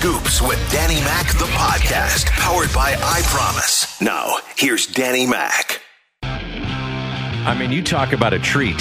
Scoops 0.00 0.40
with 0.40 0.58
Danny 0.72 0.98
Mac, 1.02 1.26
the 1.34 1.44
podcast, 1.44 2.24
powered 2.30 2.72
by 2.72 2.96
I 3.02 3.20
Promise. 3.24 4.00
Now, 4.00 4.38
here's 4.56 4.86
Danny 4.86 5.26
Mac. 5.26 5.82
I 6.22 7.54
mean, 7.58 7.70
you 7.70 7.82
talk 7.82 8.14
about 8.14 8.32
a 8.32 8.38
treat, 8.38 8.78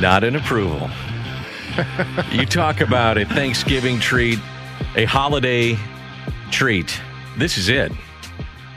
not 0.00 0.22
an 0.22 0.36
approval. 0.36 0.88
you 2.30 2.46
talk 2.46 2.80
about 2.80 3.18
a 3.18 3.24
Thanksgiving 3.24 3.98
treat, 3.98 4.38
a 4.94 5.04
holiday 5.04 5.76
treat. 6.52 6.96
This 7.36 7.58
is 7.58 7.68
it. 7.68 7.90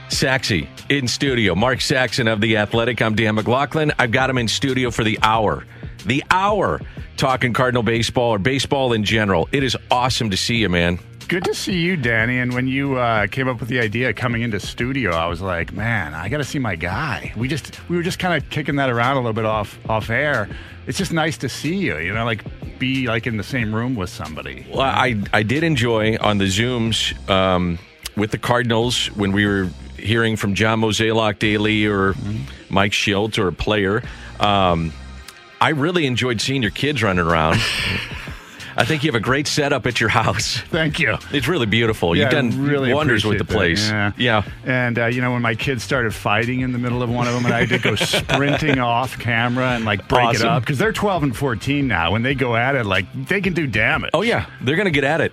Saxy 0.08 0.68
in 0.88 1.06
studio. 1.06 1.54
Mark 1.54 1.80
Saxon 1.80 2.26
of 2.26 2.40
The 2.40 2.56
Athletic. 2.56 3.00
I'm 3.00 3.14
Dan 3.14 3.36
McLaughlin. 3.36 3.92
I've 3.96 4.10
got 4.10 4.28
him 4.28 4.38
in 4.38 4.48
studio 4.48 4.90
for 4.90 5.04
the 5.04 5.20
hour. 5.22 5.64
The 6.04 6.24
hour 6.30 6.80
talking 7.16 7.52
Cardinal 7.52 7.82
baseball 7.82 8.30
or 8.30 8.38
baseball 8.38 8.92
in 8.92 9.04
general. 9.04 9.48
It 9.52 9.62
is 9.62 9.76
awesome 9.90 10.30
to 10.30 10.36
see 10.36 10.56
you, 10.56 10.68
man. 10.68 10.98
Good 11.28 11.44
to 11.44 11.54
see 11.54 11.78
you, 11.78 11.96
Danny. 11.96 12.38
And 12.38 12.54
when 12.54 12.66
you 12.66 12.96
uh, 12.96 13.26
came 13.26 13.48
up 13.48 13.60
with 13.60 13.68
the 13.68 13.80
idea 13.80 14.08
of 14.08 14.16
coming 14.16 14.40
into 14.40 14.58
studio, 14.58 15.10
I 15.10 15.26
was 15.26 15.42
like, 15.42 15.74
man, 15.74 16.14
I 16.14 16.30
got 16.30 16.38
to 16.38 16.44
see 16.44 16.58
my 16.58 16.74
guy. 16.74 17.34
We 17.36 17.48
just 17.48 17.86
we 17.90 17.96
were 17.96 18.02
just 18.02 18.18
kind 18.18 18.42
of 18.42 18.48
kicking 18.48 18.76
that 18.76 18.88
around 18.88 19.16
a 19.16 19.20
little 19.20 19.34
bit 19.34 19.44
off 19.44 19.78
off 19.90 20.08
air. 20.08 20.48
It's 20.86 20.96
just 20.96 21.12
nice 21.12 21.36
to 21.38 21.48
see 21.50 21.76
you. 21.76 21.98
You 21.98 22.14
know, 22.14 22.24
like 22.24 22.44
be 22.78 23.08
like 23.08 23.26
in 23.26 23.36
the 23.36 23.42
same 23.42 23.74
room 23.74 23.94
with 23.94 24.08
somebody. 24.08 24.66
Well, 24.70 24.80
I 24.80 25.22
I 25.34 25.42
did 25.42 25.64
enjoy 25.64 26.16
on 26.16 26.38
the 26.38 26.46
zooms 26.46 27.12
um, 27.28 27.78
with 28.16 28.30
the 28.30 28.38
Cardinals 28.38 29.08
when 29.08 29.32
we 29.32 29.44
were 29.44 29.68
hearing 29.98 30.36
from 30.36 30.54
John 30.54 30.80
Mozeliak 30.80 31.40
daily 31.40 31.84
or 31.84 32.14
mm-hmm. 32.14 32.74
Mike 32.74 32.92
Shildt 32.92 33.38
or 33.38 33.48
a 33.48 33.52
player. 33.52 34.02
Um, 34.40 34.94
I 35.60 35.70
really 35.70 36.06
enjoyed 36.06 36.40
seeing 36.40 36.62
your 36.62 36.70
kids 36.70 37.02
running 37.02 37.24
around. 37.24 37.60
I 38.76 38.84
think 38.84 39.02
you 39.02 39.08
have 39.08 39.16
a 39.16 39.20
great 39.20 39.48
setup 39.48 39.86
at 39.86 39.98
your 39.98 40.08
house. 40.08 40.58
Thank 40.68 41.00
you. 41.00 41.18
It's 41.32 41.48
really 41.48 41.66
beautiful. 41.66 42.14
Yeah, 42.14 42.24
You've 42.24 42.30
done 42.30 42.64
really 42.64 42.94
wonders 42.94 43.24
with 43.24 43.38
the 43.38 43.44
place. 43.44 43.88
Yeah. 43.90 44.12
yeah. 44.16 44.44
And, 44.64 44.96
uh, 45.00 45.06
you 45.06 45.20
know, 45.20 45.32
when 45.32 45.42
my 45.42 45.56
kids 45.56 45.82
started 45.82 46.14
fighting 46.14 46.60
in 46.60 46.70
the 46.70 46.78
middle 46.78 47.02
of 47.02 47.10
one 47.10 47.26
of 47.26 47.34
them, 47.34 47.44
and 47.44 47.52
I 47.52 47.66
had 47.66 47.70
to 47.70 47.78
go 47.78 47.96
sprinting 47.96 48.78
off 48.78 49.18
camera 49.18 49.70
and, 49.70 49.84
like, 49.84 50.06
break 50.06 50.26
awesome. 50.26 50.46
it 50.46 50.50
up. 50.50 50.62
Because 50.62 50.78
they're 50.78 50.92
12 50.92 51.24
and 51.24 51.36
14 51.36 51.88
now. 51.88 52.12
When 52.12 52.22
they 52.22 52.36
go 52.36 52.54
at 52.54 52.76
it, 52.76 52.86
like, 52.86 53.06
they 53.26 53.40
can 53.40 53.52
do 53.52 53.66
damage. 53.66 54.10
Oh, 54.14 54.22
yeah. 54.22 54.46
They're 54.60 54.76
going 54.76 54.86
to 54.86 54.92
get 54.92 55.02
at 55.02 55.20
it. 55.22 55.32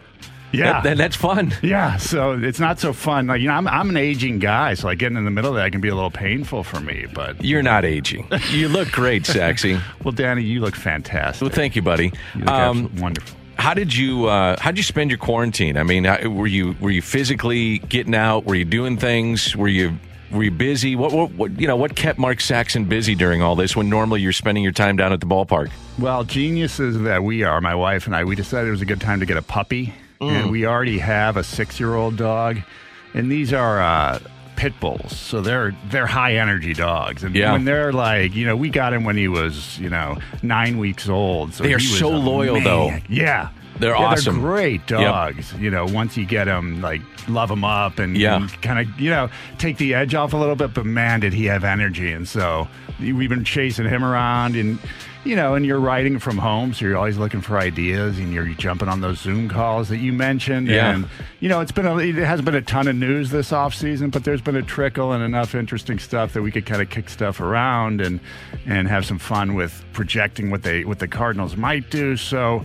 Yeah, 0.58 0.82
that, 0.82 0.98
that's 0.98 1.16
fun. 1.16 1.54
Yeah, 1.62 1.98
so 1.98 2.34
it's 2.34 2.60
not 2.60 2.80
so 2.80 2.94
fun. 2.94 3.28
Like 3.28 3.42
you 3.42 3.48
know, 3.48 3.54
I'm 3.56 3.68
I'm 3.68 3.90
an 3.90 3.98
aging 3.98 4.40
guy, 4.40 4.76
so 4.76 4.88
like 4.88 5.00
getting 5.00 5.18
in 5.18 5.26
the 5.26 5.32
middle 5.32 5.52
of 5.52 5.56
that 5.56 5.72
can 5.72 5.82
be 5.82 5.88
a 5.88 5.96
little 5.96 6.12
painful 6.12 6.64
for 6.64 6.80
me. 6.80 7.08
But 7.12 7.44
you're 7.44 7.64
not 7.64 7.86
aging. 7.86 8.28
You 8.52 8.68
look 8.68 8.92
great, 8.92 9.26
sexy. 9.26 9.80
well, 10.04 10.12
Danny, 10.12 10.44
you 10.44 10.60
look 10.60 10.76
fantastic. 10.76 11.42
Well, 11.42 11.52
thank 11.52 11.76
you, 11.76 11.82
buddy. 11.82 12.12
You 12.36 12.46
um, 12.46 12.96
wonderful. 12.98 13.36
How 13.58 13.74
did 13.74 13.96
you 13.96 14.28
uh, 14.28 14.58
how 14.60 14.72
did 14.72 14.78
you 14.78 14.84
spend 14.84 15.10
your 15.10 15.18
quarantine? 15.18 15.78
I 15.78 15.84
mean, 15.84 16.04
were 16.36 16.48
you 16.48 16.76
were 16.80 16.92
you 16.92 17.02
physically 17.02 17.80
getting 17.80 18.14
out? 18.16 18.46
Were 18.46 18.56
you 18.56 18.66
doing 18.66 18.98
things? 18.98 19.56
Were 19.56 19.68
you 19.68 19.98
were 20.32 20.44
you 20.44 20.52
busy? 20.52 20.96
What, 20.96 21.12
what, 21.14 21.32
what, 21.32 21.60
you 21.60 21.68
know? 21.68 21.76
What 21.76 21.96
kept 21.96 22.20
Mark 22.20 22.42
Saxon 22.42 22.86
busy 22.86 23.16
during 23.16 23.42
all 23.42 23.56
this? 23.56 23.76
When 23.76 23.90
normally 23.90 24.22
you're 24.22 24.34
spending 24.34 24.64
your 24.64 24.74
time 24.74 24.98
down 24.98 25.14
at 25.14 25.20
the 25.20 25.26
ballpark. 25.26 25.72
Well, 25.98 26.24
geniuses 26.24 27.00
that 27.02 27.24
we 27.24 27.44
are, 27.44 27.62
my 27.62 27.76
wife 27.76 28.06
and 28.06 28.16
I, 28.16 28.24
we 28.24 28.36
decided 28.36 28.68
it 28.68 28.72
was 28.72 28.82
a 28.82 28.86
good 28.86 29.02
time 29.02 29.20
to 29.22 29.26
get 29.26 29.38
a 29.38 29.42
puppy 29.42 29.94
mm. 30.20 30.30
and 30.30 30.52
we 30.52 30.66
already 30.66 31.00
have 31.00 31.38
a 31.38 31.44
six-year-old 31.44 32.18
dog, 32.18 32.60
and 33.14 33.32
these 33.32 33.54
are 33.54 33.82
uh, 33.82 34.20
pit 34.56 34.74
bulls, 34.80 35.16
so 35.16 35.42
they're 35.42 35.76
they're 35.90 36.06
high 36.08 36.36
energy 36.36 36.74
dogs. 36.74 37.24
And 37.24 37.36
yeah. 37.36 37.52
when 37.52 37.66
they're 37.66 37.92
like, 37.92 38.36
you 38.36 38.46
know, 38.46 38.56
we 38.56 38.70
got 38.70 38.94
him 38.94 39.04
when 39.04 39.18
he 39.18 39.28
was, 39.28 39.78
you 39.80 39.90
know, 39.90 40.18
nine 40.42 40.78
weeks 40.78 41.10
old. 41.10 41.54
So 41.54 41.64
they 41.64 41.74
are 41.74 41.80
so 41.80 42.10
loyal, 42.10 42.56
man. 42.56 42.64
though. 42.64 42.98
Yeah. 43.10 43.50
They're 43.78 43.92
yeah, 43.92 44.06
awesome. 44.06 44.36
They're 44.36 44.44
great 44.44 44.88
dogs. 44.88 45.52
Yep. 45.52 45.62
You 45.62 45.70
know, 45.70 45.86
once 45.86 46.16
you 46.16 46.26
get 46.26 46.46
them, 46.46 46.82
like 46.82 47.02
love 47.28 47.50
them 47.50 47.66
up 47.66 48.00
and, 48.00 48.18
yeah. 48.18 48.38
and 48.38 48.62
kind 48.62 48.80
of, 48.80 49.00
you 49.00 49.10
know, 49.10 49.30
take 49.58 49.76
the 49.78 49.94
edge 49.94 50.16
off 50.16 50.32
a 50.32 50.38
little 50.38 50.56
bit. 50.56 50.74
But 50.74 50.86
man, 50.86 51.20
did 51.20 51.34
he 51.34 51.46
have 51.48 51.66
energy! 51.66 52.14
And 52.14 52.26
so 52.26 52.70
we've 53.02 53.28
been 53.28 53.44
chasing 53.44 53.86
him 53.86 54.06
around 54.06 54.56
and 54.56 54.80
you 55.26 55.36
know, 55.36 55.56
and 55.56 55.66
you're 55.66 55.80
writing 55.80 56.20
from 56.20 56.38
home, 56.38 56.74
so 56.74 56.86
you're 56.86 56.98
always 56.98 57.18
looking 57.18 57.42
for 57.42 57.58
ideas, 57.58 58.20
and 58.20 58.32
you're 58.32 58.48
jumping 58.50 58.88
on 58.88 59.02
those 59.02 59.20
Zoom 59.20 59.50
calls 59.50 59.90
that 59.90 59.98
you 59.98 60.14
mentioned. 60.14 60.68
Yeah. 60.68 60.94
And 60.94 61.08
you 61.40 61.50
know, 61.50 61.62
it's 61.62 61.72
been 61.72 61.88
a, 61.88 61.98
it 61.98 62.16
hasn't 62.16 62.46
been 62.46 62.56
a 62.56 62.62
ton 62.62 62.88
of 62.88 62.96
news 62.96 63.32
this 63.32 63.52
off 63.52 63.74
season, 63.74 64.12
but 64.12 64.24
there's 64.24 64.42
been 64.42 64.56
a 64.56 64.62
trickle 64.62 65.12
and 65.12 65.24
enough 65.24 65.56
interesting 65.56 66.00
stuff 66.00 66.34
that 66.34 66.42
we 66.44 66.52
could 66.52 66.66
kind 66.66 66.82
of 66.82 66.90
kick 66.90 67.10
stuff 67.10 67.40
around 67.40 68.02
and 68.02 68.20
and 68.66 68.88
have 68.88 69.06
some 69.06 69.18
fun 69.20 69.56
with 69.56 69.84
projecting 69.94 70.52
what 70.52 70.64
they 70.64 70.86
what 70.86 71.00
the 71.00 71.08
Cardinals 71.08 71.58
might 71.58 71.90
do. 71.90 72.16
So, 72.16 72.64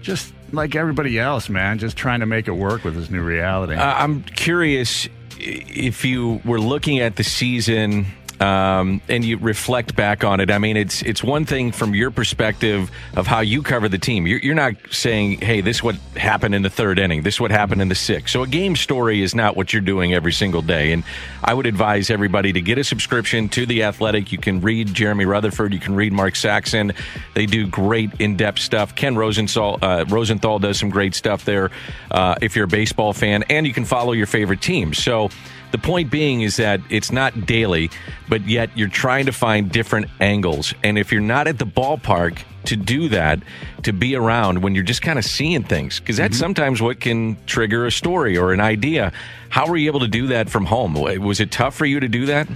just 0.00 0.32
like 0.52 0.74
everybody 0.74 1.18
else, 1.18 1.48
man, 1.48 1.78
just 1.78 1.96
trying 1.96 2.20
to 2.20 2.26
make 2.26 2.48
it 2.48 2.52
work 2.52 2.84
with 2.84 2.94
this 2.94 3.10
new 3.10 3.22
reality. 3.22 3.74
Uh, 3.74 3.94
I'm 3.94 4.22
curious 4.22 5.08
if 5.38 6.04
you 6.04 6.40
were 6.44 6.60
looking 6.60 7.00
at 7.00 7.16
the 7.16 7.24
season 7.24 8.06
um, 8.40 9.00
and 9.08 9.24
you 9.24 9.36
reflect 9.38 9.96
back 9.96 10.24
on 10.24 10.40
it. 10.40 10.50
I 10.50 10.58
mean, 10.58 10.76
it's 10.76 11.02
it's 11.02 11.22
one 11.22 11.44
thing 11.44 11.72
from 11.72 11.94
your 11.94 12.10
perspective 12.10 12.90
of 13.16 13.26
how 13.26 13.40
you 13.40 13.62
cover 13.62 13.88
the 13.88 13.98
team. 13.98 14.26
You're, 14.26 14.40
you're 14.40 14.54
not 14.54 14.74
saying, 14.90 15.40
"Hey, 15.40 15.60
this 15.60 15.78
is 15.78 15.82
what 15.82 15.96
happened 16.16 16.54
in 16.54 16.62
the 16.62 16.70
third 16.70 16.98
inning. 16.98 17.22
This 17.22 17.34
is 17.34 17.40
what 17.40 17.50
happened 17.50 17.82
in 17.82 17.88
the 17.88 17.94
sixth. 17.94 18.32
So 18.32 18.42
a 18.42 18.46
game 18.46 18.76
story 18.76 19.22
is 19.22 19.34
not 19.34 19.56
what 19.56 19.72
you're 19.72 19.82
doing 19.82 20.14
every 20.14 20.32
single 20.32 20.62
day. 20.62 20.92
And 20.92 21.04
I 21.42 21.54
would 21.54 21.66
advise 21.66 22.10
everybody 22.10 22.52
to 22.52 22.60
get 22.60 22.78
a 22.78 22.84
subscription 22.84 23.48
to 23.50 23.66
the 23.66 23.84
Athletic. 23.84 24.32
You 24.32 24.38
can 24.38 24.60
read 24.60 24.92
Jeremy 24.94 25.24
Rutherford. 25.24 25.72
You 25.72 25.80
can 25.80 25.94
read 25.94 26.12
Mark 26.12 26.36
Saxon. 26.36 26.92
They 27.34 27.46
do 27.46 27.66
great 27.66 28.10
in-depth 28.20 28.58
stuff. 28.58 28.94
Ken 28.94 29.16
Rosenthal, 29.16 29.78
uh, 29.82 30.04
Rosenthal 30.08 30.58
does 30.58 30.78
some 30.78 30.90
great 30.90 31.14
stuff 31.14 31.44
there. 31.44 31.70
Uh, 32.10 32.34
if 32.40 32.56
you're 32.56 32.66
a 32.66 32.68
baseball 32.68 33.12
fan, 33.12 33.44
and 33.50 33.66
you 33.66 33.72
can 33.72 33.84
follow 33.84 34.12
your 34.12 34.26
favorite 34.26 34.60
team. 34.60 34.94
So. 34.94 35.30
The 35.70 35.78
point 35.78 36.10
being 36.10 36.40
is 36.40 36.56
that 36.56 36.80
it's 36.88 37.12
not 37.12 37.46
daily, 37.46 37.90
but 38.28 38.46
yet 38.48 38.70
you're 38.76 38.88
trying 38.88 39.26
to 39.26 39.32
find 39.32 39.70
different 39.70 40.06
angles. 40.20 40.74
And 40.82 40.98
if 40.98 41.12
you're 41.12 41.20
not 41.20 41.46
at 41.46 41.58
the 41.58 41.66
ballpark 41.66 42.38
to 42.64 42.76
do 42.76 43.08
that, 43.10 43.40
to 43.82 43.92
be 43.92 44.14
around 44.14 44.62
when 44.62 44.74
you're 44.74 44.84
just 44.84 45.02
kind 45.02 45.18
of 45.18 45.24
seeing 45.24 45.62
things, 45.62 46.00
because 46.00 46.16
that's 46.16 46.36
mm-hmm. 46.36 46.44
sometimes 46.44 46.82
what 46.82 47.00
can 47.00 47.36
trigger 47.46 47.86
a 47.86 47.92
story 47.92 48.36
or 48.36 48.52
an 48.52 48.60
idea. 48.60 49.12
How 49.50 49.66
were 49.68 49.76
you 49.76 49.88
able 49.88 50.00
to 50.00 50.08
do 50.08 50.28
that 50.28 50.50
from 50.50 50.66
home? 50.66 50.94
Was 50.94 51.40
it 51.40 51.50
tough 51.50 51.74
for 51.74 51.86
you 51.86 52.00
to 52.00 52.08
do 52.08 52.26
that? 52.26 52.48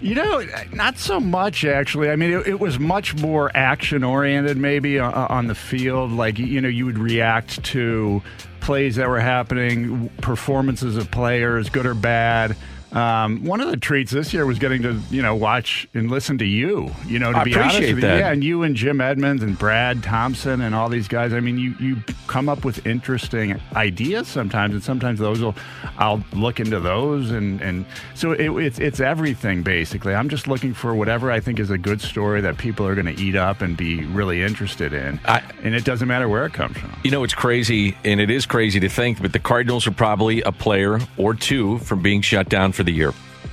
You 0.00 0.14
know, 0.14 0.44
not 0.72 0.96
so 0.96 1.18
much 1.18 1.64
actually. 1.64 2.08
I 2.10 2.16
mean, 2.16 2.32
it, 2.32 2.46
it 2.46 2.60
was 2.60 2.78
much 2.78 3.16
more 3.16 3.50
action 3.56 4.04
oriented, 4.04 4.56
maybe 4.56 5.00
uh, 5.00 5.26
on 5.28 5.48
the 5.48 5.56
field. 5.56 6.12
Like 6.12 6.38
you 6.38 6.60
know, 6.60 6.68
you 6.68 6.86
would 6.86 6.98
react 6.98 7.64
to 7.64 8.22
plays 8.68 8.96
that 8.96 9.08
were 9.08 9.18
happening, 9.18 10.10
performances 10.20 10.98
of 10.98 11.10
players, 11.10 11.70
good 11.70 11.86
or 11.86 11.94
bad. 11.94 12.54
Um, 12.92 13.44
one 13.44 13.60
of 13.60 13.70
the 13.70 13.76
treats 13.76 14.10
this 14.10 14.32
year 14.32 14.46
was 14.46 14.58
getting 14.58 14.82
to 14.82 14.98
you 15.10 15.20
know 15.20 15.34
watch 15.34 15.86
and 15.92 16.10
listen 16.10 16.38
to 16.38 16.46
you. 16.46 16.90
You 17.06 17.18
know, 17.18 17.32
to 17.32 17.38
I 17.38 17.44
be 17.44 17.54
honest 17.54 17.80
with 17.80 18.00
that. 18.00 18.14
you, 18.14 18.20
yeah, 18.20 18.32
and 18.32 18.42
you 18.42 18.62
and 18.62 18.74
Jim 18.74 19.00
Edmonds 19.00 19.42
and 19.42 19.58
Brad 19.58 20.02
Thompson 20.02 20.62
and 20.62 20.74
all 20.74 20.88
these 20.88 21.06
guys. 21.06 21.32
I 21.32 21.40
mean, 21.40 21.58
you 21.58 21.74
you 21.78 21.96
come 22.26 22.48
up 22.48 22.64
with 22.64 22.86
interesting 22.86 23.60
ideas 23.74 24.26
sometimes, 24.26 24.74
and 24.74 24.82
sometimes 24.82 25.18
those 25.18 25.40
will 25.40 25.54
I'll 25.98 26.24
look 26.32 26.60
into 26.60 26.80
those, 26.80 27.30
and 27.30 27.60
and 27.60 27.84
so 28.14 28.32
it, 28.32 28.50
it's 28.50 28.78
it's 28.78 29.00
everything 29.00 29.62
basically. 29.62 30.14
I'm 30.14 30.30
just 30.30 30.48
looking 30.48 30.72
for 30.72 30.94
whatever 30.94 31.30
I 31.30 31.40
think 31.40 31.60
is 31.60 31.70
a 31.70 31.78
good 31.78 32.00
story 32.00 32.40
that 32.40 32.56
people 32.56 32.86
are 32.86 32.94
going 32.94 33.14
to 33.14 33.22
eat 33.22 33.36
up 33.36 33.60
and 33.60 33.76
be 33.76 34.04
really 34.06 34.42
interested 34.42 34.94
in, 34.94 35.20
I, 35.26 35.42
and 35.62 35.74
it 35.74 35.84
doesn't 35.84 36.08
matter 36.08 36.28
where 36.28 36.46
it 36.46 36.54
comes 36.54 36.78
from. 36.78 36.94
You 37.04 37.10
know, 37.10 37.22
it's 37.22 37.34
crazy, 37.34 37.96
and 38.04 38.18
it 38.18 38.30
is 38.30 38.46
crazy 38.46 38.80
to 38.80 38.88
think, 38.88 39.20
but 39.20 39.34
the 39.34 39.38
Cardinals 39.38 39.86
are 39.86 39.92
probably 39.92 40.40
a 40.42 40.52
player 40.52 41.00
or 41.18 41.34
two 41.34 41.78
from 41.78 42.02
being 42.02 42.22
shut 42.22 42.48
down 42.48 42.72
for 42.78 42.84
the 42.84 42.92
year. 42.92 43.12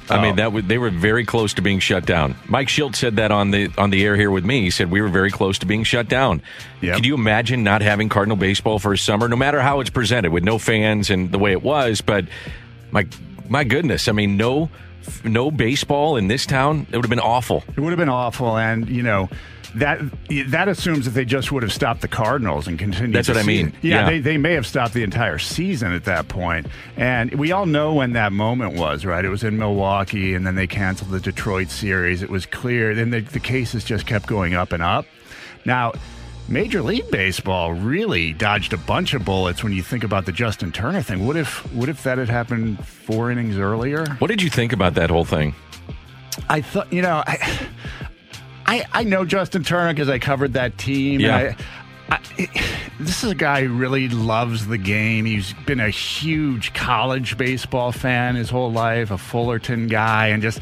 I 0.09 0.17
Oh. 0.17 0.21
mean, 0.21 0.35
that 0.35 0.53
would, 0.53 0.67
they 0.67 0.77
were 0.77 0.91
very 0.91 1.25
close 1.25 1.55
to 1.55 1.63
being 1.63 1.79
shut 1.79 2.05
down. 2.05 2.35
Mike 2.47 2.67
Shildt 2.67 2.95
said 2.95 3.15
that 3.15 3.31
on 3.31 3.49
the 3.49 3.71
on 3.77 3.89
the 3.89 4.05
air 4.05 4.15
here 4.15 4.29
with 4.29 4.45
me. 4.45 4.61
He 4.61 4.69
said 4.69 4.91
we 4.91 5.01
were 5.01 5.07
very 5.09 5.31
close 5.31 5.57
to 5.59 5.65
being 5.65 5.83
shut 5.83 6.07
down. 6.07 6.43
Yep. 6.81 6.95
Could 6.97 7.05
you 7.07 7.15
imagine 7.15 7.63
not 7.63 7.81
having 7.81 8.07
Cardinal 8.07 8.37
baseball 8.37 8.77
for 8.77 8.93
a 8.93 8.97
summer, 8.97 9.27
no 9.27 9.35
matter 9.35 9.61
how 9.61 9.79
it's 9.79 9.89
presented, 9.89 10.31
with 10.31 10.43
no 10.43 10.59
fans 10.59 11.09
and 11.09 11.31
the 11.31 11.39
way 11.39 11.51
it 11.53 11.63
was? 11.63 12.01
But 12.01 12.25
my 12.91 13.07
my 13.49 13.63
goodness, 13.63 14.07
I 14.07 14.11
mean, 14.11 14.37
no 14.37 14.69
no 15.23 15.49
baseball 15.49 16.17
in 16.17 16.27
this 16.27 16.45
town. 16.45 16.85
It 16.91 16.95
would 16.95 17.05
have 17.05 17.09
been 17.09 17.19
awful. 17.19 17.63
It 17.75 17.79
would 17.79 17.89
have 17.91 17.99
been 17.99 18.09
awful, 18.09 18.57
and 18.57 18.87
you 18.87 19.01
know 19.01 19.29
that 19.75 19.99
that 20.47 20.67
assumes 20.67 21.05
that 21.05 21.11
they 21.11 21.25
just 21.25 21.51
would 21.51 21.63
have 21.63 21.73
stopped 21.73 22.01
the 22.01 22.07
Cardinals 22.07 22.67
and 22.67 22.79
continued. 22.79 23.15
That's 23.15 23.27
what 23.27 23.37
I 23.37 23.43
mean. 23.43 23.73
Yeah, 23.81 24.01
Yeah. 24.01 24.09
They, 24.09 24.19
they 24.19 24.37
may 24.37 24.53
have 24.53 24.65
stopped 24.65 24.93
the 24.93 25.03
entire 25.03 25.37
season 25.37 25.91
at 25.91 26.05
that 26.05 26.27
point. 26.27 26.67
And 26.97 27.33
we 27.35 27.51
all 27.51 27.65
know 27.65 27.93
when 27.93 28.13
that 28.13 28.31
moment 28.31 28.75
was, 28.75 29.05
right? 29.05 29.23
It 29.23 29.29
was 29.29 29.43
in 29.43 29.57
Milwaukee, 29.57 30.33
and 30.33 30.45
then 30.45 30.55
they 30.55 30.67
canceled 30.67 31.11
the 31.11 31.19
Detroit 31.19 31.69
series. 31.69 32.21
It 32.21 32.29
was 32.29 32.45
clear. 32.45 32.95
Then 32.95 33.09
the, 33.09 33.19
the 33.19 33.39
cases 33.39 33.83
just 33.83 34.05
kept 34.05 34.27
going 34.27 34.53
up 34.53 34.71
and 34.71 34.81
up. 34.81 35.05
Now. 35.65 35.93
Major 36.47 36.83
League 36.83 37.09
Baseball 37.09 37.73
really 37.73 38.31
dodged 38.31 38.71
a 38.71 38.77
bunch 38.77 39.15
of 39.15 39.25
bullets 39.25 39.63
when 39.63 39.73
you 39.73 39.81
think 39.81 40.03
about 40.03 40.27
the 40.27 40.31
Justin 40.31 40.71
Turner 40.71 41.01
thing. 41.01 41.25
What 41.25 41.35
if 41.35 41.65
what 41.73 41.89
if 41.89 42.03
that 42.03 42.19
had 42.19 42.29
happened 42.29 42.85
four 42.85 43.31
innings 43.31 43.57
earlier? 43.57 44.05
What 44.19 44.27
did 44.27 44.43
you 44.43 44.51
think 44.51 44.71
about 44.71 44.93
that 44.93 45.09
whole 45.09 45.25
thing? 45.25 45.55
I 46.47 46.61
thought, 46.61 46.93
you 46.93 47.01
know, 47.01 47.23
I, 47.25 47.67
I, 48.65 48.85
I 48.91 49.03
know 49.03 49.25
Justin 49.25 49.63
Turner 49.63 49.93
because 49.93 50.09
I 50.09 50.19
covered 50.19 50.53
that 50.53 50.77
team. 50.77 51.19
Yeah. 51.19 51.55
I, 52.09 52.17
I, 52.17 52.19
this 52.99 53.23
is 53.23 53.31
a 53.31 53.35
guy 53.35 53.63
who 53.63 53.73
really 53.73 54.09
loves 54.09 54.67
the 54.67 54.77
game. 54.77 55.25
He's 55.25 55.53
been 55.65 55.79
a 55.79 55.89
huge 55.89 56.73
college 56.73 57.37
baseball 57.37 57.91
fan 57.91 58.35
his 58.35 58.49
whole 58.49 58.71
life, 58.71 59.11
a 59.11 59.17
Fullerton 59.17 59.87
guy, 59.87 60.27
and 60.27 60.41
just 60.41 60.59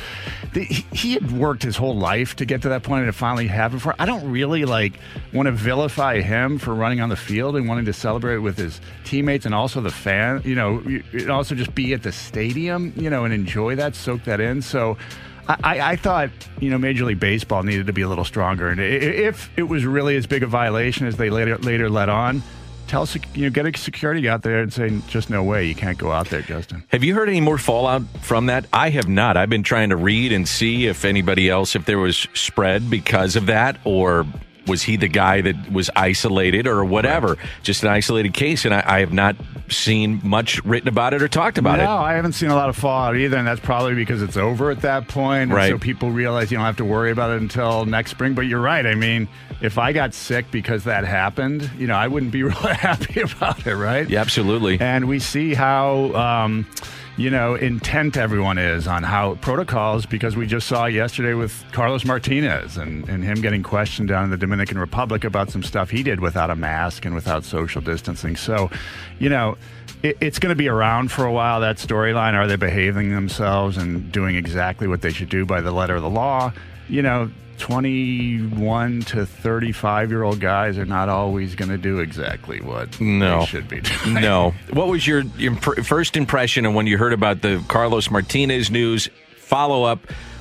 the, 0.54 0.64
he, 0.64 1.14
had 1.14 1.32
worked 1.32 1.64
his 1.64 1.76
whole 1.76 1.98
life 1.98 2.36
to 2.38 2.46
get 2.46 2.62
to 2.62 2.70
that 2.70 2.84
point 2.84 3.04
and 3.04 3.12
to 3.12 3.18
finally 3.18 3.48
have 3.48 3.74
it 3.74 3.80
for. 3.80 3.94
I 4.00 4.06
don't 4.06 4.30
really 4.32 4.66
like 4.66 4.94
want 5.34 5.48
to 5.48 5.52
vilify 5.52 6.22
him 6.22 6.60
for 6.60 6.74
running 6.74 7.02
on 7.02 7.10
the 7.10 7.16
field 7.16 7.56
and 7.56 7.68
wanting 7.68 7.86
to 7.86 7.94
celebrate 7.94 8.38
with 8.38 8.58
his 8.58 8.80
teammates 9.04 9.46
and 9.46 9.54
also 9.54 9.82
the 9.82 9.92
fan. 9.92 10.42
You 10.46 10.56
know, 10.56 10.84
and 11.12 11.30
also 11.30 11.56
just 11.56 11.76
be 11.76 11.94
at 11.94 12.04
the 12.04 12.12
stadium, 12.12 12.94
you 12.96 13.10
know, 13.10 13.26
and 13.26 13.34
enjoy 13.34 13.76
that, 13.76 13.96
soak 13.96 14.24
that 14.24 14.40
in. 14.40 14.62
So. 14.62 14.98
I, 15.48 15.92
I, 15.92 15.96
thought 15.96 16.30
you 16.60 16.70
know 16.70 16.78
Major 16.78 17.06
League 17.06 17.20
Baseball 17.20 17.64
needed 17.64 17.88
to 17.88 17.94
be 17.94 18.02
a 18.02 18.08
little 18.08 18.24
stronger, 18.24 18.70
and 18.70 18.80
if 18.80 19.50
it 19.58 19.64
was 19.64 19.86
really 19.86 20.16
as 20.16 20.26
big 20.26 20.44
a 20.44 20.48
violation 20.48 21.06
as 21.06 21.18
they 21.18 21.30
later 21.30 21.58
later 21.58 21.90
let 21.90 22.10
on, 22.10 22.42
tell 22.88 23.08
you 23.34 23.44
know 23.44 23.50
get 23.50 23.66
a 23.66 23.78
security 23.78 24.30
out 24.30 24.44
there 24.44 24.62
and 24.62 24.72
say 24.72 25.02
just 25.08 25.30
no 25.30 25.44
way 25.44 25.66
you 25.66 25.76
can't 25.76 25.98
go 25.98 26.12
out 26.12 26.30
there, 26.30 26.42
Justin. 26.42 26.84
Have 26.90 27.04
you 27.04 27.14
heard 27.14 27.28
any 27.28 27.42
more 27.42 27.58
fallout 27.58 28.04
from 28.22 28.46
that? 28.46 28.66
I 28.72 28.90
have 28.92 29.10
not. 29.10 29.36
I've 29.36 29.50
been 29.50 29.64
trying 29.64 29.90
to 29.90 29.98
read 29.98 30.32
and 30.32 30.48
see 30.48 30.88
if 30.88 31.04
anybody 31.04 31.50
else 31.50 31.76
if 31.76 31.86
there 31.86 32.00
was 32.00 32.28
spread 32.34 32.90
because 32.90 33.36
of 33.36 33.48
that 33.48 33.78
or 33.84 34.26
was 34.68 34.84
he 34.84 34.96
the 34.96 35.08
guy 35.08 35.42
that 35.42 35.72
was 35.72 35.90
isolated 35.96 36.68
or 36.68 36.84
whatever? 36.86 37.30
Right. 37.30 37.38
Just 37.64 37.84
an 37.84 37.90
isolated 37.90 38.34
case, 38.34 38.66
and 38.66 38.74
I, 38.74 38.84
I, 38.86 39.00
have 39.00 39.14
not 39.14 39.36
seen 39.70 40.22
much 40.24 40.64
written 40.64 40.88
about 40.88 41.14
it 41.14 41.22
or 41.22 41.28
talked 41.28 41.58
about 41.58 41.78
no, 41.78 41.84
it. 41.84 41.88
No, 41.88 41.98
I 41.98 42.14
haven't 42.14 42.34
seen 42.34 42.50
a 42.50 42.56
lot 42.56 42.70
of 42.70 42.76
fallout 42.76 43.16
either, 43.16 43.38
and 43.38 43.48
that's 43.48 43.60
probably 43.60 43.96
because 43.96 44.22
it's 44.22 44.38
over 44.38 44.72
at 44.72 44.82
that 44.82 45.08
point. 45.08 45.52
Right. 45.52 45.70
So 45.70 45.78
people 45.78 46.12
realize 46.12 46.52
you 46.52 46.58
don't 46.58 46.66
have 46.66 46.78
to 46.78 46.86
worry 46.86 47.12
about 47.12 47.32
it 47.32 47.42
until 47.42 47.86
next 47.86 48.12
spring. 48.12 48.34
But 48.34 48.42
you're 48.42 48.62
right. 48.62 48.86
I 48.86 48.96
mean, 48.96 49.28
if 49.62 49.78
I 49.78 49.94
got 49.94 50.14
sick 50.14 50.50
because 50.52 50.84
that 50.86 51.06
happened, 51.06 51.70
you 51.78 51.88
know, 51.88 51.96
I 51.96 52.08
wouldn't 52.08 52.32
be 52.32 52.44
really 52.44 52.74
happy 52.74 53.22
about 53.22 53.66
it, 53.66 53.76
right? 53.76 54.10
Yeah, 54.10 54.22
absolutely. 54.22 54.80
And 54.80 55.08
we 55.08 55.20
see 55.20 55.54
how. 55.54 56.14
Um, 56.16 56.68
you 57.16 57.30
know, 57.30 57.54
intent 57.54 58.18
everyone 58.18 58.58
is 58.58 58.88
on 58.88 59.04
how 59.04 59.36
protocols, 59.36 60.06
because 60.06 60.36
we 60.36 60.48
just 60.48 60.68
saw 60.68 60.86
yesterday 60.86 61.36
with 61.36 61.64
Carlos 61.72 62.06
Martinez 62.06 62.76
and, 62.78 63.08
and 63.08 63.24
him 63.24 63.40
getting 63.40 63.62
questioned 63.62 64.10
down 64.10 64.24
in 64.24 64.30
the 64.32 64.38
Dominican 64.38 64.80
Republic 64.80 65.24
about 65.24 65.52
some 65.52 65.62
stuff 65.62 65.92
he 65.92 66.02
did 66.02 66.20
without 66.20 66.50
a 66.50 66.56
mask 66.56 67.06
and 67.06 67.14
without 67.14 67.44
social 67.44 67.82
distancing. 67.82 68.36
So, 68.36 68.72
you 69.20 69.30
know, 69.30 69.58
it, 70.02 70.18
it's 70.22 70.40
going 70.40 70.50
to 70.50 70.56
be 70.56 70.68
around 70.68 71.12
for 71.12 71.24
a 71.24 71.32
while, 71.32 71.62
that 71.62 71.78
storyline. 71.78 72.34
Are 72.34 72.48
they 72.48 72.56
behaving 72.56 73.12
themselves 73.12 73.78
and 73.78 74.12
doing 74.12 74.36
exactly 74.36 74.88
what 74.88 75.02
they 75.02 75.12
should 75.12 75.30
do 75.30 75.46
by 75.46 75.62
the 75.62 75.72
letter 75.72 75.96
of 75.96 76.02
the 76.02 76.10
law? 76.10 76.52
You 76.90 77.04
know, 77.04 77.32
21 77.58 79.02
to 79.02 79.26
35 79.26 80.10
year 80.10 80.24
old 80.24 80.40
guys 80.40 80.78
are 80.78 80.86
not 80.86 81.10
always 81.10 81.56
going 81.56 81.70
to 81.70 81.78
do 81.78 82.00
exactly 82.00 82.62
what 82.62 83.00
no. 83.00 83.40
they 83.40 83.46
should 83.46 83.68
be 83.68 83.82
doing. 83.82 84.16
No. 84.16 84.54
What 84.74 84.88
was 84.88 85.06
your, 85.06 85.22
your 85.38 85.56
first 85.56 86.18
impression 86.18 86.66
and 86.66 86.76
when 86.76 86.88
you 86.88 86.98
heard 86.98 87.14
about 87.14 87.42
the 87.42 87.64
Carlos 87.68 88.10
Martinez 88.10 88.72
news? 88.72 89.10
Follow 89.38 89.84
up. 89.84 90.00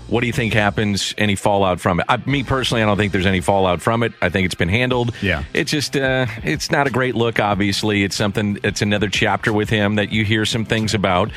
What 0.08 0.20
do 0.20 0.26
you 0.26 0.32
think 0.32 0.52
happens? 0.52 1.14
Any 1.16 1.36
fallout 1.36 1.80
from 1.80 2.00
it? 2.00 2.06
I, 2.08 2.18
me 2.26 2.42
personally, 2.42 2.82
I 2.82 2.86
don't 2.86 2.96
think 2.96 3.12
there's 3.12 3.26
any 3.26 3.40
fallout 3.40 3.80
from 3.80 4.02
it. 4.02 4.12
I 4.20 4.28
think 4.28 4.44
it's 4.44 4.54
been 4.54 4.68
handled. 4.68 5.14
Yeah, 5.22 5.44
it's 5.54 5.70
just 5.70 5.96
uh, 5.96 6.26
it's 6.44 6.70
not 6.70 6.86
a 6.86 6.90
great 6.90 7.14
look. 7.14 7.40
Obviously, 7.40 8.02
it's 8.02 8.16
something. 8.16 8.58
It's 8.62 8.82
another 8.82 9.08
chapter 9.08 9.52
with 9.52 9.70
him 9.70 9.94
that 9.94 10.12
you 10.12 10.24
hear 10.24 10.44
some 10.44 10.64
things 10.66 10.92
about. 10.92 11.30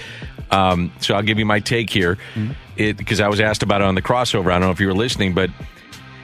Um, 0.52 0.92
so 1.00 1.16
I'll 1.16 1.24
give 1.24 1.40
you 1.40 1.46
my 1.46 1.60
take 1.60 1.90
here, 1.90 2.18
because 2.76 3.18
mm-hmm. 3.20 3.26
I 3.26 3.30
was 3.30 3.40
asked 3.40 3.64
about 3.64 3.82
it 3.82 3.86
on 3.86 3.96
the 3.96 4.02
crossover. 4.02 4.48
I 4.48 4.54
don't 4.54 4.62
know 4.62 4.72
if 4.72 4.80
you 4.80 4.88
were 4.88 4.94
listening, 4.94 5.34
but 5.34 5.50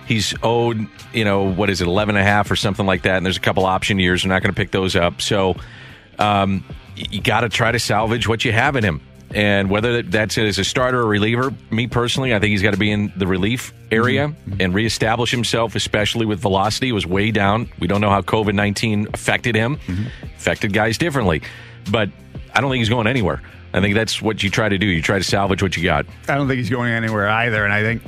he's 0.07 0.33
owed, 0.43 0.87
you 1.13 1.23
know, 1.23 1.43
what 1.43 1.69
is 1.69 1.81
it, 1.81 1.87
11 1.87 2.15
and 2.15 2.21
a 2.21 2.25
half 2.25 2.51
or 2.51 2.55
something 2.55 2.85
like 2.85 3.03
that. 3.03 3.17
And 3.17 3.25
there's 3.25 3.37
a 3.37 3.41
couple 3.41 3.65
option 3.65 3.99
years. 3.99 4.23
We're 4.23 4.29
not 4.29 4.41
going 4.41 4.53
to 4.53 4.57
pick 4.57 4.71
those 4.71 4.95
up. 4.95 5.21
So 5.21 5.55
um, 6.19 6.63
you 6.95 7.21
got 7.21 7.41
to 7.41 7.49
try 7.49 7.71
to 7.71 7.79
salvage 7.79 8.27
what 8.27 8.45
you 8.45 8.51
have 8.51 8.75
in 8.75 8.83
him. 8.83 9.01
And 9.33 9.69
whether 9.69 10.01
that's 10.01 10.37
as 10.37 10.59
a 10.59 10.63
starter 10.65 10.99
or 10.99 11.05
reliever, 11.05 11.53
me 11.69 11.87
personally, 11.87 12.35
I 12.35 12.39
think 12.39 12.51
he's 12.51 12.61
got 12.61 12.71
to 12.71 12.77
be 12.77 12.91
in 12.91 13.13
the 13.15 13.27
relief 13.27 13.73
area 13.89 14.27
mm-hmm. 14.27 14.59
and 14.59 14.73
reestablish 14.73 15.31
himself, 15.31 15.75
especially 15.75 16.25
with 16.25 16.41
velocity. 16.41 16.89
It 16.89 16.93
was 16.93 17.05
way 17.05 17.31
down. 17.31 17.69
We 17.79 17.87
don't 17.87 18.01
know 18.01 18.09
how 18.09 18.21
COVID 18.21 18.53
19 18.53 19.07
affected 19.13 19.55
him, 19.55 19.77
mm-hmm. 19.77 20.03
affected 20.35 20.73
guys 20.73 20.97
differently. 20.97 21.41
But 21.89 22.09
I 22.53 22.59
don't 22.59 22.69
think 22.69 22.79
he's 22.79 22.89
going 22.89 23.07
anywhere. 23.07 23.41
I 23.73 23.81
think 23.81 23.95
that's 23.95 24.21
what 24.21 24.43
you 24.43 24.49
try 24.49 24.69
to 24.69 24.77
do. 24.77 24.85
You 24.85 25.01
try 25.01 25.17
to 25.17 25.23
salvage 25.23 25.63
what 25.63 25.77
you 25.77 25.83
got. 25.83 26.05
I 26.27 26.35
don't 26.35 26.47
think 26.47 26.57
he's 26.57 26.69
going 26.69 26.91
anywhere 26.91 27.29
either. 27.29 27.63
And 27.63 27.73
I 27.73 27.81
think 27.81 28.03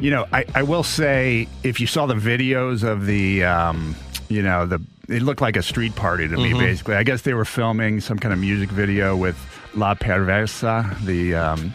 you 0.00 0.10
know, 0.10 0.26
I, 0.32 0.44
I 0.54 0.62
will 0.62 0.82
say 0.82 1.48
if 1.62 1.80
you 1.80 1.86
saw 1.86 2.06
the 2.06 2.14
videos 2.14 2.86
of 2.86 3.06
the, 3.06 3.44
um, 3.44 3.96
you 4.28 4.42
know, 4.42 4.66
the 4.66 4.80
it 5.08 5.22
looked 5.22 5.40
like 5.40 5.56
a 5.56 5.62
street 5.62 5.94
party 5.94 6.26
to 6.28 6.34
mm-hmm. 6.34 6.58
me. 6.58 6.66
Basically, 6.66 6.96
I 6.96 7.04
guess 7.04 7.22
they 7.22 7.34
were 7.34 7.44
filming 7.44 8.00
some 8.00 8.18
kind 8.18 8.32
of 8.32 8.40
music 8.40 8.70
video 8.70 9.16
with 9.16 9.36
La 9.76 9.94
Perversa, 9.94 10.98
the 11.04 11.34
um, 11.34 11.74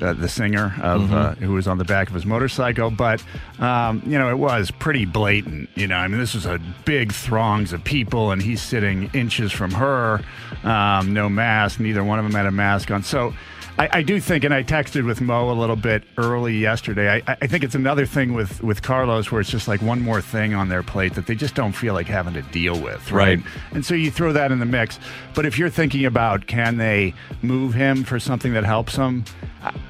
uh, 0.00 0.12
the 0.12 0.28
singer 0.28 0.74
of 0.82 1.02
mm-hmm. 1.02 1.14
uh, 1.14 1.34
who 1.36 1.52
was 1.52 1.66
on 1.66 1.78
the 1.78 1.84
back 1.84 2.08
of 2.08 2.14
his 2.14 2.26
motorcycle. 2.26 2.90
But 2.90 3.22
um, 3.58 4.02
you 4.04 4.18
know, 4.18 4.30
it 4.30 4.38
was 4.38 4.70
pretty 4.70 5.04
blatant. 5.04 5.70
You 5.74 5.86
know, 5.86 5.96
I 5.96 6.08
mean, 6.08 6.18
this 6.18 6.34
was 6.34 6.46
a 6.46 6.60
big 6.84 7.12
throngs 7.12 7.72
of 7.72 7.82
people, 7.84 8.30
and 8.30 8.42
he's 8.42 8.60
sitting 8.60 9.10
inches 9.14 9.52
from 9.52 9.70
her, 9.72 10.20
um, 10.64 11.12
no 11.12 11.28
mask. 11.28 11.80
Neither 11.80 12.04
one 12.04 12.18
of 12.18 12.24
them 12.24 12.34
had 12.34 12.46
a 12.46 12.50
mask 12.50 12.90
on. 12.90 13.02
So 13.02 13.34
I, 13.78 13.98
I, 13.98 14.02
do 14.02 14.20
think, 14.20 14.44
and 14.44 14.54
I 14.54 14.62
texted 14.62 15.04
with 15.04 15.20
Mo 15.20 15.50
a 15.50 15.52
little 15.52 15.76
bit 15.76 16.02
early 16.16 16.56
yesterday. 16.56 17.22
I, 17.26 17.36
I, 17.40 17.46
think 17.46 17.62
it's 17.62 17.74
another 17.74 18.06
thing 18.06 18.32
with, 18.32 18.62
with 18.62 18.80
Carlos 18.80 19.30
where 19.30 19.40
it's 19.40 19.50
just 19.50 19.68
like 19.68 19.82
one 19.82 20.00
more 20.00 20.22
thing 20.22 20.54
on 20.54 20.70
their 20.70 20.82
plate 20.82 21.14
that 21.14 21.26
they 21.26 21.34
just 21.34 21.54
don't 21.54 21.72
feel 21.72 21.92
like 21.92 22.06
having 22.06 22.32
to 22.34 22.42
deal 22.42 22.80
with, 22.80 23.12
right? 23.12 23.38
right? 23.38 23.46
And 23.72 23.84
so 23.84 23.94
you 23.94 24.10
throw 24.10 24.32
that 24.32 24.50
in 24.50 24.60
the 24.60 24.66
mix. 24.66 24.98
But 25.34 25.44
if 25.44 25.58
you're 25.58 25.68
thinking 25.68 26.06
about 26.06 26.46
can 26.46 26.78
they 26.78 27.12
move 27.42 27.74
him 27.74 28.04
for 28.04 28.18
something 28.18 28.54
that 28.54 28.64
helps 28.64 28.96
him, 28.96 29.24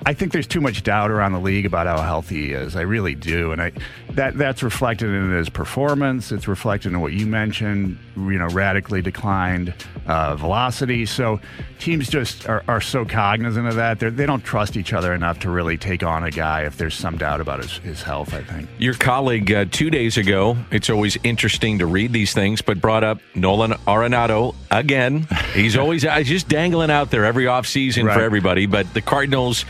I 0.05 0.15
think 0.15 0.33
there's 0.33 0.47
too 0.47 0.61
much 0.61 0.83
doubt 0.83 1.11
around 1.11 1.33
the 1.33 1.41
league 1.41 1.67
about 1.67 1.87
how 1.87 2.00
healthy 2.00 2.47
he 2.47 2.53
is. 2.53 2.77
I 2.77 2.83
really 2.83 3.15
do, 3.15 3.53
and 3.53 3.61
I 3.61 3.73
that 4.17 4.37
that's 4.37 4.63
reflected 4.63 5.11
in 5.11 5.31
his 5.31 5.49
performance. 5.49 6.33
It's 6.33 6.49
reflected 6.49 6.93
in 6.93 7.01
what 7.01 7.13
you 7.13 7.27
mentioned. 7.27 7.99
You 8.17 8.39
know, 8.39 8.49
radically 8.49 9.03
declined 9.03 9.75
uh, 10.07 10.37
velocity. 10.37 11.05
So 11.05 11.39
teams 11.79 12.09
just 12.09 12.49
are, 12.49 12.65
are 12.67 12.81
so 12.81 13.05
cognizant 13.05 13.69
of 13.69 13.77
that. 13.77 14.01
They're, 14.01 14.11
they 14.11 14.25
do 14.25 14.29
not 14.29 14.45
trust 14.45 14.77
each 14.77 14.95
other 14.95 15.13
enough 15.13 15.41
to 15.41 15.51
really 15.51 15.77
take 15.77 16.03
on 16.03 16.25
a 16.25 16.31
guy 16.31 16.63
if 16.63 16.79
there's 16.79 16.95
some 16.95 17.19
doubt 17.19 17.43
about 17.43 17.61
his, 17.61 17.77
his 17.79 18.03
health. 18.03 18.33
I 18.33 18.43
think 18.43 18.69
your 18.79 18.95
colleague 18.95 19.53
uh, 19.53 19.67
two 19.71 19.91
days 19.91 20.17
ago. 20.17 20.57
It's 20.71 20.89
always 20.89 21.19
interesting 21.23 21.79
to 21.79 21.87
read 21.87 22.12
these 22.12 22.33
things, 22.33 22.62
but 22.62 22.81
brought 22.81 23.05
up 23.05 23.21
Nolan 23.35 23.73
Arenado 23.87 24.55
again. 24.71 25.29
He's 25.53 25.77
always 25.77 26.02
just 26.02 26.49
dangling 26.49 26.90
out 26.90 27.11
there 27.11 27.25
every 27.25 27.45
offseason 27.45 28.05
right. 28.05 28.14
for 28.14 28.23
everybody. 28.23 28.67
But 28.67 28.93
the 28.95 29.02
Cardinals 29.02 29.64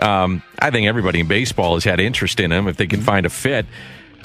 um, 0.00 0.42
I 0.58 0.70
think 0.70 0.86
everybody 0.86 1.20
in 1.20 1.28
baseball 1.28 1.74
has 1.74 1.84
had 1.84 2.00
interest 2.00 2.40
in 2.40 2.52
him 2.52 2.68
if 2.68 2.76
they 2.76 2.86
can 2.86 3.00
mm-hmm. 3.00 3.06
find 3.06 3.26
a 3.26 3.30
fit. 3.30 3.66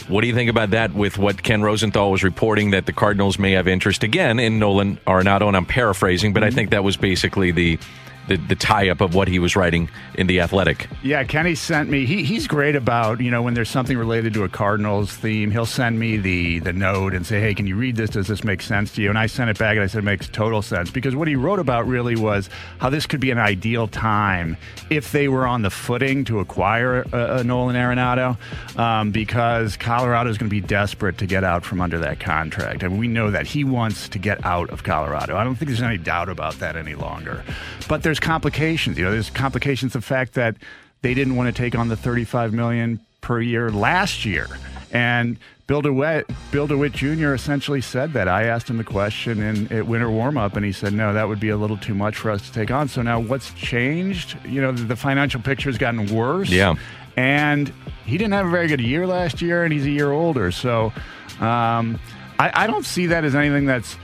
What 0.08 0.22
do 0.22 0.28
you 0.28 0.34
think 0.34 0.50
about 0.50 0.70
that 0.72 0.94
with 0.94 1.18
what 1.18 1.42
Ken 1.42 1.64
Rosenthal 1.64 2.12
was 2.12 2.24
reporting 2.24 2.72
that 2.72 2.86
the 2.86 2.94
Cardinals 2.94 3.40
may 3.40 3.54
have 3.54 3.68
interest 3.68 4.04
again 4.04 4.40
in 4.40 4.60
Nolan 4.60 4.98
Arenado? 5.08 5.48
And 5.48 5.58
I'm 5.58 5.66
paraphrasing, 5.66 6.34
but 6.34 6.44
mm-hmm. 6.44 6.48
I 6.48 6.52
think 6.52 6.70
that 6.70 6.84
was 6.84 6.98
basically 6.98 7.52
the 7.52 7.80
the, 8.28 8.38
the 8.38 8.56
tie 8.56 8.90
up 8.90 9.02
of 9.02 9.16
what 9.16 9.28
he 9.28 9.40
was 9.40 9.56
writing 9.56 9.90
in 10.16 10.28
the 10.28 10.40
Athletic. 10.40 10.88
Yeah, 11.04 11.24
Kenny 11.24 11.56
sent 11.56 11.90
me. 11.90 12.06
He, 12.06 12.24
he's 12.24 12.48
great 12.48 12.76
about 12.76 13.22
you 13.22 13.32
know 13.32 13.42
when 13.42 13.54
there's 13.54 13.70
something 13.70 13.98
related 13.98 14.34
to 14.36 14.44
a 14.44 14.50
Cardinals 14.50 15.14
theme, 15.16 15.52
he'll 15.52 15.66
send 15.66 16.00
me 16.00 16.18
the 16.18 16.60
the 16.60 16.74
note 16.74 17.14
and 17.14 17.26
say, 17.26 17.40
hey, 17.40 17.54
can 17.54 17.68
you 17.68 17.76
read 17.76 17.96
this? 17.96 18.12
Does 18.12 18.28
this 18.28 18.44
make 18.44 18.62
sense 18.62 18.94
to 18.94 19.02
you? 19.02 19.10
And 19.10 19.18
I 19.18 19.28
sent 19.28 19.50
it 19.50 19.58
back 19.58 19.76
and 19.76 19.84
I 19.84 19.88
said 19.88 20.00
it 20.00 20.06
makes 20.06 20.28
total 20.28 20.62
sense 20.62 20.92
because 20.92 21.16
what 21.16 21.28
he 21.28 21.36
wrote 21.36 21.60
about 21.60 21.88
really 21.88 22.16
was 22.16 22.50
how 22.80 22.90
this 22.90 23.06
could 23.06 23.20
be 23.20 23.32
an 23.32 23.38
ideal 23.38 23.88
time 23.88 24.58
if 24.90 25.12
they 25.12 25.28
were 25.28 25.46
on 25.46 25.62
the 25.62 25.70
footing 25.70 26.26
to 26.26 26.40
acquire 26.40 27.02
a, 27.14 27.38
a 27.38 27.44
Nolan 27.44 27.76
Arenado 27.76 28.38
um, 28.78 29.12
because 29.12 29.78
Colorado 29.78 30.30
is 30.30 30.38
going 30.38 30.50
to 30.50 30.56
be 30.56 30.62
desperate 30.62 31.18
to 31.20 31.26
get 31.26 31.44
out 31.44 31.66
from 31.66 31.82
under 31.82 32.00
that 32.00 32.20
contract, 32.20 32.84
and 32.84 33.00
we 33.00 33.08
know 33.08 33.32
that 33.32 33.48
he 33.48 33.64
wants 33.64 34.10
to 34.10 34.20
get 34.20 34.46
out 34.46 34.70
of 34.70 34.84
Colorado. 34.84 35.36
I 35.36 35.44
don't 35.44 35.56
think 35.56 35.70
there's 35.70 35.82
any 35.82 35.98
doubt 35.98 36.30
about 36.30 36.60
that 36.60 36.76
any 36.76 36.96
longer. 36.96 37.44
But 37.88 38.04
there's 38.04 38.17
there's 38.18 38.28
complications. 38.28 38.98
You 38.98 39.06
know, 39.06 39.12
there's 39.12 39.30
complications. 39.30 39.94
The 39.94 40.02
fact 40.02 40.34
that 40.34 40.56
they 41.02 41.14
didn't 41.14 41.36
want 41.36 41.54
to 41.56 41.62
take 41.62 41.78
on 41.78 41.88
the 41.88 41.96
35 41.96 42.52
million 42.54 43.00
per 43.22 43.40
year 43.40 43.70
last 43.70 44.26
year, 44.26 44.48
and 44.92 45.38
Bill 45.68 45.82
DeWitt, 45.82 46.28
Bill 46.52 46.66
DeWitt 46.66 46.94
Jr. 46.94 47.34
essentially 47.34 47.82
said 47.82 48.14
that. 48.14 48.28
I 48.28 48.46
asked 48.46 48.70
him 48.70 48.78
the 48.78 48.84
question 48.84 49.42
in 49.42 49.72
at 49.72 49.86
winter 49.86 50.10
warm 50.10 50.38
up, 50.38 50.56
and 50.56 50.66
he 50.66 50.72
said, 50.72 50.94
"No, 50.94 51.14
that 51.14 51.28
would 51.28 51.40
be 51.40 51.50
a 51.50 51.58
little 51.58 51.78
too 51.78 51.94
much 51.94 52.16
for 52.16 52.32
us 52.32 52.48
to 52.48 52.54
take 52.54 52.72
on." 52.72 52.88
So 52.88 53.02
now, 53.04 53.20
what's 53.20 53.54
changed? 53.54 54.38
You 54.46 54.62
know, 54.62 54.72
the 54.72 54.96
financial 54.96 55.42
picture 55.42 55.70
has 55.70 55.78
gotten 55.78 56.08
worse. 56.08 56.50
Yeah, 56.50 56.74
and 57.16 57.72
he 58.06 58.18
didn't 58.18 58.34
have 58.34 58.48
a 58.48 58.50
very 58.50 58.68
good 58.68 58.82
year 58.82 59.06
last 59.06 59.42
year, 59.42 59.64
and 59.64 59.72
he's 59.72 59.86
a 59.86 59.92
year 59.92 60.12
older. 60.12 60.52
So, 60.52 60.92
um, 61.40 62.00
I, 62.40 62.64
I 62.64 62.68
don't 62.68 62.86
see 62.86 63.08
that 63.08 63.24
as 63.24 63.36
anything 63.36 63.66
that's 63.66 63.96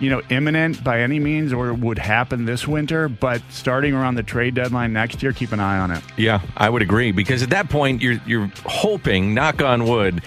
you 0.00 0.10
know, 0.10 0.22
imminent 0.30 0.82
by 0.82 1.00
any 1.00 1.20
means 1.20 1.52
or 1.52 1.72
would 1.74 1.98
happen 1.98 2.46
this 2.46 2.66
winter, 2.66 3.08
but 3.08 3.42
starting 3.50 3.94
around 3.94 4.14
the 4.14 4.22
trade 4.22 4.54
deadline 4.54 4.92
next 4.92 5.22
year, 5.22 5.32
keep 5.32 5.52
an 5.52 5.60
eye 5.60 5.78
on 5.78 5.90
it. 5.90 6.02
Yeah, 6.16 6.40
I 6.56 6.70
would 6.70 6.82
agree 6.82 7.12
because 7.12 7.42
at 7.42 7.50
that 7.50 7.68
point 7.68 8.02
you're 8.02 8.20
you're 8.26 8.50
hoping, 8.64 9.34
knock 9.34 9.62
on 9.62 9.84
wood, 9.84 10.22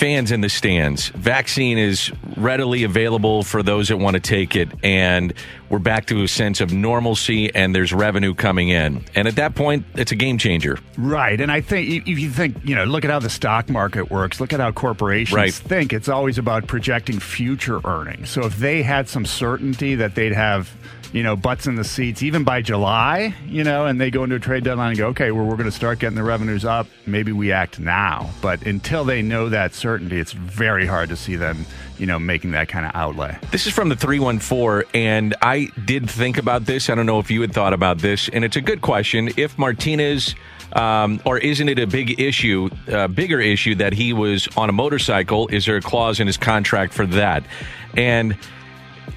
fans 0.00 0.32
in 0.32 0.40
the 0.40 0.48
stands. 0.48 1.08
Vaccine 1.08 1.76
is 1.76 2.10
readily 2.38 2.84
available 2.84 3.42
for 3.42 3.62
those 3.62 3.88
that 3.88 3.98
want 3.98 4.14
to 4.14 4.20
take 4.20 4.56
it, 4.56 4.70
and 4.82 5.34
we're 5.68 5.78
back 5.78 6.06
to 6.06 6.22
a 6.22 6.28
sense 6.28 6.62
of 6.62 6.72
normalcy, 6.72 7.54
and 7.54 7.74
there's 7.74 7.92
revenue 7.92 8.32
coming 8.32 8.70
in. 8.70 9.04
And 9.14 9.28
at 9.28 9.36
that 9.36 9.54
point, 9.54 9.84
it's 9.96 10.10
a 10.10 10.14
game 10.16 10.38
changer. 10.38 10.78
Right. 10.96 11.38
And 11.38 11.52
I 11.52 11.60
think 11.60 12.08
if 12.08 12.18
you 12.18 12.30
think, 12.30 12.56
you 12.64 12.74
know, 12.74 12.84
look 12.84 13.04
at 13.04 13.10
how 13.10 13.18
the 13.18 13.28
stock 13.28 13.68
market 13.68 14.10
works, 14.10 14.40
look 14.40 14.54
at 14.54 14.60
how 14.60 14.72
corporations 14.72 15.36
Right. 15.36 15.52
think. 15.52 15.92
It's 15.92 16.08
always 16.08 16.38
about 16.38 16.66
projecting 16.66 17.20
future 17.20 17.80
earnings. 17.84 18.30
So 18.30 18.46
if 18.46 18.56
they 18.56 18.82
had 18.82 19.06
some 19.06 19.26
certainty 19.26 19.96
that 19.96 20.14
they'd 20.14 20.32
have, 20.32 20.70
you 21.12 21.22
know, 21.22 21.34
butts 21.34 21.66
in 21.66 21.74
the 21.74 21.84
seats 21.84 22.22
even 22.22 22.44
by 22.44 22.62
July, 22.62 23.34
you 23.46 23.64
know, 23.64 23.86
and 23.86 24.00
they 24.00 24.10
go 24.10 24.24
into 24.24 24.36
a 24.36 24.40
trade 24.40 24.64
deadline 24.64 24.90
and 24.90 24.98
go, 24.98 25.08
okay, 25.08 25.32
well, 25.32 25.44
we're 25.44 25.56
going 25.56 25.68
to 25.68 25.74
start 25.74 25.98
getting 25.98 26.14
the 26.14 26.22
revenues 26.22 26.64
up. 26.64 26.86
Maybe 27.06 27.32
we 27.32 27.50
act 27.50 27.80
now. 27.80 28.30
But 28.40 28.62
until 28.62 29.04
they 29.04 29.22
know 29.22 29.48
that 29.48 29.74
certainty, 29.74 30.18
it's 30.18 30.32
very 30.32 30.86
hard 30.86 31.08
to 31.08 31.16
see 31.16 31.34
them, 31.36 31.66
you 31.98 32.06
know, 32.06 32.18
making 32.18 32.52
that 32.52 32.68
kind 32.68 32.86
of 32.86 32.92
outlay. 32.94 33.36
This 33.50 33.66
is 33.66 33.72
from 33.72 33.88
the 33.88 33.96
314, 33.96 34.88
and 34.94 35.34
I 35.42 35.68
did 35.84 36.08
think 36.08 36.38
about 36.38 36.66
this. 36.66 36.88
I 36.88 36.94
don't 36.94 37.06
know 37.06 37.18
if 37.18 37.30
you 37.30 37.40
had 37.40 37.52
thought 37.52 37.72
about 37.72 37.98
this, 37.98 38.28
and 38.28 38.44
it's 38.44 38.56
a 38.56 38.60
good 38.60 38.80
question. 38.80 39.30
If 39.36 39.58
Martinez, 39.58 40.36
um, 40.74 41.20
or 41.24 41.38
isn't 41.38 41.68
it 41.68 41.80
a 41.80 41.86
big 41.88 42.20
issue, 42.20 42.70
a 42.86 43.08
bigger 43.08 43.40
issue 43.40 43.74
that 43.76 43.92
he 43.92 44.12
was 44.12 44.48
on 44.56 44.68
a 44.68 44.72
motorcycle? 44.72 45.48
Is 45.48 45.66
there 45.66 45.76
a 45.76 45.82
clause 45.82 46.20
in 46.20 46.28
his 46.28 46.36
contract 46.36 46.92
for 46.92 47.06
that? 47.06 47.44
And 47.96 48.36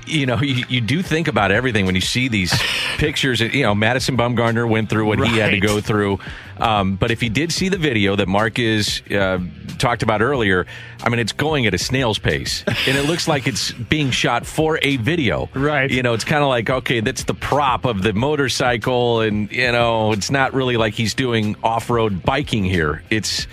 you 0.05 0.25
know, 0.25 0.39
you, 0.41 0.65
you 0.69 0.81
do 0.81 1.01
think 1.01 1.27
about 1.27 1.51
everything 1.51 1.85
when 1.85 1.95
you 1.95 2.01
see 2.01 2.27
these 2.27 2.53
pictures. 2.97 3.41
You 3.41 3.63
know, 3.63 3.75
Madison 3.75 4.17
Bumgarner 4.17 4.67
went 4.67 4.89
through 4.89 5.05
what 5.05 5.19
he 5.19 5.37
had 5.37 5.51
to 5.51 5.59
go 5.59 5.81
through. 5.81 6.19
Um, 6.57 6.95
but 6.95 7.11
if 7.11 7.23
you 7.23 7.29
did 7.29 7.51
see 7.51 7.69
the 7.69 7.77
video 7.77 8.15
that 8.15 8.27
Mark 8.27 8.59
is 8.59 9.01
uh, 9.11 9.39
talked 9.79 10.03
about 10.03 10.21
earlier, 10.21 10.65
I 11.01 11.09
mean, 11.09 11.19
it's 11.19 11.31
going 11.31 11.65
at 11.65 11.73
a 11.73 11.77
snail's 11.77 12.19
pace, 12.19 12.63
and 12.67 12.97
it 12.97 13.07
looks 13.07 13.27
like 13.27 13.47
it's 13.47 13.71
being 13.71 14.11
shot 14.11 14.45
for 14.45 14.79
a 14.81 14.97
video. 14.97 15.49
Right. 15.53 15.89
You 15.89 16.03
know, 16.03 16.13
it's 16.13 16.23
kind 16.23 16.43
of 16.43 16.49
like 16.49 16.69
okay, 16.69 16.99
that's 16.99 17.23
the 17.23 17.33
prop 17.33 17.85
of 17.85 18.03
the 18.03 18.13
motorcycle, 18.13 19.21
and 19.21 19.51
you 19.51 19.71
know, 19.71 20.11
it's 20.11 20.31
not 20.31 20.53
really 20.53 20.77
like 20.77 20.93
he's 20.93 21.13
doing 21.13 21.55
off-road 21.63 22.23
biking 22.23 22.63
here. 22.63 23.03
It's 23.09 23.47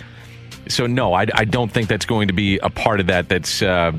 so 0.67 0.87
no, 0.87 1.13
I, 1.13 1.25
I 1.33 1.45
don't 1.45 1.71
think 1.71 1.87
that's 1.87 2.05
going 2.05 2.27
to 2.27 2.33
be 2.33 2.59
a 2.59 2.69
part 2.69 2.99
of 2.99 3.07
that. 3.07 3.29
That's 3.29 3.61
uh, 3.61 3.91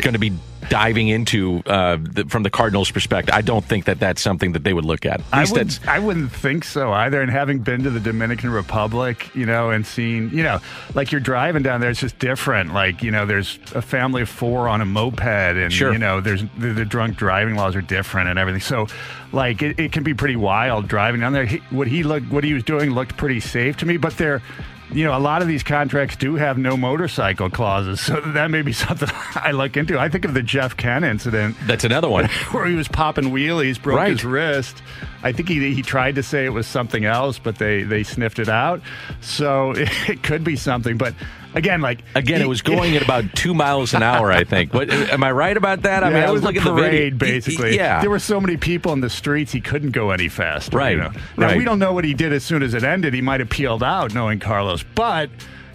going 0.00 0.14
to 0.14 0.18
be 0.18 0.32
diving 0.68 1.08
into 1.08 1.62
uh, 1.66 1.96
the, 2.00 2.24
from 2.26 2.42
the 2.42 2.50
Cardinals' 2.50 2.90
perspective. 2.90 3.34
I 3.34 3.40
don't 3.40 3.64
think 3.64 3.86
that 3.86 3.98
that's 3.98 4.20
something 4.20 4.52
that 4.52 4.64
they 4.64 4.72
would 4.72 4.84
look 4.84 5.06
at. 5.06 5.20
At 5.20 5.24
I, 5.32 5.46
would, 5.50 5.78
I 5.86 5.98
wouldn't 5.98 6.32
think 6.32 6.64
so 6.64 6.92
either. 6.92 7.20
And 7.20 7.30
having 7.30 7.60
been 7.60 7.82
to 7.84 7.90
the 7.90 8.00
Dominican 8.00 8.50
Republic, 8.50 9.34
you 9.34 9.46
know, 9.46 9.70
and 9.70 9.86
seen, 9.86 10.30
you 10.30 10.42
know, 10.42 10.60
like 10.94 11.12
you're 11.12 11.20
driving 11.20 11.62
down 11.62 11.80
there, 11.80 11.90
it's 11.90 12.00
just 12.00 12.18
different. 12.18 12.74
Like, 12.74 13.02
you 13.02 13.10
know, 13.10 13.26
there's 13.26 13.58
a 13.74 13.82
family 13.82 14.22
of 14.22 14.28
four 14.28 14.68
on 14.68 14.80
a 14.80 14.84
moped, 14.84 15.20
and, 15.20 15.72
Sure. 15.72 15.92
you 15.92 15.98
know, 15.98 16.20
there's 16.20 16.44
the, 16.58 16.72
the 16.72 16.84
drunk 16.84 17.16
driving 17.16 17.54
laws 17.54 17.74
are 17.74 17.82
different 17.82 18.28
and 18.28 18.38
everything. 18.38 18.60
So, 18.60 18.86
like, 19.32 19.62
it, 19.62 19.78
it 19.78 19.92
can 19.92 20.02
be 20.02 20.14
pretty 20.14 20.36
wild 20.36 20.88
driving 20.88 21.20
down 21.20 21.32
there. 21.32 21.46
He, 21.46 21.58
what 21.70 21.86
he 21.88 22.02
looked, 22.02 22.30
what 22.30 22.44
he 22.44 22.52
was 22.52 22.64
doing 22.64 22.90
looked 22.90 23.16
pretty 23.16 23.40
safe 23.40 23.76
to 23.78 23.86
me, 23.86 23.96
but 23.96 24.16
there, 24.16 24.42
you 24.92 25.04
know, 25.04 25.16
a 25.16 25.20
lot 25.20 25.42
of 25.42 25.48
these 25.48 25.62
contracts 25.62 26.16
do 26.16 26.34
have 26.34 26.58
no 26.58 26.76
motorcycle 26.76 27.48
clauses, 27.50 28.00
so 28.00 28.20
that 28.20 28.50
may 28.50 28.62
be 28.62 28.72
something 28.86 29.08
I 29.34 29.52
look 29.52 29.76
into. 29.76 29.98
I 29.98 30.08
think 30.08 30.24
of 30.24 30.34
the 30.34 30.42
Jeff 30.42 30.76
Kent 30.76 31.04
incident 31.04 31.56
that's 31.66 31.84
another 31.84 32.08
one. 32.08 32.26
where 32.52 32.66
he 32.66 32.74
was 32.74 32.88
popping 32.88 33.26
wheelies, 33.26 33.80
broke 33.80 33.98
Right. 33.98 34.10
his 34.10 34.24
wrist. 34.24 34.82
I 35.22 35.32
think 35.32 35.48
he, 35.48 35.74
he 35.74 35.82
tried 35.82 36.14
to 36.16 36.22
say 36.22 36.44
it 36.44 36.50
was 36.52 36.66
something 36.66 37.04
else, 37.04 37.38
but 37.38 37.56
they, 37.58 37.82
they 37.82 38.02
sniffed 38.02 38.38
it 38.38 38.48
out. 38.48 38.80
So 39.20 39.72
it, 39.76 40.22
could 40.22 40.44
be 40.44 40.56
something. 40.56 40.96
But 40.96 41.14
again, 41.54 41.80
like 41.80 42.00
Again, 42.14 42.38
he- 42.38 42.44
it 42.44 42.48
was 42.48 42.62
going 42.62 42.96
at 42.96 43.02
about 43.02 43.24
two 43.34 43.54
miles 43.54 43.94
an 43.94 44.02
hour. 44.02 44.30
I 44.32 44.44
think. 44.44 44.72
But 44.72 44.90
am 44.90 45.22
I 45.24 45.30
right 45.32 45.56
about 45.56 45.82
that? 45.82 46.02
I 46.04 46.08
Yeah, 46.08 46.14
mean, 46.14 46.22
I 46.24 46.28
it 46.28 46.32
was 46.32 46.42
looking 46.42 46.60
at 46.60 46.64
the 46.64 46.72
video. 46.74 46.90
parade, 46.90 47.18
basically. 47.18 47.76
Yeah. 47.76 48.00
there 48.00 48.10
were 48.10 48.18
so 48.18 48.40
many 48.40 48.56
people 48.56 48.92
in 48.92 49.00
the 49.00 49.10
streets, 49.10 49.52
he 49.52 49.60
couldn't 49.60 49.90
go 49.90 50.10
any 50.10 50.28
faster. 50.28 50.76
Right, 50.76 50.92
You 50.96 51.02
know? 51.02 51.10
Now 51.36 51.46
right. 51.46 51.56
we 51.58 51.64
don't 51.64 51.78
know 51.78 51.92
what 51.92 52.04
he 52.04 52.14
did 52.14 52.32
as 52.32 52.44
soon 52.44 52.62
as 52.62 52.74
it 52.74 52.84
ended. 52.84 53.14
He 53.14 53.20
might 53.22 53.40
have 53.40 53.50
peeled 53.50 53.82
out, 53.82 54.14
knowing 54.14 54.38
Carlos. 54.38 54.82
But 54.94 55.30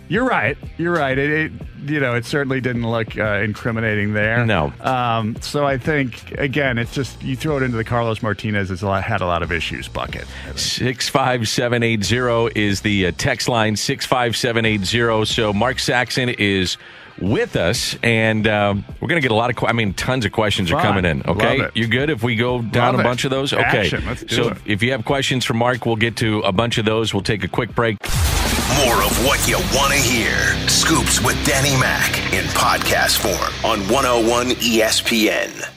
you're 0.07 0.25
right. 0.25 0.57
You're 0.77 0.93
right. 0.93 1.17
It, 1.17 1.31
it 1.31 1.51
you 1.85 2.00
know 2.00 2.15
it 2.15 2.25
certainly 2.25 2.62
didn't 2.62 2.89
look 2.89 3.17
uh, 3.17 3.41
incriminating 3.43 4.13
there. 4.13 4.45
No. 4.45 4.74
Um, 4.81 5.35
so 5.41 5.65
I 5.65 5.77
think 5.77 6.31
again, 6.31 6.77
it's 6.77 6.93
just 6.93 7.21
you 7.21 7.35
throw 7.35 7.57
it 7.57 7.63
into 7.63 7.77
the 7.77 7.83
Carlos 7.83 8.21
Martinez 8.24 8.69
has 8.69 8.81
a 8.81 8.88
lot, 8.88 9.03
had 9.03 9.21
a 9.21 9.25
lot 9.27 9.43
of 9.43 9.51
issues 9.51 9.88
bucket. 9.88 10.25
65780 10.55 12.59
is 12.59 12.81
the 12.81 13.07
uh, 13.07 13.12
text 13.17 13.47
line 13.47 13.75
65780 13.75 15.25
so 15.25 15.53
mark 15.53 15.79
saxon 15.79 16.29
is 16.29 16.77
with 17.21 17.55
us 17.55 17.95
and 18.03 18.47
um, 18.47 18.83
we're 19.00 19.07
going 19.07 19.21
to 19.21 19.25
get 19.25 19.31
a 19.31 19.35
lot 19.35 19.50
of 19.50 19.55
que- 19.55 19.67
i 19.67 19.71
mean 19.71 19.93
tons 19.93 20.25
of 20.25 20.31
questions 20.31 20.71
are 20.71 20.81
coming 20.81 21.05
in 21.05 21.24
okay 21.25 21.62
it. 21.62 21.71
you 21.75 21.88
good 21.88 22.09
if 22.09 22.24
we 22.24 22.35
go 22.35 22.62
down 22.62 22.93
Love 22.93 22.95
a 22.95 23.00
it. 23.00 23.03
bunch 23.03 23.24
of 23.24 23.31
those 23.31 23.53
okay 23.53 23.89
so 24.27 24.50
it. 24.50 24.57
if 24.65 24.83
you 24.83 24.91
have 24.91 25.05
questions 25.05 25.45
for 25.45 25.53
mark 25.53 25.85
we'll 25.85 25.95
get 25.95 26.17
to 26.17 26.39
a 26.41 26.51
bunch 26.51 26.77
of 26.77 26.85
those 26.85 27.13
we'll 27.13 27.24
take 27.24 27.43
a 27.43 27.47
quick 27.47 27.74
break 27.74 27.97
More 28.84 29.03
of 29.03 29.25
what 29.25 29.48
you 29.48 29.57
want 29.74 29.93
to 29.93 30.00
hear. 30.00 30.36
Scoops 30.67 31.22
with 31.24 31.38
Danny 31.45 31.79
Mac 31.79 32.17
in 32.34 32.43
podcast 32.45 33.17
form 33.19 33.53
on 33.72 33.79
101 33.88 34.48
ESPN. 34.57 35.72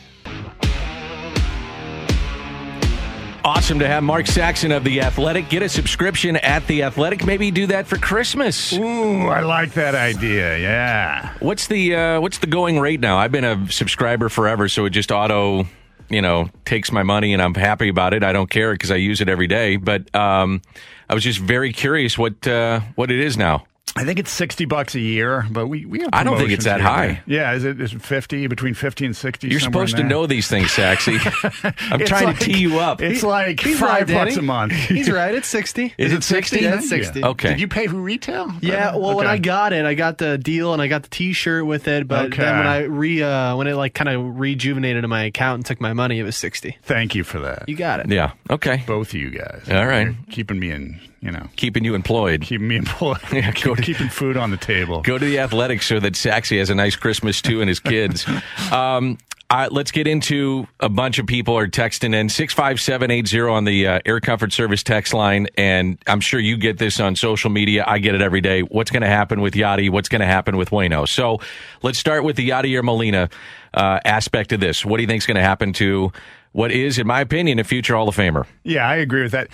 awesome 3.44 3.78
to 3.78 3.86
have 3.86 4.02
mark 4.02 4.26
saxon 4.26 4.72
of 4.72 4.84
the 4.84 5.00
athletic 5.00 5.48
get 5.48 5.62
a 5.62 5.68
subscription 5.70 6.36
at 6.36 6.66
the 6.66 6.82
athletic 6.82 7.24
maybe 7.24 7.50
do 7.50 7.66
that 7.66 7.86
for 7.86 7.96
christmas 7.96 8.74
Ooh, 8.74 9.28
I 9.28 9.40
like 9.40 9.72
that 9.72 9.94
idea. 9.94 10.58
Yeah. 10.58 11.32
What's 11.40 11.66
the 11.66 11.94
uh, 11.94 12.20
what's 12.20 12.38
the 12.38 12.46
going 12.46 12.78
rate 12.78 13.00
now? 13.00 13.16
I've 13.16 13.32
been 13.32 13.44
a 13.44 13.70
subscriber 13.70 14.28
forever, 14.28 14.68
so 14.68 14.84
it 14.84 14.90
just 14.90 15.10
auto, 15.10 15.66
you 16.08 16.22
know, 16.22 16.50
takes 16.64 16.90
my 16.90 17.02
money, 17.02 17.32
and 17.32 17.42
I'm 17.42 17.54
happy 17.54 17.88
about 17.88 18.14
it. 18.14 18.22
I 18.22 18.32
don't 18.32 18.50
care 18.50 18.72
because 18.72 18.90
I 18.90 18.96
use 18.96 19.20
it 19.20 19.28
every 19.28 19.46
day. 19.46 19.76
But 19.76 20.14
um, 20.14 20.62
I 21.08 21.14
was 21.14 21.24
just 21.24 21.38
very 21.38 21.72
curious 21.72 22.18
what 22.18 22.46
uh, 22.46 22.80
what 22.94 23.10
it 23.10 23.20
is 23.20 23.36
now. 23.36 23.64
I 23.96 24.04
think 24.04 24.18
it's 24.18 24.30
sixty 24.30 24.64
bucks 24.64 24.94
a 24.94 25.00
year, 25.00 25.46
but 25.50 25.66
we 25.66 25.84
we 25.84 26.00
have. 26.00 26.10
I 26.12 26.22
don't 26.24 26.36
think 26.38 26.50
it's 26.50 26.64
that 26.64 26.80
here. 26.80 26.88
high. 26.88 27.22
Yeah, 27.26 27.52
is 27.54 27.64
it 27.64 27.80
is 27.80 27.92
it 27.94 28.02
fifty 28.02 28.46
between 28.46 28.74
fifty 28.74 29.04
and 29.06 29.16
sixty? 29.16 29.48
You're 29.48 29.60
supposed 29.60 29.96
to 29.96 30.04
know 30.04 30.26
these 30.26 30.46
things, 30.48 30.70
Saxy. 30.70 31.18
I'm 31.92 32.00
trying 32.00 32.26
like- 32.26 32.38
to 32.38 32.44
tee 32.44 32.58
you 32.58 32.78
up. 32.78 33.00
It's 33.00 33.22
like 33.22 33.60
He's 33.60 33.78
five 33.80 34.08
right, 34.08 34.24
bucks 34.24 34.34
Danny. 34.34 34.38
a 34.38 34.42
month. 34.42 34.72
He's 34.72 35.10
right. 35.10 35.34
It's 35.38 35.48
sixty. 35.48 35.94
Is 35.98 36.12
it 36.12 36.22
60? 36.24 36.60
Yeah, 36.60 36.74
it's 36.74 36.84
Yeah. 36.84 36.88
sixty. 36.88 37.24
Okay. 37.24 37.48
Did 37.50 37.60
you 37.60 37.68
pay 37.68 37.86
for 37.86 37.96
retail? 37.96 38.52
Yeah, 38.60 38.96
well, 38.96 39.16
when 39.16 39.26
I 39.26 39.38
got 39.38 39.72
it, 39.72 39.84
I 39.84 39.94
got 39.94 40.18
the 40.18 40.36
deal 40.38 40.72
and 40.72 40.82
I 40.82 40.88
got 40.88 41.02
the 41.04 41.08
T-shirt 41.10 41.64
with 41.66 41.86
it. 41.88 42.08
But 42.08 42.26
Okay. 42.26 42.42
then 42.42 42.58
when 42.58 42.66
I 42.66 42.78
re, 42.84 43.22
uh, 43.22 43.56
when 43.56 43.66
it 43.66 43.74
like 43.74 43.94
kind 43.94 44.08
of 44.08 44.38
rejuvenated 44.38 45.04
in 45.04 45.10
my 45.10 45.24
account 45.24 45.56
and 45.58 45.66
took 45.66 45.80
my 45.80 45.92
money, 45.92 46.18
it 46.18 46.24
was 46.24 46.36
sixty. 46.36 46.76
Thank 46.82 47.14
you 47.14 47.24
for 47.24 47.38
that. 47.40 47.68
You 47.68 47.76
got 47.76 48.00
it. 48.00 48.10
yeah. 48.10 48.32
Okay. 48.50 48.82
Both 48.86 49.08
of 49.08 49.14
you 49.14 49.30
guys. 49.30 49.62
All 49.70 49.86
right. 49.86 50.06
You're 50.06 50.16
keeping 50.30 50.58
me 50.58 50.70
in. 50.70 51.00
You 51.20 51.32
know, 51.32 51.48
Keeping 51.56 51.84
you 51.84 51.94
employed. 51.94 52.42
keeping 52.42 52.68
me 52.68 52.76
employed. 52.76 53.18
Yeah, 53.32 53.50
to- 53.50 53.74
keeping 53.82 54.08
food 54.08 54.36
on 54.36 54.50
the 54.50 54.56
table. 54.56 55.02
Go 55.02 55.18
to 55.18 55.24
the 55.24 55.40
athletics 55.40 55.86
so 55.86 55.98
that 56.00 56.12
Saxy 56.14 56.58
has 56.58 56.70
a 56.70 56.74
nice 56.74 56.94
Christmas 56.96 57.42
too 57.42 57.60
and 57.60 57.68
his 57.68 57.80
kids. 57.80 58.26
um, 58.72 59.18
all 59.50 59.58
right, 59.58 59.72
let's 59.72 59.90
get 59.90 60.06
into 60.06 60.68
a 60.78 60.90
bunch 60.90 61.18
of 61.18 61.26
people 61.26 61.56
are 61.56 61.66
texting 61.66 62.14
in 62.14 62.28
65780 62.28 63.40
on 63.50 63.64
the 63.64 63.86
uh, 63.86 64.00
Air 64.04 64.20
Comfort 64.20 64.52
Service 64.52 64.82
text 64.82 65.14
line. 65.14 65.46
And 65.56 65.96
I'm 66.06 66.20
sure 66.20 66.38
you 66.38 66.56
get 66.58 66.76
this 66.78 67.00
on 67.00 67.16
social 67.16 67.48
media. 67.50 67.82
I 67.86 67.98
get 67.98 68.14
it 68.14 68.20
every 68.20 68.42
day. 68.42 68.60
What's 68.60 68.90
going 68.90 69.00
to 69.02 69.08
happen 69.08 69.40
with 69.40 69.54
Yadi? 69.54 69.88
What's 69.90 70.10
going 70.10 70.20
to 70.20 70.26
happen 70.26 70.56
with 70.58 70.68
Wayno? 70.70 71.08
So 71.08 71.40
let's 71.82 71.98
start 71.98 72.24
with 72.24 72.36
the 72.36 72.50
Yadi 72.50 72.78
or 72.78 72.82
Molina 72.82 73.30
uh, 73.72 74.00
aspect 74.04 74.52
of 74.52 74.60
this. 74.60 74.84
What 74.84 74.98
do 74.98 75.02
you 75.02 75.06
think 75.08 75.22
is 75.22 75.26
going 75.26 75.36
to 75.36 75.42
happen 75.42 75.72
to 75.74 76.12
what 76.52 76.70
is, 76.70 76.98
in 76.98 77.06
my 77.06 77.22
opinion, 77.22 77.58
a 77.58 77.64
future 77.64 77.96
Hall 77.96 78.08
of 78.08 78.16
Famer? 78.16 78.46
Yeah, 78.64 78.86
I 78.86 78.96
agree 78.96 79.22
with 79.22 79.32
that. 79.32 79.48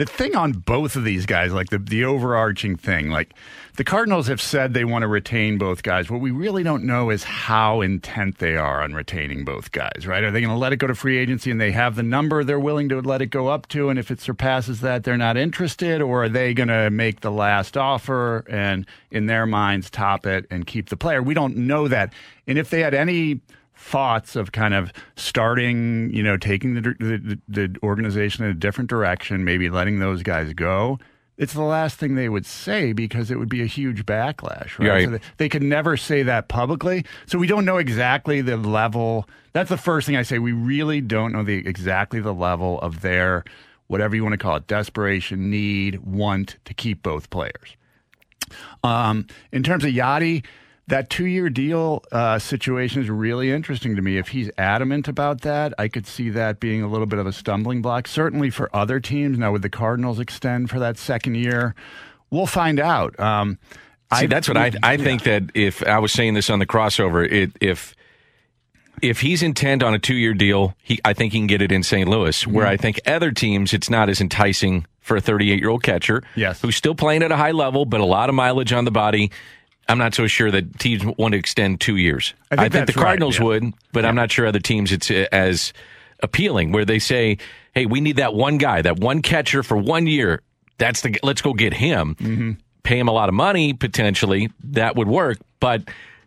The 0.00 0.06
thing 0.06 0.34
on 0.34 0.52
both 0.52 0.96
of 0.96 1.04
these 1.04 1.26
guys, 1.26 1.52
like 1.52 1.68
the, 1.68 1.76
the 1.76 2.06
overarching 2.06 2.74
thing, 2.74 3.10
like 3.10 3.34
the 3.76 3.84
Cardinals 3.84 4.28
have 4.28 4.40
said 4.40 4.72
they 4.72 4.86
want 4.86 5.02
to 5.02 5.08
retain 5.08 5.58
both 5.58 5.82
guys. 5.82 6.10
What 6.10 6.22
we 6.22 6.30
really 6.30 6.62
don't 6.62 6.84
know 6.84 7.10
is 7.10 7.22
how 7.22 7.82
intent 7.82 8.38
they 8.38 8.56
are 8.56 8.82
on 8.82 8.94
retaining 8.94 9.44
both 9.44 9.72
guys, 9.72 10.06
right? 10.06 10.24
Are 10.24 10.30
they 10.30 10.40
going 10.40 10.54
to 10.54 10.56
let 10.56 10.72
it 10.72 10.78
go 10.78 10.86
to 10.86 10.94
free 10.94 11.18
agency 11.18 11.50
and 11.50 11.60
they 11.60 11.72
have 11.72 11.96
the 11.96 12.02
number 12.02 12.42
they're 12.44 12.58
willing 12.58 12.88
to 12.88 13.02
let 13.02 13.20
it 13.20 13.26
go 13.26 13.48
up 13.48 13.68
to? 13.68 13.90
And 13.90 13.98
if 13.98 14.10
it 14.10 14.22
surpasses 14.22 14.80
that, 14.80 15.04
they're 15.04 15.18
not 15.18 15.36
interested? 15.36 16.00
Or 16.00 16.24
are 16.24 16.28
they 16.30 16.54
going 16.54 16.70
to 16.70 16.88
make 16.88 17.20
the 17.20 17.30
last 17.30 17.76
offer 17.76 18.46
and, 18.48 18.86
in 19.10 19.26
their 19.26 19.44
minds, 19.44 19.90
top 19.90 20.24
it 20.24 20.46
and 20.50 20.66
keep 20.66 20.88
the 20.88 20.96
player? 20.96 21.22
We 21.22 21.34
don't 21.34 21.58
know 21.58 21.88
that. 21.88 22.14
And 22.46 22.56
if 22.56 22.70
they 22.70 22.80
had 22.80 22.94
any 22.94 23.42
thoughts 23.80 24.36
of 24.36 24.52
kind 24.52 24.74
of 24.74 24.92
starting, 25.16 26.12
you 26.12 26.22
know, 26.22 26.36
taking 26.36 26.74
the, 26.74 26.80
the 26.80 27.38
the 27.48 27.76
organization 27.82 28.44
in 28.44 28.50
a 28.50 28.54
different 28.54 28.90
direction, 28.90 29.42
maybe 29.42 29.70
letting 29.70 29.98
those 29.98 30.22
guys 30.22 30.52
go. 30.52 30.98
It's 31.38 31.54
the 31.54 31.62
last 31.62 31.96
thing 31.96 32.14
they 32.14 32.28
would 32.28 32.44
say 32.44 32.92
because 32.92 33.30
it 33.30 33.38
would 33.38 33.48
be 33.48 33.62
a 33.62 33.66
huge 33.66 34.04
backlash, 34.04 34.78
right? 34.78 34.88
Right. 34.88 35.04
So 35.06 35.10
they, 35.12 35.20
they 35.38 35.48
could 35.48 35.62
never 35.62 35.96
say 35.96 36.22
that 36.22 36.48
publicly. 36.48 37.06
So 37.24 37.38
we 37.38 37.46
don't 37.46 37.64
know 37.64 37.78
exactly 37.78 38.42
the 38.42 38.58
level. 38.58 39.26
That's 39.54 39.70
the 39.70 39.78
first 39.78 40.06
thing 40.06 40.16
I 40.16 40.22
say. 40.22 40.38
We 40.38 40.52
really 40.52 41.00
don't 41.00 41.32
know 41.32 41.42
the 41.42 41.66
exactly 41.66 42.20
the 42.20 42.34
level 42.34 42.78
of 42.82 43.00
their 43.00 43.44
whatever 43.86 44.14
you 44.14 44.22
want 44.22 44.34
to 44.34 44.38
call 44.38 44.56
it, 44.56 44.66
desperation, 44.66 45.50
need, 45.50 45.98
want 46.04 46.58
to 46.66 46.74
keep 46.74 47.02
both 47.02 47.30
players. 47.30 47.76
Um, 48.84 49.26
in 49.50 49.62
terms 49.62 49.84
of 49.84 49.90
Yadi, 49.90 50.44
that 50.90 51.10
two 51.10 51.24
year 51.26 51.48
deal 51.48 52.04
uh, 52.12 52.38
situation 52.38 53.02
is 53.02 53.08
really 53.10 53.50
interesting 53.50 53.96
to 53.96 54.02
me. 54.02 54.18
If 54.18 54.28
he's 54.28 54.50
adamant 54.58 55.08
about 55.08 55.40
that, 55.40 55.72
I 55.78 55.88
could 55.88 56.06
see 56.06 56.30
that 56.30 56.60
being 56.60 56.82
a 56.82 56.88
little 56.88 57.06
bit 57.06 57.18
of 57.18 57.26
a 57.26 57.32
stumbling 57.32 57.82
block. 57.82 58.06
Certainly 58.06 58.50
for 58.50 58.68
other 58.76 59.00
teams. 59.00 59.38
Now, 59.38 59.50
would 59.52 59.62
the 59.62 59.70
Cardinals 59.70 60.20
extend 60.20 60.68
for 60.70 60.78
that 60.78 60.98
second 60.98 61.34
year? 61.36 61.74
We'll 62.30 62.46
find 62.46 62.78
out. 62.78 63.18
Um, 63.18 63.58
See, 64.18 64.26
that's 64.26 64.46
what 64.48 64.56
I 64.56 64.72
I 64.82 64.96
think 64.96 65.22
that 65.22 65.44
if 65.54 65.82
I 65.86 65.98
was 66.00 66.12
saying 66.12 66.34
this 66.34 66.50
on 66.50 66.58
the 66.58 66.66
crossover, 66.66 67.24
it, 67.30 67.52
if 67.60 67.94
if 69.02 69.20
he's 69.20 69.42
intent 69.42 69.82
on 69.82 69.94
a 69.94 69.98
two 69.98 70.14
year 70.16 70.34
deal, 70.34 70.74
he 70.82 71.00
I 71.04 71.12
think 71.12 71.32
he 71.32 71.38
can 71.38 71.46
get 71.46 71.62
it 71.62 71.72
in 71.72 71.82
St. 71.82 72.08
Louis. 72.08 72.46
Where 72.46 72.64
Mm-hmm. 72.64 72.72
I 72.72 72.76
think 72.76 73.00
other 73.06 73.30
teams, 73.30 73.72
it's 73.72 73.88
not 73.88 74.08
as 74.08 74.20
enticing 74.20 74.84
for 75.00 75.16
a 75.16 75.20
38 75.20 75.60
year 75.60 75.70
old 75.70 75.82
catcher, 75.82 76.22
Yes. 76.34 76.60
who's 76.60 76.76
still 76.76 76.94
playing 76.94 77.22
at 77.22 77.30
a 77.32 77.36
high 77.36 77.52
level, 77.52 77.84
but 77.84 78.00
a 78.00 78.04
lot 78.04 78.28
of 78.28 78.34
mileage 78.34 78.72
on 78.72 78.84
the 78.84 78.90
body. 78.90 79.30
I'm 79.90 79.98
not 79.98 80.14
so 80.14 80.28
sure 80.28 80.50
that 80.52 80.78
teams 80.78 81.04
want 81.18 81.32
to 81.32 81.38
extend 81.38 81.80
two 81.80 81.96
years. 81.96 82.32
I 82.50 82.56
think 82.56 82.72
the 82.72 82.78
that's 82.78 82.96
right, 82.96 83.02
Cardinals 83.02 83.38
yeah. 83.38 83.44
would, 83.44 83.74
but 83.92 84.04
I'm 84.04 84.14
not 84.14 84.30
sure 84.30 84.46
other 84.46 84.60
teams 84.60 84.92
it's 84.92 85.10
uh, 85.10 85.26
as 85.32 85.72
appealing. 86.22 86.70
Where 86.70 86.84
they 86.84 87.00
say, 87.00 87.38
"Hey, 87.74 87.86
we 87.86 88.00
need 88.00 88.16
that 88.16 88.32
one 88.32 88.56
guy, 88.56 88.82
that 88.82 89.00
one 89.00 89.20
catcher 89.20 89.64
for 89.64 89.76
one 89.76 90.06
year. 90.06 90.42
That's 90.78 91.00
the 91.00 91.18
let's 91.24 91.42
go 91.42 91.54
get 91.54 91.74
him." 91.74 92.14
Mm-hmm. 92.14 92.52
Pay 92.84 92.98
him 92.98 93.08
a 93.08 93.12
lot 93.12 93.28
of 93.28 93.34
money 93.34 93.72
potentially. 93.72 94.50
That 94.62 94.94
would 94.94 95.08
work, 95.08 95.38
but 95.58 95.82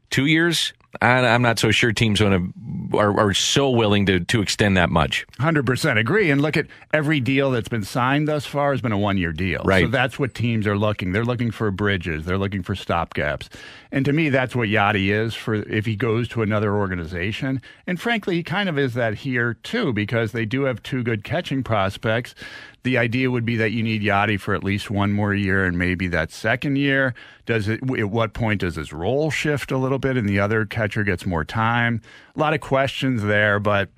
two 0.10 0.25
years. 0.25 0.74
I'm 1.02 1.42
not 1.42 1.60
so 1.60 1.72
sure 1.72 1.92
teams 1.92 2.22
want 2.22 2.54
to 2.54 2.98
are, 2.98 3.20
are 3.20 3.34
so 3.34 3.70
willing 3.70 4.06
to 4.06 4.20
to 4.20 4.42
extend 4.42 4.78
that 4.78 4.90
much. 4.90 5.26
Hundred 5.40 5.66
percent 5.66 5.98
agree. 5.98 6.30
And 6.30 6.42
look 6.42 6.56
at 6.56 6.68
every 6.94 7.20
deal 7.20 7.52
that's 7.52 7.68
been 7.68 7.84
signed 7.84 8.28
thus 8.28 8.46
far 8.46 8.72
has 8.72 8.82
been 8.82 8.92
a 8.92 8.98
one-year 8.98 9.34
deal. 9.34 9.64
Right. 9.64 9.86
So 9.86 9.90
that's 9.90 10.20
what 10.20 10.36
teams 10.36 10.68
are 10.68 10.78
looking. 10.78 11.12
They're 11.12 11.26
looking 11.26 11.52
for 11.52 11.72
bridges. 11.72 12.26
They're 12.26 12.38
looking 12.38 12.64
for 12.64 12.76
stopgaps. 12.76 13.50
And 13.92 14.06
to 14.06 14.14
me, 14.14 14.30
that's 14.30 14.56
what 14.56 14.70
Yadi 14.70 15.10
is 15.10 15.34
for 15.34 15.56
if 15.56 15.86
he 15.86 15.96
goes 15.96 16.28
to 16.30 16.42
another 16.42 16.76
organization. 16.76 17.62
And 17.88 18.00
frankly, 18.00 18.36
he 18.36 18.44
kind 18.44 18.70
of 18.70 18.78
is 18.78 18.94
that 18.94 19.16
here 19.16 19.56
too 19.56 19.94
because 19.94 20.32
they 20.32 20.46
do 20.46 20.64
have 20.64 20.84
two 20.84 21.04
good 21.04 21.24
catching 21.24 21.64
prospects. 21.64 22.36
The 22.84 22.98
idea 22.98 23.32
would 23.32 23.46
be 23.46 23.56
that 23.56 23.72
you 23.72 23.82
need 23.82 24.02
Yadi 24.02 24.40
for 24.40 24.54
at 24.54 24.63
least 24.63 24.92
one 24.92 25.12
more 25.12 25.34
year, 25.34 25.66
and 25.66 25.78
maybe 25.78 26.08
that 26.10 26.32
second 26.32 26.75
year. 26.75 27.13
Does 27.46 27.68
it? 27.68 27.80
At 27.98 28.10
what 28.10 28.34
point 28.34 28.62
does 28.62 28.75
his 28.75 28.92
role 28.92 29.32
shift 29.32 29.72
a 29.72 29.78
little 29.78 30.00
bit, 30.00 30.18
and 30.18 30.28
the 30.28 30.40
other 30.40 30.66
catcher 30.66 31.04
gets 31.04 31.25
more 31.25 31.46
time? 31.46 32.02
A 32.36 32.40
lot 32.40 32.54
of 32.54 32.62
questions 32.62 33.24
there, 33.24 33.60
but 33.60 33.90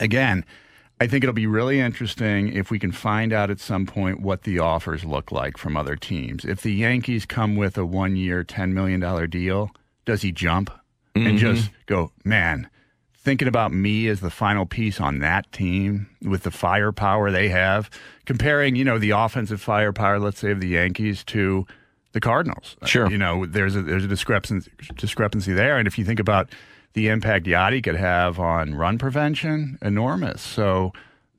again, 0.00 0.44
I 1.02 1.08
think 1.08 1.24
it'll 1.24 1.34
be 1.34 1.48
really 1.48 1.80
interesting 1.80 2.52
if 2.52 2.70
we 2.70 2.78
can 2.78 2.92
find 2.92 3.32
out 3.32 3.50
at 3.50 3.58
some 3.58 3.86
point 3.86 4.20
what 4.20 4.42
the 4.42 4.60
offers 4.60 5.04
look 5.04 5.32
like 5.32 5.58
from 5.58 5.76
other 5.76 5.96
teams. 5.96 6.44
If 6.44 6.62
the 6.62 6.72
Yankees 6.72 7.26
come 7.26 7.56
with 7.56 7.76
a 7.76 7.84
one 7.84 8.14
year, 8.14 8.44
$10 8.44 8.72
million 8.72 9.28
deal, 9.28 9.72
does 10.04 10.22
he 10.22 10.30
jump 10.30 10.70
and 11.16 11.26
mm-hmm. 11.26 11.36
just 11.38 11.70
go, 11.86 12.12
man, 12.24 12.68
thinking 13.22 13.46
about 13.46 13.72
me 13.72 14.08
as 14.08 14.20
the 14.20 14.30
final 14.30 14.66
piece 14.66 15.00
on 15.00 15.20
that 15.20 15.50
team 15.52 16.08
with 16.22 16.42
the 16.42 16.50
firepower 16.50 17.30
they 17.30 17.48
have, 17.48 17.88
comparing, 18.26 18.74
you 18.74 18.84
know, 18.84 18.98
the 18.98 19.10
offensive 19.10 19.60
firepower, 19.60 20.18
let's 20.18 20.40
say, 20.40 20.50
of 20.50 20.60
the 20.60 20.68
Yankees 20.68 21.22
to 21.24 21.66
the 22.12 22.20
Cardinals. 22.20 22.76
Sure. 22.84 23.10
You 23.10 23.18
know, 23.18 23.46
there's 23.46 23.76
a 23.76 23.82
there's 23.82 24.04
a 24.04 24.08
discrepancy 24.08 24.70
discrepancy 24.96 25.52
there. 25.52 25.78
And 25.78 25.86
if 25.86 25.98
you 25.98 26.04
think 26.04 26.20
about 26.20 26.50
the 26.94 27.08
impact 27.08 27.46
Yadi 27.46 27.82
could 27.82 27.96
have 27.96 28.38
on 28.38 28.74
run 28.74 28.98
prevention, 28.98 29.78
enormous. 29.80 30.42
So 30.42 30.92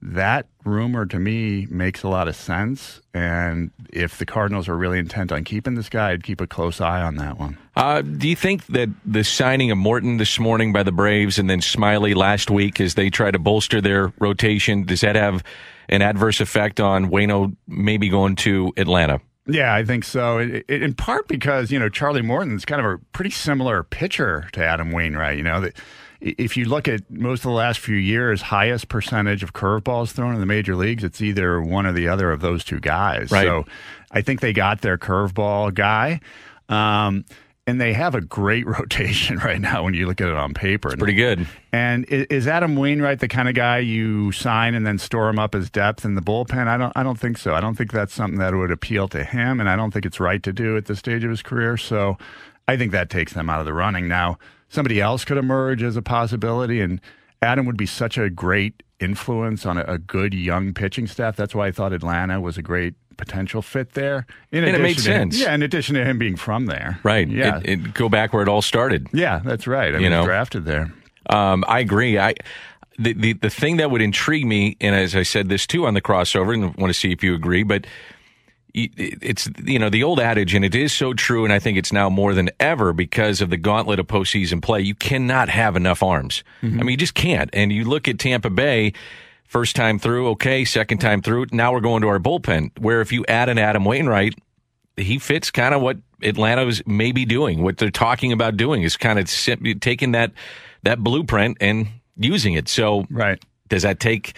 that 0.06 0.48
rumor 0.66 1.06
to 1.06 1.18
me 1.18 1.66
makes 1.70 2.04
a 2.04 2.10
lot 2.10 2.28
of 2.28 2.36
sense. 2.36 3.02
And 3.14 3.72
if 3.92 4.18
the 4.18 4.26
Cardinals 4.26 4.68
are 4.68 4.76
really 4.76 5.00
intent 5.00 5.32
on 5.32 5.46
keeping 5.46 5.76
this 5.76 5.88
guy, 5.88 6.12
I'd 6.12 6.24
keep 6.24 6.42
a 6.42 6.48
close 6.48 6.82
eye 6.82 7.02
on 7.02 7.16
that 7.16 7.40
one. 7.40 7.58
Uh, 7.76 8.02
do 8.02 8.28
you 8.28 8.36
think 8.36 8.66
that 8.68 8.90
the 9.06 9.24
signing 9.24 9.72
of 9.72 9.78
Morton 9.78 10.18
this 10.18 10.38
morning 10.40 10.74
by 10.74 10.84
the 10.84 10.92
Braves 10.92 11.40
and 11.40 11.50
then 11.50 11.62
Smyly 11.62 12.16
last 12.16 12.52
week 12.52 12.82
as 12.82 12.96
they 12.96 13.10
try 13.10 13.32
to 13.32 13.40
bolster 13.40 13.80
their 13.80 14.12
rotation, 14.20 14.84
does 14.84 15.02
that 15.02 15.16
have 15.16 15.42
an 15.88 16.02
adverse 16.02 16.42
effect 16.42 16.82
on 16.82 17.10
Wayno 17.10 17.56
maybe 17.68 18.10
going 18.10 18.36
to 18.38 18.74
Atlanta? 18.76 19.22
Yeah, 19.46 19.74
I 19.74 19.84
think 19.84 20.04
so. 20.04 20.38
It, 20.38 20.66
it, 20.68 20.84
in 20.84 20.94
part 20.94 21.28
because 21.28 21.70
you 21.72 21.78
know 21.78 21.90
Charlie 21.90 22.22
Morton's 22.22 22.64
kind 22.64 22.80
of 22.80 22.90
a 22.90 22.98
pretty 23.12 23.32
similar 23.32 23.84
pitcher 23.84 24.48
to 24.54 24.64
Adam 24.64 24.92
Wainwright. 24.92 25.38
You 25.38 25.44
know 25.44 25.60
that 25.62 25.76
if 26.24 26.56
you 26.56 26.66
look 26.66 26.88
at 26.88 27.10
most 27.12 27.40
of 27.40 27.44
the 27.44 27.52
last 27.52 27.80
few 27.80 27.98
years, 27.98 28.42
highest 28.42 28.88
percentage 28.88 29.44
of 29.44 29.54
curveballs 29.54 30.12
thrown 30.12 30.34
in 30.34 30.40
the 30.40 30.46
major 30.46 30.76
leagues, 30.76 31.04
it's 31.04 31.22
either 31.22 31.62
one 31.62 31.86
or 31.86 31.92
the 31.92 32.08
other 32.08 32.32
of 32.32 32.40
those 32.40 32.64
two 32.64 32.80
guys. 32.80 33.30
Right. 33.30 33.46
So 33.46 33.66
I 34.12 34.22
think 34.22 34.40
they 34.40 34.54
got 34.54 34.82
their 34.82 34.98
curveball 34.98 35.74
guy. 35.74 36.22
Um, 36.70 37.26
and 37.66 37.80
they 37.80 37.94
have 37.94 38.16
a 38.16 38.22
great 38.22 38.66
rotation 38.80 39.38
right 39.38 39.60
now 39.60 39.84
when 39.84 39.94
you 39.94 40.08
look 40.08 40.22
at 40.22 40.28
it 40.28 40.34
on 40.34 40.54
paper. 40.54 40.90
It's 40.90 40.98
pretty 40.98 41.14
good. 41.14 41.48
And 41.72 42.06
is 42.06 42.48
Adam 42.48 42.76
Wainwright 42.76 43.20
the 43.20 43.28
kind 43.28 43.50
of 43.50 43.56
guy 43.56 43.80
you 43.80 44.32
sign 44.32 44.76
and 44.76 44.88
then 44.88 44.98
store 44.98 45.30
him 45.30 45.40
up 45.40 45.56
as 45.56 45.70
depth 45.70 46.06
in 46.06 46.16
the 46.16 46.22
bullpen? 46.22 46.68
I 46.68 46.78
don't. 46.78 46.94
I 46.96 47.04
don't 47.04 47.20
think 47.20 47.38
so. 47.38 47.54
I 47.54 47.62
don't 47.62 47.76
think 47.76 47.92
that's 47.92 48.14
something 48.14 48.40
that 48.40 48.54
would 48.54 48.72
appeal 48.72 49.08
to 49.10 49.24
him, 49.24 49.60
and 49.60 49.70
I 49.70 49.76
don't 49.76 49.92
think 49.92 50.06
it's 50.06 50.20
right 50.20 50.44
to 50.44 50.54
do 50.54 50.78
at 50.78 50.86
this 50.86 51.00
stage 51.00 51.24
of 51.24 51.30
his 51.30 51.42
career. 51.42 51.78
So, 51.78 52.18
I 52.68 52.78
think 52.78 52.92
that 52.92 53.10
takes 53.10 53.34
them 53.34 53.50
out 53.50 53.60
of 53.60 53.66
the 53.66 53.74
running. 53.74 54.08
Now, 54.08 54.38
somebody 54.74 55.00
else 55.00 55.24
could 55.24 55.38
emerge 55.38 55.84
as 55.84 55.96
a 55.96 56.02
possibility, 56.02 56.82
and 56.82 57.00
Adam 57.42 57.66
would 57.66 57.78
be 57.78 57.86
such 57.86 58.18
a 58.18 58.30
great 58.30 58.84
influence 59.00 59.66
on 59.66 59.78
a, 59.78 59.84
a 59.84 59.98
good 59.98 60.34
young 60.34 60.74
pitching 60.74 61.08
staff. 61.08 61.36
That's 61.36 61.54
why 61.54 61.68
I 61.68 61.72
thought 61.72 61.94
Atlanta 61.94 62.42
was 62.42 62.58
a 62.58 62.62
great 62.62 62.96
potential 63.18 63.62
fit 63.62 63.94
there. 63.94 64.26
In 64.52 64.64
And 64.64 64.76
it 64.76 64.82
made 64.82 64.98
to 64.98 65.12
him- 65.12 65.32
sense. 65.32 65.40
yeah, 65.40 65.54
in 65.54 65.62
addition 65.62 65.96
to 65.96 66.04
him 66.04 66.18
being 66.18 66.36
from 66.36 66.66
there. 66.66 67.00
Right. 67.04 67.28
Yeah. 67.30 67.60
It, 67.60 67.70
it, 67.70 67.94
go 67.94 68.10
back 68.10 68.34
where 68.34 68.42
it 68.42 68.50
all 68.50 68.62
started. 68.64 69.08
yeah, 69.14 69.40
that's 69.44 69.68
right. 69.68 69.94
I 69.94 69.98
You 69.98 70.04
mean, 70.04 70.12
know. 70.12 70.26
drafted 70.26 70.66
there. 70.66 70.92
Um, 71.30 71.64
I 71.68 71.80
agree. 71.80 72.18
I 72.18 72.34
the, 73.00 73.14
the 73.14 73.34
the 73.34 73.50
thing 73.50 73.78
that 73.78 73.90
would 73.92 74.02
intrigue 74.02 74.46
me, 74.46 74.78
and 74.82 74.96
as 74.96 75.16
I 75.16 75.24
said 75.24 75.50
this 75.50 75.66
too 75.66 75.86
on 75.88 75.94
the 75.96 76.02
crossover, 76.02 76.54
and 76.54 76.64
I 76.66 76.68
want 76.78 76.90
to 76.94 77.00
see 77.00 77.12
if 77.12 77.24
you 77.24 77.34
agree, 77.34 77.64
but 77.64 77.86
it's 78.74 79.50
you 79.64 79.78
know 79.78 79.90
the 79.90 80.04
old 80.04 80.20
adage, 80.20 80.54
and 80.56 80.66
it 80.66 80.74
is 80.74 80.92
so 80.92 81.14
true, 81.14 81.44
and 81.44 81.54
I 81.54 81.60
think 81.60 81.78
it's 81.78 81.94
now 81.94 82.10
more 82.10 82.34
than 82.34 82.50
ever 82.60 82.92
because 82.94 83.42
of 83.42 83.50
the 83.50 83.58
gauntlet 83.58 84.00
of 84.00 84.08
postseason 84.08 84.62
play. 84.62 84.82
You 84.82 84.96
cannot 84.96 85.50
have 85.50 85.76
enough 85.76 86.02
arms. 86.02 86.44
Mm-hmm. 86.62 86.80
I 86.80 86.84
mean, 86.84 86.92
you 86.92 86.98
just 86.98 87.14
can't. 87.14 87.50
And 87.54 87.72
you 87.72 87.84
look 87.86 88.08
at 88.08 88.20
Tampa 88.20 88.50
Bay. 88.50 88.94
First 89.46 89.76
time 89.76 90.00
through, 90.00 90.30
okay. 90.30 90.66
Second 90.66 90.98
time 90.98 91.22
through, 91.22 91.46
now 91.52 91.72
we're 91.74 91.80
going 91.80 92.02
to 92.02 92.08
our 92.08 92.18
bullpen. 92.18 92.72
Where 92.80 93.02
if 93.02 93.12
you 93.12 93.24
add 93.28 93.50
an 93.50 93.60
Adam 93.60 93.86
Wainwright, 93.86 94.34
he 94.98 95.20
fits 95.20 95.52
kind 95.52 95.76
of 95.76 95.82
what 95.84 95.98
Atlanta 96.24 96.66
was 96.66 96.82
maybe 96.88 97.24
doing. 97.24 97.62
What 97.62 97.78
they're 97.78 97.92
talking 97.92 98.32
about 98.32 98.58
doing 98.58 98.82
is 98.82 98.98
kind 98.98 99.20
of 99.20 99.30
taking 99.80 100.14
that 100.14 100.32
that 100.82 101.04
blueprint 101.04 101.58
and 101.62 101.88
using 102.18 102.56
it. 102.56 102.68
So, 102.68 103.06
Right. 103.12 103.40
does 103.70 103.84
that 103.84 104.00
take? 104.00 104.36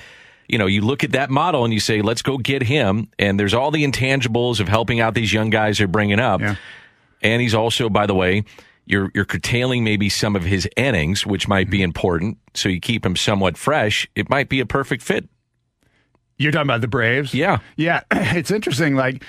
You 0.47 0.57
know, 0.57 0.65
you 0.67 0.81
look 0.81 1.03
at 1.03 1.11
that 1.13 1.29
model 1.29 1.63
and 1.65 1.73
you 1.73 1.79
say, 1.79 2.01
"Let's 2.01 2.21
go 2.21 2.37
get 2.37 2.63
him." 2.63 3.09
And 3.19 3.39
there's 3.39 3.53
all 3.53 3.71
the 3.71 3.83
intangibles 3.83 4.59
of 4.59 4.67
helping 4.67 4.99
out 4.99 5.13
these 5.15 5.33
young 5.33 5.49
guys 5.49 5.77
they're 5.79 5.87
bringing 5.87 6.19
up. 6.19 6.41
Yeah. 6.41 6.55
And 7.21 7.41
he's 7.41 7.53
also, 7.55 7.89
by 7.89 8.05
the 8.05 8.13
way, 8.13 8.43
you're 8.85 9.09
you're 9.15 9.25
curtailing 9.25 9.83
maybe 9.83 10.09
some 10.09 10.35
of 10.35 10.43
his 10.43 10.67
innings, 10.77 11.25
which 11.25 11.47
might 11.47 11.65
Mm-hmm. 11.67 11.71
be 11.71 11.81
important. 11.81 12.37
So 12.53 12.69
you 12.69 12.79
keep 12.79 13.05
him 13.05 13.15
somewhat 13.15 13.57
fresh. 13.57 14.07
It 14.15 14.29
might 14.29 14.47
be 14.49 14.59
a 14.59 14.65
perfect 14.65 15.01
fit. 15.03 15.27
You're 16.37 16.51
talking 16.51 16.67
about 16.67 16.81
the 16.81 16.87
Braves? 16.89 17.33
Yeah. 17.33 17.59
Yeah. 17.77 18.01
It's 18.11 18.51
interesting. 18.51 18.95
Like, 18.95 19.23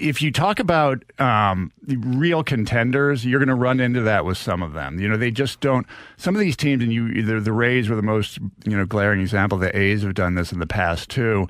if 0.00 0.22
you 0.22 0.32
talk 0.32 0.58
about 0.58 1.04
um, 1.20 1.72
real 1.86 2.42
contenders, 2.42 3.24
you're 3.24 3.38
going 3.38 3.48
to 3.48 3.54
run 3.54 3.80
into 3.80 4.00
that 4.02 4.24
with 4.24 4.38
some 4.38 4.62
of 4.62 4.72
them. 4.72 4.98
You 4.98 5.08
know, 5.08 5.16
they 5.16 5.30
just 5.30 5.60
don't. 5.60 5.86
Some 6.16 6.34
of 6.34 6.40
these 6.40 6.56
teams, 6.56 6.82
and 6.82 6.92
you 6.92 7.08
either 7.08 7.40
the 7.40 7.52
Rays 7.52 7.88
were 7.88 7.96
the 7.96 8.02
most 8.02 8.38
you 8.64 8.76
know 8.76 8.86
glaring 8.86 9.20
example. 9.20 9.58
The 9.58 9.76
A's 9.76 10.02
have 10.02 10.14
done 10.14 10.34
this 10.34 10.52
in 10.52 10.58
the 10.58 10.66
past 10.66 11.10
too. 11.10 11.48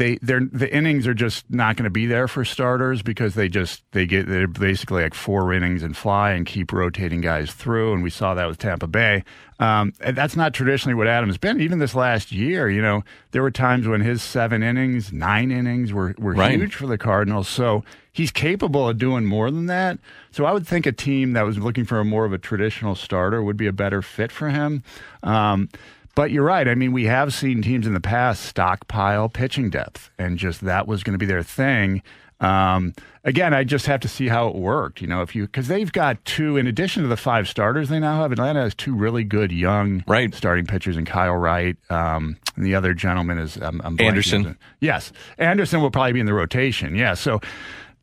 They 0.00 0.16
they're 0.22 0.40
the 0.50 0.74
innings 0.74 1.06
are 1.06 1.12
just 1.12 1.44
not 1.50 1.76
going 1.76 1.84
to 1.84 1.90
be 1.90 2.06
there 2.06 2.26
for 2.26 2.42
starters 2.42 3.02
because 3.02 3.34
they 3.34 3.50
just 3.50 3.82
they 3.92 4.06
get 4.06 4.26
they're 4.26 4.48
basically 4.48 5.02
like 5.02 5.12
four 5.12 5.52
innings 5.52 5.82
and 5.82 5.94
fly 5.94 6.30
and 6.30 6.46
keep 6.46 6.72
rotating 6.72 7.20
guys 7.20 7.52
through. 7.52 7.92
And 7.92 8.02
we 8.02 8.08
saw 8.08 8.32
that 8.32 8.48
with 8.48 8.56
Tampa 8.56 8.86
Bay. 8.86 9.24
Um, 9.58 9.92
and 10.00 10.16
that's 10.16 10.36
not 10.36 10.54
traditionally 10.54 10.94
what 10.94 11.06
Adams 11.06 11.36
been. 11.36 11.60
Even 11.60 11.80
this 11.80 11.94
last 11.94 12.32
year, 12.32 12.70
you 12.70 12.80
know, 12.80 13.04
there 13.32 13.42
were 13.42 13.50
times 13.50 13.86
when 13.86 14.00
his 14.00 14.22
seven 14.22 14.62
innings, 14.62 15.12
nine 15.12 15.50
innings 15.50 15.92
were 15.92 16.14
were 16.18 16.32
Right. 16.32 16.58
huge 16.58 16.74
for 16.76 16.86
the 16.86 16.96
Cardinals. 16.96 17.46
So 17.46 17.84
he's 18.10 18.30
capable 18.30 18.88
of 18.88 18.96
doing 18.96 19.26
more 19.26 19.50
than 19.50 19.66
that. 19.66 19.98
So 20.30 20.46
I 20.46 20.52
would 20.52 20.66
think 20.66 20.86
a 20.86 20.92
team 20.92 21.34
that 21.34 21.42
was 21.42 21.58
looking 21.58 21.84
for 21.84 22.00
a 22.00 22.06
more 22.06 22.24
of 22.24 22.32
a 22.32 22.38
traditional 22.38 22.94
starter 22.94 23.42
would 23.42 23.58
be 23.58 23.66
a 23.66 23.72
better 23.72 24.00
fit 24.00 24.32
for 24.32 24.48
him. 24.48 24.82
Um, 25.22 25.68
but 26.14 26.30
you're 26.30 26.44
right. 26.44 26.66
I 26.68 26.74
mean, 26.74 26.92
we 26.92 27.04
have 27.04 27.32
seen 27.34 27.62
teams 27.62 27.86
in 27.86 27.94
the 27.94 28.00
past 28.00 28.44
stockpile 28.44 29.28
pitching 29.28 29.70
depth, 29.70 30.10
and 30.18 30.38
just 30.38 30.60
that 30.62 30.86
was 30.86 31.02
going 31.02 31.14
to 31.14 31.18
be 31.18 31.26
their 31.26 31.42
thing. 31.42 32.02
Um, 32.40 32.94
again, 33.22 33.52
I 33.52 33.64
just 33.64 33.84
have 33.86 34.00
to 34.00 34.08
see 34.08 34.28
how 34.28 34.48
it 34.48 34.54
worked. 34.54 35.02
You 35.02 35.06
know, 35.06 35.20
if 35.20 35.34
you 35.36 35.44
because 35.44 35.68
they've 35.68 35.92
got 35.92 36.24
two 36.24 36.56
in 36.56 36.66
addition 36.66 37.02
to 37.02 37.08
the 37.08 37.16
five 37.18 37.46
starters 37.48 37.90
they 37.90 38.00
now 38.00 38.22
have. 38.22 38.32
Atlanta 38.32 38.62
has 38.62 38.74
two 38.74 38.94
really 38.94 39.24
good 39.24 39.52
young 39.52 40.02
Right. 40.06 40.34
starting 40.34 40.64
pitchers, 40.66 40.96
and 40.96 41.06
Kyle 41.06 41.34
Wright. 41.36 41.76
Um, 41.90 42.38
and 42.56 42.64
the 42.64 42.74
other 42.74 42.94
gentleman 42.94 43.38
is 43.38 43.60
um, 43.60 43.80
Ian 43.84 44.00
Anderson. 44.00 44.58
Yes, 44.80 45.12
Anderson 45.38 45.82
will 45.82 45.90
probably 45.90 46.12
be 46.14 46.20
in 46.20 46.26
the 46.26 46.32
rotation. 46.34 46.94
Yeah, 46.96 47.12
so 47.14 47.40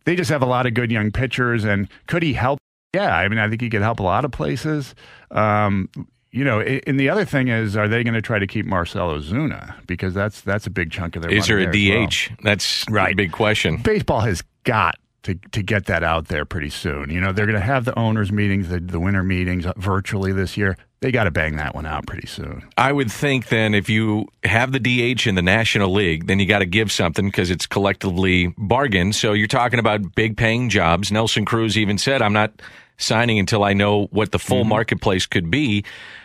they 0.05 0.15
just 0.15 0.29
have 0.29 0.43
a 0.43 0.47
lot 0.47 0.65
of 0.67 0.73
good 0.75 0.91
young 0.91 1.11
pitchers. 1.11 1.63
And 1.65 1.87
could 2.05 2.21
he 2.21 2.33
help? 2.33 2.59
Yeah, 2.93 3.15
I 3.17 3.27
mean, 3.27 3.39
I 3.39 3.49
think 3.49 3.61
he 3.61 3.69
could 3.71 3.81
help 3.81 3.99
a 3.99 4.03
lot 4.03 4.23
of 4.23 4.31
places. 4.31 4.93
Um, 5.31 5.89
you 6.31 6.43
know, 6.43 6.59
and 6.61 6.99
the 6.99 7.09
other 7.09 7.25
thing 7.25 7.47
is, 7.47 7.75
are 7.77 7.87
they 7.87 8.03
going 8.03 8.13
to 8.13 8.21
try 8.21 8.37
to 8.39 8.47
keep 8.47 8.65
Marcell 8.65 9.09
Ozuna 9.09 9.75
because 9.87 10.13
that's 10.13 10.41
that's 10.41 10.67
a 10.67 10.69
big 10.69 10.91
chunk 10.91 11.15
of 11.15 11.21
their 11.21 11.31
Is 11.31 11.47
there 11.47 11.57
a 11.59 11.71
there 11.71 11.71
as 11.71 11.89
well. 11.99 12.07
DH? 12.07 12.43
That's 12.43 12.85
Right. 12.89 13.15
big 13.15 13.31
question. 13.31 13.77
baseball 13.77 14.21
has 14.21 14.43
got 14.63 14.95
to, 15.23 15.35
to 15.51 15.61
get 15.63 15.85
that 15.87 16.03
out 16.03 16.27
there 16.27 16.45
pretty 16.45 16.69
soon. 16.69 17.09
You 17.09 17.19
know, 17.21 17.31
they're 17.33 17.45
going 17.45 17.59
to 17.59 17.65
have 17.65 17.85
the 17.85 17.97
owners' 17.97 18.31
meetings, 18.31 18.69
the, 18.69 18.79
the 18.79 18.99
winter 18.99 19.23
meetings 19.23 19.65
uh, 19.65 19.73
virtually 19.77 20.31
this 20.31 20.55
year. 20.57 20.77
They 20.99 21.11
got 21.11 21.25
to 21.25 21.31
bang 21.31 21.57
that 21.57 21.75
one 21.75 21.85
out 21.85 22.07
pretty 22.07 22.27
soon. 22.27 22.67
I 22.77 22.91
would 22.91 23.11
think 23.11 23.49
then 23.49 23.73
if 23.75 23.87
you 23.89 24.27
have 24.43 24.71
the 24.71 24.79
DH 24.79 25.27
in 25.27 25.35
the 25.35 25.41
National 25.43 25.91
League, 25.93 26.25
then 26.27 26.39
you 26.39 26.47
got 26.47 26.59
to 26.59 26.65
give 26.65 26.91
something 26.91 27.27
because 27.27 27.51
it's 27.51 27.67
collectively 27.67 28.53
bargained. 28.57 29.15
So 29.15 29.33
you're 29.33 29.47
talking 29.47 29.79
about 29.79 30.15
big 30.15 30.37
paying 30.37 30.69
jobs. 30.69 31.11
Nelson 31.11 31.45
Cruz 31.45 31.77
even 31.77 31.97
said, 31.99 32.21
I'm 32.23 32.33
not 32.33 32.51
signing 32.97 33.39
until 33.39 33.63
I 33.63 33.73
know 33.73 34.05
what 34.11 34.31
the 34.31 34.37
Mm-hmm. 34.37 34.47
full 34.47 34.63
marketplace 34.65 35.25
could 35.25 35.49
be. 35.51 35.83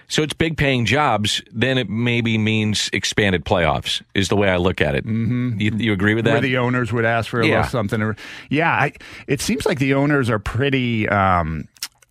So 0.08 0.22
it's 0.22 0.34
big 0.34 0.58
paying 0.58 0.84
jobs. 0.84 1.40
Then 1.52 1.78
it 1.78 1.88
maybe 1.88 2.36
means 2.36 2.90
expanded 2.92 3.44
playoffs, 3.46 4.02
is 4.14 4.28
the 4.28 4.36
way 4.36 4.50
I 4.50 4.56
look 4.58 4.80
at 4.82 4.94
it. 4.94 5.06
Mm-hmm. 5.06 5.58
You, 5.58 5.70
you 5.76 5.92
agree 5.94 6.14
with 6.14 6.26
Where 6.26 6.34
that? 6.34 6.42
the 6.42 6.58
owners 6.58 6.92
would 6.92 7.06
ask 7.06 7.30
for 7.30 7.40
a 7.40 7.46
Yeah. 7.46 7.56
little 7.62 7.70
something. 7.70 8.14
Yeah, 8.50 8.70
I, 8.70 8.92
it 9.26 9.40
seems 9.40 9.64
like 9.64 9.78
the 9.78 9.94
owners 9.94 10.28
are 10.28 10.38
pretty 10.38 11.08
um, 11.08 11.66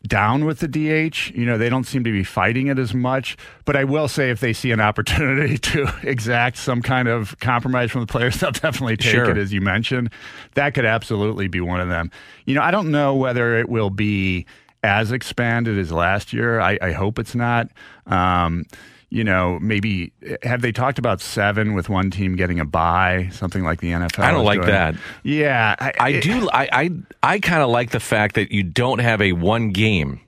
down 0.08 0.46
with 0.46 0.60
the 0.60 0.68
DH. 0.68 1.32
You 1.36 1.46
know, 1.46 1.58
they 1.58 1.70
don't 1.70 1.84
seem 1.86 2.04
to 2.04 2.12
be 2.12 2.24
fighting 2.24 2.68
it 2.68 2.80
as 2.80 2.94
much. 2.94 3.38
But 3.66 3.76
I 3.76 3.84
will 3.84 4.08
say, 4.08 4.30
if 4.30 4.40
they 4.40 4.54
see 4.54 4.72
an 4.72 4.80
opportunity 4.80 5.58
to 5.70 5.92
exact 6.04 6.58
some 6.58 6.82
kind 6.82 7.08
of 7.08 7.38
compromise 7.40 7.92
from 7.92 8.02
the 8.02 8.08
players, 8.08 8.36
they'll 8.40 8.52
definitely 8.52 8.98
take 8.98 9.12
Sure. 9.12 9.30
it, 9.30 9.38
as 9.38 9.54
you 9.54 9.62
mentioned. 9.62 10.10
That 10.56 10.74
could 10.74 10.86
absolutely 10.86 11.48
be 11.48 11.62
one 11.62 11.80
of 11.80 11.90
them. 11.90 12.12
You 12.46 12.56
know, 12.56 12.62
I 12.62 12.72
don't 12.72 12.92
know 12.92 13.16
whether 13.16 13.58
it 13.60 13.70
will 13.70 13.90
be 13.90 14.46
as 14.84 15.12
expanded 15.12 15.78
as 15.78 15.92
last 15.92 16.34
year. 16.34 16.60
I, 16.60 16.78
I 16.82 16.92
hope 16.92 17.20
it's 17.20 17.36
not. 17.36 17.70
Um, 18.08 18.66
you 19.12 19.24
know, 19.26 19.60
maybe 19.62 20.14
have 20.42 20.62
they 20.62 20.72
talked 20.72 20.98
about 20.98 21.20
seven 21.22 21.74
with 21.76 21.90
one 21.90 22.10
team 22.10 22.36
getting 22.38 22.60
a 22.62 22.66
bye, 22.66 23.30
something 23.34 23.62
like 23.64 23.82
the 23.82 23.92
NFL? 23.92 24.24
I 24.24 24.32
don't 24.32 24.46
like 24.46 24.62
doing? 24.62 24.72
that. 24.72 24.96
Yeah, 25.24 25.76
I 26.00 26.10
it- 26.10 26.24
do. 26.24 26.50
I 26.52 26.70
I, 26.72 26.90
I 27.22 27.40
kind 27.40 27.62
of 27.62 27.70
like 27.70 27.92
the 27.92 28.00
fact 28.00 28.36
that 28.36 28.52
you 28.52 28.64
don't 28.64 29.00
have 29.00 29.22
a 29.22 29.34
one 29.34 29.72
game. 29.72 30.22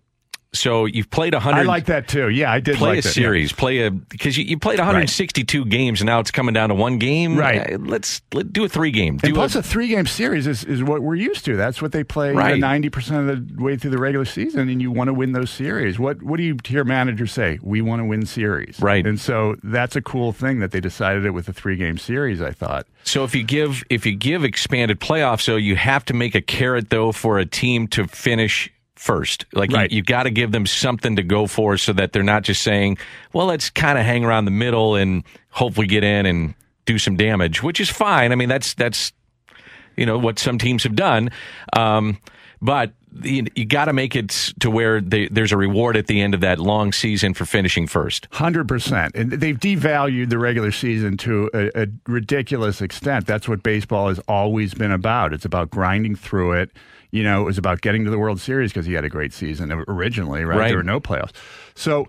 So 0.53 0.85
you've 0.85 1.09
played 1.09 1.33
100. 1.33 1.57
I 1.57 1.63
like 1.63 1.85
that 1.85 2.07
too. 2.07 2.29
Yeah, 2.29 2.51
I 2.51 2.59
did 2.59 2.77
play 2.77 2.89
like 2.91 2.99
a 2.99 3.01
that. 3.01 3.09
series, 3.09 3.51
play 3.51 3.79
a 3.85 3.91
because 3.91 4.37
you, 4.37 4.43
you 4.45 4.59
played 4.59 4.77
162 4.79 5.65
games 5.65 5.99
and 6.01 6.05
now 6.05 6.19
it's 6.19 6.31
coming 6.31 6.53
down 6.53 6.69
to 6.69 6.75
one 6.75 6.99
game. 6.99 7.37
Right. 7.37 7.73
Uh, 7.73 7.77
let's 7.79 8.21
let 8.33 8.53
do 8.53 8.63
a 8.63 8.69
three 8.69 8.91
game. 8.91 9.17
Do 9.17 9.27
And 9.27 9.35
plus, 9.35 9.55
a, 9.55 9.59
a 9.59 9.63
three-game 9.63 10.05
series 10.05 10.45
is, 10.47 10.63
is 10.63 10.83
what 10.83 11.01
we're 11.01 11.15
used 11.15 11.45
to. 11.45 11.55
That's 11.55 11.81
what 11.81 11.91
they 11.91 12.03
play 12.03 12.33
Right. 12.33 12.59
ninety 12.59 12.89
percent 12.89 13.29
of 13.29 13.55
the 13.57 13.63
way 13.63 13.77
through 13.77 13.91
the 13.91 13.97
regular 13.97 14.25
season, 14.25 14.69
and 14.69 14.81
you 14.81 14.91
want 14.91 15.07
to 15.07 15.13
win 15.13 15.31
those 15.31 15.49
series. 15.49 15.97
What 15.99 16.21
What 16.21 16.37
do 16.37 16.43
you 16.43 16.57
hear 16.65 16.83
managers 16.83 17.31
say? 17.31 17.59
We 17.63 17.81
want 17.81 18.01
to 18.01 18.05
win 18.05 18.25
series, 18.25 18.79
Right. 18.79 19.05
And 19.05 19.19
so 19.19 19.55
that's 19.63 19.95
a 19.95 20.01
cool 20.01 20.31
thing 20.33 20.59
that 20.59 20.71
they 20.71 20.79
decided 20.79 21.25
it 21.25 21.31
with 21.31 21.49
a 21.49 21.53
three-game 21.53 21.97
series. 21.97 22.41
I 22.41 22.51
thought. 22.51 22.85
so 23.03 23.23
if 23.23 23.33
you 23.33 23.43
give 23.43 23.83
if 23.89 24.05
you 24.05 24.15
give 24.15 24.43
expanded 24.43 24.99
playoffs, 24.99 25.41
so 25.41 25.55
you 25.55 25.75
have 25.75 26.05
to 26.05 26.13
make 26.13 26.35
a 26.35 26.41
carrot 26.41 26.89
though 26.89 27.11
for 27.11 27.39
a 27.39 27.45
team 27.45 27.87
to 27.89 28.07
finish 28.07 28.69
first. 29.03 29.45
Like 29.53 29.71
Right. 29.71 29.91
you, 29.91 29.97
you 29.97 30.01
got 30.03 30.23
to 30.23 30.29
give 30.31 30.51
them 30.53 30.65
something 30.65 31.17
to 31.17 31.23
go 31.23 31.45
for, 31.45 31.77
so 31.77 31.91
that 31.93 32.13
they're 32.13 32.23
not 32.23 32.43
just 32.43 32.61
saying, 32.63 32.97
"Well, 33.33 33.47
let's 33.47 33.69
kind 33.69 33.99
of 33.99 34.05
hang 34.05 34.23
around 34.23 34.45
the 34.45 34.51
middle 34.51 34.95
and 34.95 35.23
hopefully 35.49 35.87
get 35.87 36.03
in 36.05 36.25
and 36.25 36.53
do 36.85 36.97
some 36.97 37.17
damage," 37.17 37.61
which 37.61 37.79
is 37.81 37.89
fine. 37.89 38.31
I 38.31 38.35
mean, 38.35 38.49
that's 38.49 38.73
that's 38.73 39.11
you 39.97 40.05
know 40.05 40.17
what 40.17 40.39
some 40.39 40.57
teams 40.57 40.83
have 40.83 40.95
done, 40.95 41.31
um, 41.75 42.17
but 42.61 42.93
you, 43.21 43.45
you 43.55 43.65
got 43.65 43.85
to 43.85 43.93
make 43.93 44.15
it 44.15 44.29
to 44.61 44.71
where 44.71 44.99
they, 44.99 45.27
there's 45.27 45.51
a 45.51 45.57
reward 45.57 45.95
at 45.97 46.07
the 46.07 46.19
end 46.21 46.33
of 46.33 46.41
that 46.41 46.57
long 46.57 46.91
season 46.91 47.33
for 47.35 47.45
finishing 47.45 47.85
first. 47.85 48.27
Hundred 48.31 48.67
percent, 48.69 49.15
and 49.15 49.31
they've 49.31 49.59
devalued 49.59 50.29
the 50.29 50.39
regular 50.39 50.71
season 50.71 51.17
to 51.17 51.49
a, 51.53 51.83
a 51.83 51.87
ridiculous 52.07 52.81
extent. 52.81 53.27
That's 53.27 53.47
what 53.49 53.61
baseball 53.63 54.07
has 54.07 54.19
always 54.29 54.73
been 54.73 54.91
about. 54.91 55.33
It's 55.33 55.45
about 55.45 55.69
grinding 55.69 56.15
through 56.15 56.53
it. 56.53 56.71
You 57.13 57.23
know, 57.23 57.41
it 57.41 57.45
was 57.45 57.59
about 57.59 57.81
getting 57.81 58.03
to 58.05 58.09
the 58.09 58.17
World 58.17 58.41
Series 58.41 58.71
because 58.71 58.87
he 58.87 58.93
had 58.93 59.05
a 59.05 59.09
great 59.09 59.33
season 59.33 59.71
originally, 59.87 60.43
right? 60.43 60.57
Right. 60.57 60.67
There 60.69 60.77
were 60.77 60.83
no 60.83 60.99
playoffs, 60.99 61.31
so 61.75 62.07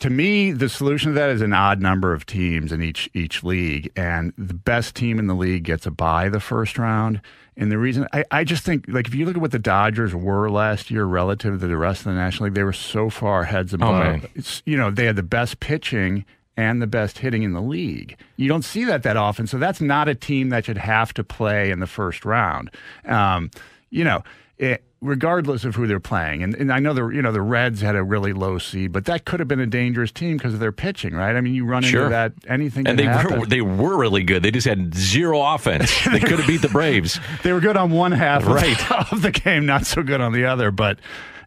to 0.00 0.08
me, 0.08 0.50
the 0.50 0.70
solution 0.70 1.12
to 1.12 1.14
that 1.18 1.28
is 1.28 1.42
an 1.42 1.52
odd 1.52 1.80
number 1.82 2.14
of 2.14 2.24
teams 2.24 2.72
in 2.72 2.82
each 2.82 3.08
each 3.14 3.44
league, 3.44 3.92
and 3.94 4.32
the 4.36 4.54
best 4.54 4.94
team 4.94 5.18
in 5.18 5.26
the 5.26 5.34
league 5.34 5.64
gets 5.64 5.86
a 5.86 5.90
bye 5.90 6.28
the 6.28 6.40
first 6.40 6.78
round. 6.78 7.20
And 7.56 7.70
the 7.70 7.76
reason 7.76 8.08
I, 8.14 8.24
I 8.30 8.44
just 8.44 8.64
think, 8.64 8.86
like, 8.88 9.06
if 9.06 9.14
you 9.14 9.26
look 9.26 9.36
at 9.36 9.42
what 9.42 9.52
the 9.52 9.58
Dodgers 9.58 10.14
were 10.14 10.48
last 10.48 10.90
year 10.90 11.04
relative 11.04 11.60
to 11.60 11.66
the 11.66 11.76
rest 11.76 12.00
of 12.00 12.04
the 12.06 12.14
National 12.14 12.46
League, 12.46 12.54
they 12.54 12.62
were 12.62 12.72
so 12.72 13.10
far 13.10 13.44
heads 13.44 13.74
above. 13.74 13.98
man. 13.98 14.28
it's 14.34 14.62
you 14.64 14.76
know 14.76 14.90
they 14.90 15.04
had 15.04 15.16
the 15.16 15.22
best 15.22 15.60
pitching 15.60 16.24
and 16.56 16.80
the 16.80 16.86
best 16.86 17.18
hitting 17.18 17.42
in 17.42 17.52
the 17.52 17.60
league. 17.60 18.16
You 18.36 18.48
don't 18.48 18.64
see 18.64 18.84
that 18.84 19.02
that 19.02 19.18
often, 19.18 19.46
so 19.46 19.58
that's 19.58 19.82
not 19.82 20.08
a 20.08 20.14
team 20.14 20.48
that 20.48 20.64
should 20.64 20.78
have 20.78 21.12
to 21.14 21.24
play 21.24 21.70
in 21.70 21.80
the 21.80 21.86
first 21.86 22.24
round. 22.24 22.70
Um, 23.04 23.50
you 23.90 24.04
know, 24.04 24.22
it, 24.58 24.82
regardless 25.00 25.64
of 25.64 25.74
who 25.74 25.86
they're 25.86 25.98
playing, 26.00 26.42
and, 26.42 26.54
and 26.54 26.70
I 26.72 26.78
know 26.78 26.92
the 26.92 27.08
you 27.08 27.22
know 27.22 27.32
the 27.32 27.40
Reds 27.40 27.80
had 27.80 27.96
a 27.96 28.02
really 28.02 28.32
low 28.32 28.58
seed, 28.58 28.92
but 28.92 29.06
that 29.06 29.24
could 29.24 29.40
have 29.40 29.48
been 29.48 29.60
a 29.60 29.66
dangerous 29.66 30.12
team 30.12 30.36
because 30.36 30.52
of 30.54 30.60
their 30.60 30.72
pitching, 30.72 31.14
right? 31.14 31.34
I 31.34 31.40
mean, 31.40 31.54
you 31.54 31.64
run 31.64 31.82
Sure. 31.82 32.02
into 32.04 32.10
that 32.10 32.32
anything 32.46 32.86
And 32.86 32.98
they 32.98 33.04
happen. 33.04 33.40
were 33.40 33.46
they 33.46 33.62
were 33.62 33.96
really 33.96 34.22
good. 34.22 34.42
They 34.42 34.50
just 34.50 34.66
had 34.66 34.94
zero 34.94 35.40
offense. 35.40 35.90
they 36.10 36.20
could 36.20 36.38
have 36.38 36.46
beat 36.46 36.60
the 36.62 36.68
Braves. 36.68 37.18
they 37.42 37.52
were 37.52 37.60
good 37.60 37.76
on 37.78 37.90
one 37.90 38.12
half 38.12 38.42
of- 38.42 38.48
Right. 38.48 38.92
of 39.12 39.22
the 39.22 39.30
game, 39.30 39.64
not 39.66 39.86
so 39.86 40.02
good 40.02 40.20
on 40.20 40.32
the 40.32 40.44
other. 40.44 40.70
But 40.70 40.98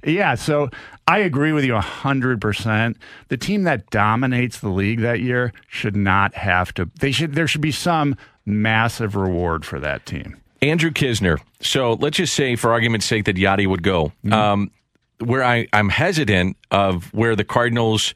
yeah, 0.04 0.34
so 0.36 0.70
I 1.08 1.20
agree 1.20 1.52
with 1.54 1.64
you 1.66 1.74
100%. 1.74 2.96
The 3.30 3.38
team 3.38 3.64
that 3.64 3.90
dominates 3.90 4.60
the 4.60 4.70
league 4.70 5.02
that 5.02 5.20
year 5.22 5.54
should 5.68 5.96
not 5.96 6.34
have 6.36 6.74
to, 6.76 6.90
they 7.00 7.12
should, 7.12 7.36
there 7.36 7.48
should 7.48 7.62
be 7.62 7.72
some 7.72 8.16
massive 8.46 9.16
reward 9.16 9.66
for 9.66 9.80
that 9.80 10.06
team. 10.06 10.38
Andrew 10.64 10.92
Knizner. 10.92 11.40
So 11.60 11.94
let's 11.94 12.18
just 12.18 12.34
say, 12.34 12.56
for 12.56 12.72
argument's 12.72 13.06
sake, 13.06 13.26
that 13.26 13.36
Yadi 13.36 13.68
would 13.68 13.84
go. 13.84 14.14
Um, 14.32 14.72
where 15.20 15.44
I, 15.44 15.68
I'm 15.74 15.90
hesitant 15.90 16.58
of 16.72 17.14
where 17.14 17.36
the 17.36 17.44
Cardinals 17.44 18.14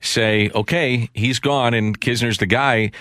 say, 0.00 0.50
okay, 0.54 1.08
he's 1.14 1.38
gone 1.40 1.74
and 1.74 1.98
Knizner's 1.98 2.38
the 2.38 2.46
guy. 2.46 2.92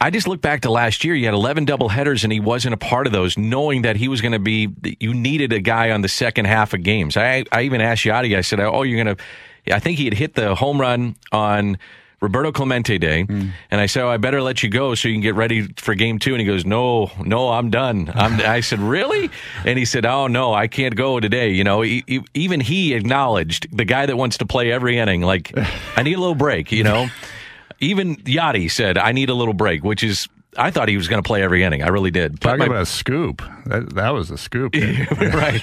I 0.00 0.10
just 0.10 0.28
look 0.28 0.40
back 0.40 0.62
to 0.62 0.70
last 0.70 1.04
year. 1.04 1.14
You 1.14 1.24
had 1.24 1.34
11 1.34 1.64
double 1.64 1.88
headers 1.88 2.22
and 2.22 2.32
he 2.32 2.40
wasn't 2.40 2.74
a 2.74 2.78
part 2.78 3.06
of 3.06 3.12
those, 3.12 3.36
knowing 3.36 3.82
that 3.82 3.96
he 3.96 4.08
was 4.08 4.20
going 4.20 4.32
to 4.32 4.38
be, 4.38 4.68
you 5.00 5.12
needed 5.12 5.52
a 5.52 5.60
guy 5.60 5.90
on 5.90 6.02
the 6.02 6.08
second 6.08 6.44
half 6.44 6.72
of 6.72 6.82
games. 6.82 7.16
I, 7.16 7.44
I 7.50 7.62
even 7.62 7.80
asked 7.80 8.04
Yadi, 8.04 8.36
I 8.36 8.42
said, 8.42 8.60
oh, 8.60 8.82
you're 8.82 9.02
going 9.02 9.16
to, 9.16 9.74
I 9.74 9.80
think 9.80 9.98
he 9.98 10.04
had 10.04 10.14
hit 10.14 10.34
the 10.34 10.54
home 10.54 10.80
run 10.80 11.16
on 11.32 11.78
Roberto 12.26 12.50
Clemente 12.50 12.98
Day. 12.98 13.24
And 13.28 13.52
I 13.80 13.86
said, 13.86 14.02
oh, 14.02 14.08
I 14.08 14.16
better 14.16 14.42
let 14.42 14.62
you 14.64 14.68
go 14.68 14.96
so 14.96 15.06
you 15.06 15.14
can 15.14 15.20
get 15.22 15.36
ready 15.36 15.68
for 15.76 15.94
game 15.94 16.18
two. 16.18 16.32
And 16.32 16.40
he 16.40 16.46
goes, 16.46 16.66
no, 16.66 17.10
no, 17.24 17.50
I'm 17.50 17.70
done. 17.70 18.10
I'm, 18.12 18.40
I 18.56 18.60
said, 18.60 18.80
really? 18.80 19.30
And 19.64 19.78
he 19.78 19.84
said, 19.84 20.04
oh, 20.04 20.26
no, 20.26 20.52
I 20.52 20.66
can't 20.66 20.96
go 20.96 21.20
today. 21.20 21.50
You 21.52 21.62
know, 21.62 21.84
e- 21.84 22.02
e- 22.08 22.20
even 22.34 22.60
he 22.60 22.94
acknowledged 22.94 23.68
the 23.76 23.84
guy 23.84 24.06
that 24.06 24.16
wants 24.16 24.38
to 24.38 24.46
play 24.46 24.72
every 24.72 24.98
inning, 24.98 25.22
like, 25.22 25.52
I 25.96 26.02
need 26.02 26.14
a 26.14 26.20
little 26.20 26.34
break, 26.34 26.72
you 26.72 26.82
know? 26.82 27.06
even 27.80 28.16
Yadi 28.16 28.68
said, 28.70 28.98
I 28.98 29.12
need 29.12 29.30
a 29.30 29.34
little 29.34 29.54
break, 29.54 29.84
which 29.84 30.02
is, 30.02 30.28
I 30.56 30.70
thought 30.70 30.88
he 30.88 30.96
was 30.96 31.06
going 31.06 31.22
to 31.22 31.26
play 31.26 31.42
every 31.42 31.62
inning. 31.62 31.82
I 31.82 31.88
really 31.88 32.10
did. 32.10 32.40
Talking 32.40 32.58
my- 32.60 32.66
about 32.66 32.82
a 32.82 32.86
scoop. 32.86 33.40
That, 33.66 33.94
that 33.94 34.10
was 34.14 34.30
a 34.30 34.38
scoop. 34.38 34.74
right. 35.20 35.60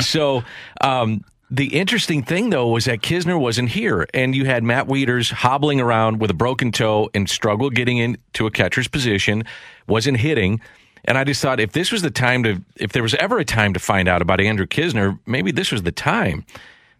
So, 0.00 0.42
um, 0.80 1.24
the 1.56 1.76
interesting 1.76 2.22
thing 2.22 2.50
though 2.50 2.68
was 2.68 2.86
that 2.86 3.00
Knizner 3.00 3.38
wasn't 3.38 3.70
here, 3.70 4.06
and 4.12 4.34
you 4.34 4.44
had 4.44 4.64
Matt 4.64 4.86
Wieters 4.86 5.30
hobbling 5.30 5.80
around 5.80 6.20
with 6.20 6.30
a 6.30 6.34
broken 6.34 6.72
toe 6.72 7.10
and 7.14 7.28
struggle 7.28 7.70
getting 7.70 7.98
into 7.98 8.46
a 8.46 8.50
catcher's 8.50 8.88
position, 8.88 9.44
wasn't 9.86 10.18
hitting. 10.18 10.60
And 11.04 11.18
I 11.18 11.24
just 11.24 11.42
thought 11.42 11.60
if 11.60 11.72
this 11.72 11.92
was 11.92 12.02
the 12.02 12.10
time 12.10 12.42
to, 12.44 12.62
if 12.76 12.92
there 12.92 13.02
was 13.02 13.14
ever 13.16 13.38
a 13.38 13.44
time 13.44 13.74
to 13.74 13.80
find 13.80 14.08
out 14.08 14.22
about 14.22 14.40
Andrew 14.40 14.66
Knizner, 14.66 15.18
maybe 15.26 15.52
this 15.52 15.70
was 15.70 15.82
the 15.82 15.92
time. 15.92 16.44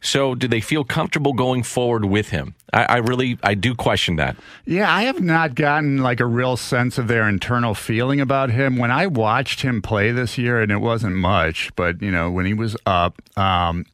So, 0.01 0.35
do 0.35 0.47
they 0.47 0.61
feel 0.61 0.85
comfortable 0.85 1.33
going 1.33 1.62
forward 1.62 2.05
with 2.05 2.29
him? 2.29 2.55
I, 2.75 2.85
I 2.85 2.97
really, 2.99 3.38
I 3.43 3.55
do 3.55 3.75
question 3.75 4.17
that. 4.17 4.37
Yeah, 4.67 4.95
I 4.95 5.05
have 5.05 5.23
not 5.23 5.55
gotten 5.55 6.03
like 6.03 6.21
a 6.21 6.27
real 6.27 6.59
sense 6.59 6.99
of 6.99 7.09
their 7.09 7.27
internal 7.27 7.73
feeling 7.73 8.21
about 8.21 8.51
him. 8.51 8.77
When 8.77 8.90
I 8.90 9.07
watched 9.07 9.62
him 9.62 9.81
play 9.81 10.12
this 10.12 10.37
year, 10.37 10.61
and 10.61 10.71
it 10.71 10.83
wasn't 10.83 11.17
much, 11.17 11.75
but 11.75 12.03
you 12.03 12.11
know, 12.11 12.31
when 12.31 12.45
he 12.45 12.53
was 12.53 12.77
up, 12.85 13.23
um, 13.38 13.87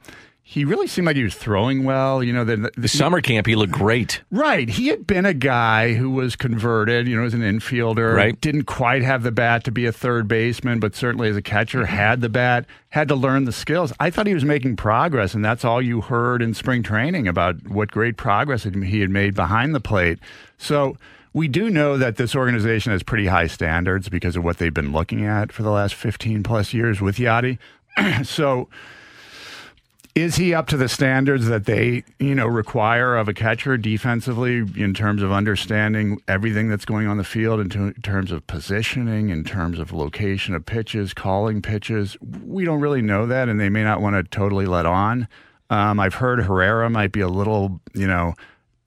he 0.51 0.65
really 0.65 0.89
seemed 0.89 1.07
like 1.07 1.15
he 1.15 1.23
was 1.23 1.37
throwing 1.37 1.85
well. 1.85 2.25
You 2.25 2.33
know, 2.33 2.43
the, 2.43 2.73
The 2.77 2.89
summer 2.89 3.21
camp, 3.21 3.47
he 3.47 3.55
looked 3.55 3.73
great. 3.73 4.21
Right. 4.33 4.69
He 4.69 4.89
had 4.89 5.07
been 5.07 5.25
a 5.25 5.33
guy 5.33 5.95
who 5.95 6.11
was 6.11 6.35
converted, 6.35 7.07
you 7.07 7.17
know, 7.17 7.23
as 7.23 7.35
an 7.35 7.43
infielder. 7.43 8.17
Right. 8.17 8.41
Didn't 8.41 8.65
quite 8.65 9.03
have 9.03 9.23
the 9.23 9.31
bat 9.31 9.63
to 9.63 9.71
be 9.71 9.87
a 9.87 9.93
third 9.93 10.27
baseman, 10.27 10.81
but 10.81 10.97
certainly 10.97 11.29
as 11.29 11.37
a 11.37 11.41
catcher 11.41 11.83
mm-hmm. 11.83 11.95
had 11.95 12.21
the 12.21 12.29
bat, 12.29 12.67
had 12.89 13.07
to 13.07 13.15
learn 13.15 13.45
the 13.45 13.53
skills. 13.53 13.93
I 14.01 14.11
thought 14.11 14.27
he 14.27 14.35
was 14.35 14.45
making 14.45 14.75
progress, 14.75 15.35
and 15.35 15.45
that's 15.45 15.65
all 15.65 15.81
you 15.81 16.01
heard 16.01 16.43
in 16.43 16.53
spring 16.53 16.83
training 16.83 17.29
about 17.29 17.69
what 17.69 17.93
great 17.93 18.17
progress 18.17 18.65
he 18.65 18.99
had 18.99 19.11
made 19.11 19.37
behind 19.37 19.73
the 19.73 19.81
plate. 19.81 20.19
So 20.59 20.97
we 21.33 21.47
do 21.47 21.71
know 21.71 21.97
that 21.97 22.17
this 22.17 22.35
organization 22.35 22.91
has 22.91 23.05
pretty 23.05 23.29
high 23.29 23.47
standards 23.47 24.09
because 24.09 24.35
of 24.35 24.43
what 24.43 24.59
they've 24.59 24.75
been 24.75 24.91
looking 24.91 25.25
at 25.25 25.53
for 25.53 25.63
the 25.63 25.71
last 25.71 25.95
15 25.95 26.43
plus 26.43 26.75
years 26.75 27.01
with 27.01 27.19
Yadi. 27.19 27.59
so 28.25 28.69
is 30.15 30.37
he 30.37 30.53
up 30.53 30.67
to 30.69 30.77
the 30.77 30.89
standards 30.89 31.47
that 31.47 31.67
they, 31.67 32.03
you 32.19 32.35
know, 32.35 32.47
require 32.47 33.17
of 33.17 33.29
a 33.29 33.35
catcher 33.35 33.77
defensively 33.77 34.59
in 34.77 34.93
terms 34.93 35.23
of 35.23 35.31
understanding 35.31 36.21
everything 36.27 36.69
that's 36.69 36.85
going 36.85 37.07
on 37.07 37.17
the 37.17 37.25
field, 37.25 37.61
in, 37.61 37.71
in 37.81 38.03
terms 38.03 38.33
of 38.33 38.47
positioning, 38.47 39.31
in 39.31 39.45
terms 39.45 39.79
of 39.79 39.93
location 39.93 40.55
of 40.55 40.67
pitches, 40.67 41.15
calling 41.15 41.63
pitches? 41.63 42.17
We 42.45 42.65
don't 42.65 42.81
really 42.81 43.03
know 43.03 43.27
that, 43.27 43.49
and 43.49 43.61
they 43.61 43.69
may 43.69 43.85
not 43.85 44.01
want 44.01 44.17
to 44.17 44.23
totally 44.25 44.67
let 44.67 44.87
on. 44.87 45.29
Um, 45.71 46.01
I've 46.01 46.15
heard 46.15 46.43
Herrera 46.43 46.91
might 46.91 47.13
be 47.13 47.21
a 47.21 47.29
little, 47.29 47.81
you 47.95 48.07
know, 48.07 48.35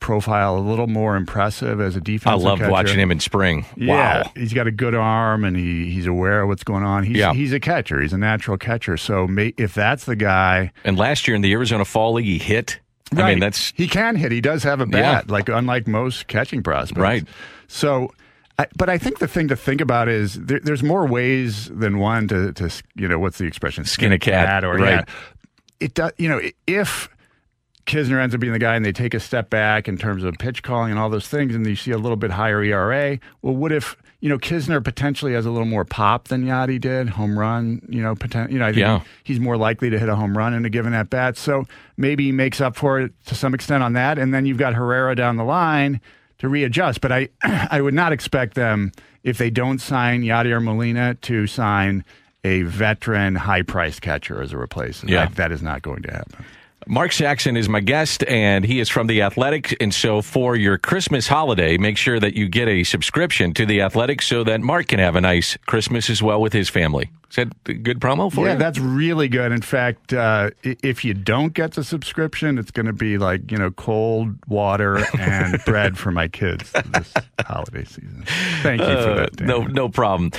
profile 0.03 0.55
a 0.55 0.59
little 0.59 0.85
more 0.85 1.15
impressive 1.15 1.81
as 1.81 1.95
a 1.95 1.99
defensive. 2.01 2.45
I 2.45 2.49
loved 2.49 2.59
catcher. 2.61 2.71
watching 2.71 2.99
him 2.99 3.09
in 3.09 3.19
spring. 3.19 3.65
Yeah, 3.75 4.21
Wow. 4.23 4.31
he's 4.35 4.53
got 4.53 4.67
a 4.67 4.71
good 4.71 4.93
arm 4.93 5.43
and 5.43 5.57
he, 5.57 5.89
he's 5.89 6.05
aware 6.05 6.41
of 6.43 6.49
what's 6.49 6.63
going 6.63 6.83
on. 6.83 7.03
He's, 7.03 7.17
Yeah. 7.17 7.33
he's 7.33 7.51
a 7.53 7.59
catcher. 7.59 7.99
He's 8.01 8.13
a 8.13 8.17
natural 8.19 8.57
catcher. 8.57 8.97
So 8.97 9.25
may, 9.25 9.55
if 9.57 9.73
that's 9.73 10.05
the 10.05 10.15
guy, 10.15 10.71
And 10.83 10.97
last 10.97 11.27
year 11.27 11.33
in 11.35 11.41
the 11.41 11.51
Arizona 11.53 11.85
Fall 11.85 12.13
League, 12.13 12.25
he 12.25 12.37
hit. 12.37 12.79
I 13.15 13.29
mean, 13.29 13.39
that's 13.39 13.73
he 13.75 13.87
can 13.87 14.15
hit. 14.15 14.31
He 14.31 14.41
does 14.41 14.63
have 14.63 14.81
a 14.81 14.85
bat, 14.85 15.29
like 15.29 15.47
unlike 15.49 15.87
most 15.87 16.27
catching 16.27 16.61
prospects. 16.63 16.99
Right. 16.99 17.27
So, 17.67 18.11
I, 18.59 18.65
but 18.75 18.89
I 18.89 18.97
think 18.97 19.19
the 19.19 19.27
thing 19.27 19.47
to 19.49 19.55
think 19.55 19.81
about 19.81 20.09
is 20.09 20.33
there, 20.35 20.59
there's 20.59 20.83
more 20.83 21.05
ways 21.07 21.67
than 21.69 21.99
one 21.99 22.27
to, 22.29 22.53
to 22.53 22.69
you 22.95 23.07
know 23.07 23.19
what's 23.19 23.37
the 23.37 23.45
expression 23.45 23.85
Skin 23.85 24.11
a 24.11 24.19
cat, 24.19 24.63
or 24.63 24.75
right. 24.77 24.89
yeah, 24.89 25.03
it 25.79 25.93
does. 25.93 26.11
You 26.17 26.27
know, 26.29 26.41
if 26.67 27.07
Knizner 27.85 28.21
ends 28.21 28.33
up 28.33 28.39
being 28.41 28.53
the 28.53 28.59
guy 28.59 28.75
and 28.75 28.85
they 28.85 28.91
take 28.93 29.13
a 29.13 29.19
step 29.19 29.49
back 29.49 29.87
in 29.87 29.97
terms 29.97 30.23
of 30.23 30.35
pitch 30.37 30.63
calling 30.63 30.91
and 30.91 30.99
all 30.99 31.09
those 31.09 31.27
things, 31.27 31.53
and 31.55 31.65
you 31.67 31.75
see 31.75 31.91
a 31.91 31.97
little 31.97 32.15
bit 32.15 32.31
higher 32.31 32.61
ERA. 32.63 33.19
Well, 33.41 33.55
what 33.55 33.71
if 33.71 33.97
you 34.21 34.29
know 34.29 34.37
Knizner 34.37 34.81
potentially 34.81 35.33
has 35.33 35.45
a 35.45 35.51
little 35.51 35.67
more 35.67 35.83
pop 35.83 36.29
than 36.29 36.45
Yadi 36.45 36.79
did, 36.79 37.09
home 37.09 37.37
run? 37.37 37.85
You 37.89 38.01
know, 38.01 38.15
poten- 38.15 38.49
you 38.51 38.57
know, 38.59 38.65
I 38.67 38.69
think 38.69 38.79
Yeah. 38.79 39.01
he's 39.23 39.39
more 39.39 39.57
likely 39.57 39.89
to 39.89 39.99
hit 39.99 40.07
a 40.07 40.15
home 40.15 40.37
run 40.37 40.53
in 40.53 40.63
a 40.63 40.69
given 40.69 40.93
at 40.93 41.09
bat. 41.09 41.35
So 41.37 41.65
maybe 41.97 42.23
he 42.25 42.31
makes 42.31 42.61
up 42.61 42.75
for 42.77 43.01
it 43.01 43.11
to 43.25 43.35
some 43.35 43.53
extent 43.53 43.83
on 43.83 43.93
that, 43.93 44.17
and 44.17 44.33
then 44.33 44.45
you've 44.45 44.57
got 44.57 44.75
Herrera 44.75 45.13
down 45.15 45.35
the 45.35 45.43
line 45.43 45.99
to 46.37 46.47
readjust. 46.47 47.01
But 47.01 47.11
I, 47.11 47.29
I 47.43 47.81
would 47.81 47.93
not 47.93 48.13
expect 48.13 48.53
them 48.55 48.93
if 49.23 49.37
they 49.37 49.49
don't 49.49 49.79
sign 49.79 50.21
Yadi 50.23 50.51
or 50.51 50.61
Molina 50.61 51.15
to 51.15 51.47
sign 51.47 52.05
a 52.45 52.61
veteran, 52.63 53.35
high-priced 53.35 54.01
catcher 54.01 54.41
as 54.41 54.51
a 54.53 54.57
replacement. 54.57 55.11
Yeah. 55.11 55.25
That- 55.25 55.35
that 55.35 55.51
is 55.51 55.61
not 55.61 55.81
going 55.81 56.01
to 56.03 56.11
happen. 56.13 56.45
Mark 56.87 57.11
Saxon 57.11 57.55
is 57.57 57.69
my 57.69 57.79
guest, 57.79 58.23
and 58.25 58.65
he 58.65 58.79
is 58.79 58.89
from 58.89 59.07
The 59.07 59.21
Athletic. 59.21 59.75
And 59.81 59.93
so, 59.93 60.21
for 60.21 60.55
your 60.55 60.77
Christmas 60.77 61.27
holiday, 61.27 61.77
make 61.77 61.97
sure 61.97 62.19
that 62.19 62.35
you 62.35 62.47
get 62.47 62.67
a 62.67 62.83
subscription 62.83 63.53
to 63.53 63.65
The 63.65 63.81
Athletic 63.81 64.21
so 64.21 64.43
that 64.43 64.61
Mark 64.61 64.87
can 64.87 64.99
have 64.99 65.15
a 65.15 65.21
nice 65.21 65.57
Christmas 65.65 66.09
as 66.09 66.21
well 66.21 66.41
with 66.41 66.53
his 66.53 66.69
family. 66.69 67.09
Is 67.29 67.37
that 67.37 67.47
a 67.65 67.73
good 67.73 67.99
promo 67.99 68.31
for 68.31 68.41
Yeah, 68.41 68.43
you? 68.43 68.49
Yeah, 68.49 68.55
that's 68.57 68.77
really 68.79 69.27
good. 69.27 69.51
In 69.51 69.61
fact, 69.63 70.13
uh, 70.13 70.51
if 70.61 71.03
you 71.03 71.15
don't 71.15 71.53
get 71.53 71.71
the 71.73 71.83
subscription, 71.83 72.59
it's 72.59 72.69
going 72.69 72.85
to 72.85 72.93
be 72.93 73.17
like 73.17 73.51
you 73.51 73.57
know 73.57 73.71
cold 73.71 74.35
water 74.47 75.03
and 75.19 75.59
bread 75.65 75.97
for 75.97 76.11
my 76.11 76.27
kids 76.27 76.71
this 76.71 77.11
holiday 77.47 77.85
season. 77.85 78.23
Thank 78.61 78.81
you 78.81 78.87
for 78.87 79.15
that. 79.15 79.35
Dan. 79.35 79.49
Uh, 79.49 79.57
no, 79.59 79.65
no 79.65 79.89
problem. 79.89 80.31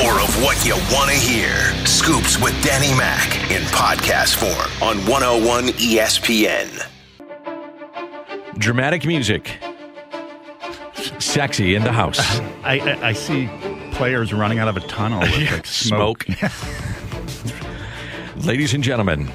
More 0.00 0.20
of 0.20 0.42
what 0.42 0.64
you 0.64 0.74
want 0.94 1.10
to 1.10 1.16
hear. 1.16 1.52
Scoops 1.86 2.40
with 2.40 2.54
Danny 2.62 2.96
Mac 2.96 3.34
in 3.50 3.62
podcast 3.64 4.36
form 4.36 4.70
on 4.88 4.98
101 5.06 5.64
ESPN. 5.74 6.86
Dramatic 8.58 9.04
music, 9.04 9.58
sexy 11.18 11.74
in 11.74 11.82
the 11.82 11.90
house. 11.92 12.20
I, 12.64 12.78
I, 12.78 13.08
I 13.08 13.12
see 13.12 13.48
players 13.92 14.32
running 14.32 14.60
out 14.60 14.68
of 14.68 14.76
a 14.76 14.80
tunnel 14.80 15.20
with 15.20 15.50
like 15.50 15.66
smoke. 15.66 16.24
Smoke. 16.24 16.52
Ladies 18.46 18.74
and 18.74 18.84
gentlemen, 18.84 19.30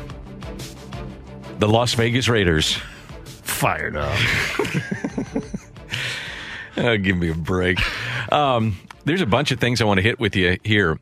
the 1.59 1.67
Las 1.67 1.93
Vegas 1.93 2.29
Raiders. 2.29 2.77
Fired 3.25 3.97
up. 3.97 4.17
Oh, 6.79 6.95
give 6.95 7.17
me 7.17 7.31
a 7.31 7.33
break. 7.33 7.79
Um, 8.31 8.77
there's 9.07 9.21
a 9.21 9.25
bunch 9.25 9.51
of 9.51 9.59
things 9.59 9.81
I 9.81 9.85
want 9.85 9.97
to 9.97 10.03
hit 10.03 10.19
with 10.19 10.35
you 10.35 10.57
here. 10.63 10.99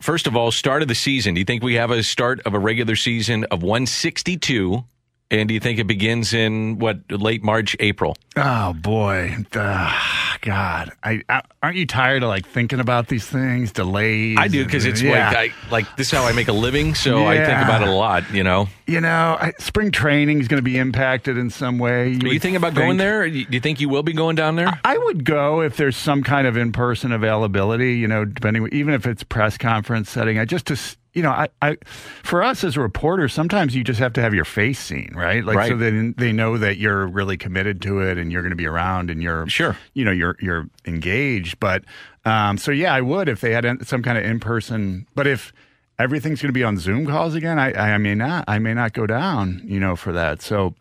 First 0.00 0.26
of 0.26 0.36
all, 0.36 0.50
start 0.50 0.82
of 0.82 0.88
the 0.88 0.94
season. 0.94 1.34
Do 1.34 1.40
you 1.40 1.44
think 1.44 1.62
we 1.62 1.74
have 1.74 1.90
a 1.90 2.02
start 2.02 2.40
of 2.46 2.54
a 2.54 2.58
regular 2.58 2.96
season 2.96 3.44
of 3.50 3.62
162? 3.62 4.84
And 5.32 5.46
do 5.46 5.54
you 5.54 5.60
think 5.60 5.78
it 5.78 5.86
begins 5.86 6.34
in 6.34 6.78
what 6.80 6.98
late 7.08 7.44
March, 7.44 7.76
April? 7.78 8.16
Oh 8.36 8.72
boy, 8.72 9.36
God! 9.52 10.90
I, 11.04 11.22
I 11.28 11.42
aren't 11.62 11.76
you 11.76 11.86
tired 11.86 12.24
of 12.24 12.28
like 12.28 12.46
thinking 12.46 12.80
about 12.80 13.06
these 13.06 13.26
things? 13.26 13.70
Delays. 13.70 14.38
I 14.40 14.48
do 14.48 14.64
because 14.64 14.86
it's 14.86 15.00
yeah. 15.00 15.30
like 15.30 15.36
I 15.36 15.70
like 15.70 15.96
this 15.96 16.08
is 16.08 16.18
how 16.18 16.24
I 16.24 16.32
make 16.32 16.48
a 16.48 16.52
living, 16.52 16.96
so 16.96 17.26
I 17.26 17.36
think 17.36 17.62
about 17.62 17.82
it 17.82 17.88
a 17.88 17.92
lot. 17.92 18.28
You 18.32 18.42
know, 18.42 18.68
you 18.88 19.00
know, 19.00 19.36
I, 19.40 19.52
spring 19.58 19.92
training 19.92 20.40
is 20.40 20.48
going 20.48 20.58
to 20.58 20.64
be 20.64 20.76
impacted 20.76 21.38
in 21.38 21.48
some 21.50 21.78
way. 21.78 22.06
are 22.06 22.26
you 22.26 22.40
thinking 22.40 22.56
about 22.56 22.74
going 22.74 22.96
there? 22.96 23.28
Do 23.30 23.38
you 23.48 23.60
think 23.60 23.80
you 23.80 23.88
will 23.88 24.02
be 24.02 24.12
going 24.12 24.34
down 24.34 24.56
there? 24.56 24.80
I 24.84 24.98
would 24.98 25.24
go 25.24 25.60
if 25.60 25.76
there's 25.76 25.96
some 25.96 26.24
kind 26.24 26.48
of 26.48 26.56
in-person 26.56 27.12
availability, 27.12 27.94
you 27.94 28.08
know, 28.08 28.24
depending 28.24 28.68
even 28.72 28.94
if 28.94 29.06
it's 29.06 29.22
press 29.22 29.56
conference 29.56 30.10
setting. 30.10 30.38
I 30.38 30.44
just 30.44 30.66
to 30.66 30.76
you 31.12 31.22
know, 31.22 31.30
I, 31.30 31.48
I 31.60 31.76
for 32.22 32.42
us 32.42 32.62
as 32.62 32.76
reporters, 32.76 33.32
sometimes 33.32 33.74
you 33.74 33.82
just 33.82 33.98
have 33.98 34.12
to 34.14 34.20
have 34.20 34.32
your 34.34 34.44
face 34.44 34.78
seen, 34.78 35.12
right? 35.14 35.44
Like 35.44 35.54
so 35.68 35.74
Right. 35.74 35.78
that 35.78 36.14
they 36.16 36.32
know 36.32 36.56
that 36.58 36.76
you're 36.78 37.06
really 37.06 37.36
committed 37.36 37.82
to 37.82 38.00
it 38.00 38.16
and 38.18 38.30
you're 38.30 38.42
going 38.42 38.50
to 38.50 38.56
be 38.56 38.66
around 38.66 39.10
and 39.10 39.22
you're 39.22 39.48
Sure. 39.48 39.76
you 39.94 40.04
know, 40.04 40.12
you're 40.12 40.36
you're 40.40 40.68
engaged. 40.86 41.58
But 41.60 41.84
um, 42.24 42.58
so 42.58 42.70
yeah, 42.70 42.94
I 42.94 43.00
would 43.00 43.28
if 43.28 43.40
they 43.40 43.52
had 43.52 43.66
some 43.86 44.02
kind 44.02 44.16
of 44.18 44.24
in-person. 44.24 45.06
But 45.14 45.26
if 45.26 45.52
everything's 45.98 46.40
going 46.40 46.48
to 46.50 46.52
be 46.58 46.64
on 46.64 46.78
Zoom 46.78 47.06
calls 47.06 47.34
again, 47.34 47.58
I, 47.58 47.72
I 47.72 47.98
may 47.98 48.14
not. 48.14 48.44
I 48.46 48.58
may 48.58 48.72
not 48.74 48.92
go 48.92 49.06
down, 49.06 49.62
you 49.64 49.80
know, 49.80 49.96
for 49.96 50.12
that. 50.12 50.40
So 50.42 50.74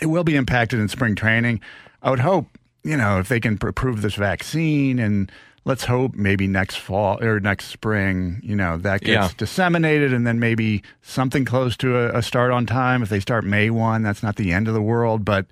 it 0.00 0.06
will 0.06 0.24
be 0.24 0.34
impacted 0.36 0.80
in 0.80 0.88
spring 0.88 1.14
training. 1.14 1.60
I 2.02 2.10
would 2.10 2.20
hope, 2.20 2.46
you 2.82 2.96
know, 2.96 3.18
if 3.20 3.28
they 3.28 3.38
can 3.38 3.58
pr- 3.58 3.68
approve 3.68 4.02
this 4.02 4.14
vaccine 4.14 4.98
and 4.98 5.30
let's 5.64 5.84
hope 5.84 6.14
maybe 6.14 6.46
next 6.46 6.76
fall 6.76 7.22
or 7.22 7.38
next 7.40 7.66
spring, 7.66 8.40
you 8.42 8.56
know, 8.56 8.76
that 8.78 9.00
gets 9.00 9.30
Yeah. 9.32 9.36
disseminated 9.36 10.12
and 10.12 10.26
then 10.26 10.40
maybe 10.40 10.82
something 11.02 11.44
close 11.44 11.76
to 11.78 11.96
a, 11.96 12.18
a 12.18 12.22
start 12.22 12.50
on 12.50 12.66
time. 12.66 13.02
If 13.02 13.08
they 13.08 13.20
start 13.20 13.44
May 13.44 13.70
1, 13.70 14.02
that's 14.02 14.22
not 14.22 14.36
the 14.36 14.52
end 14.52 14.66
of 14.66 14.74
the 14.74 14.82
world. 14.82 15.24
But 15.24 15.46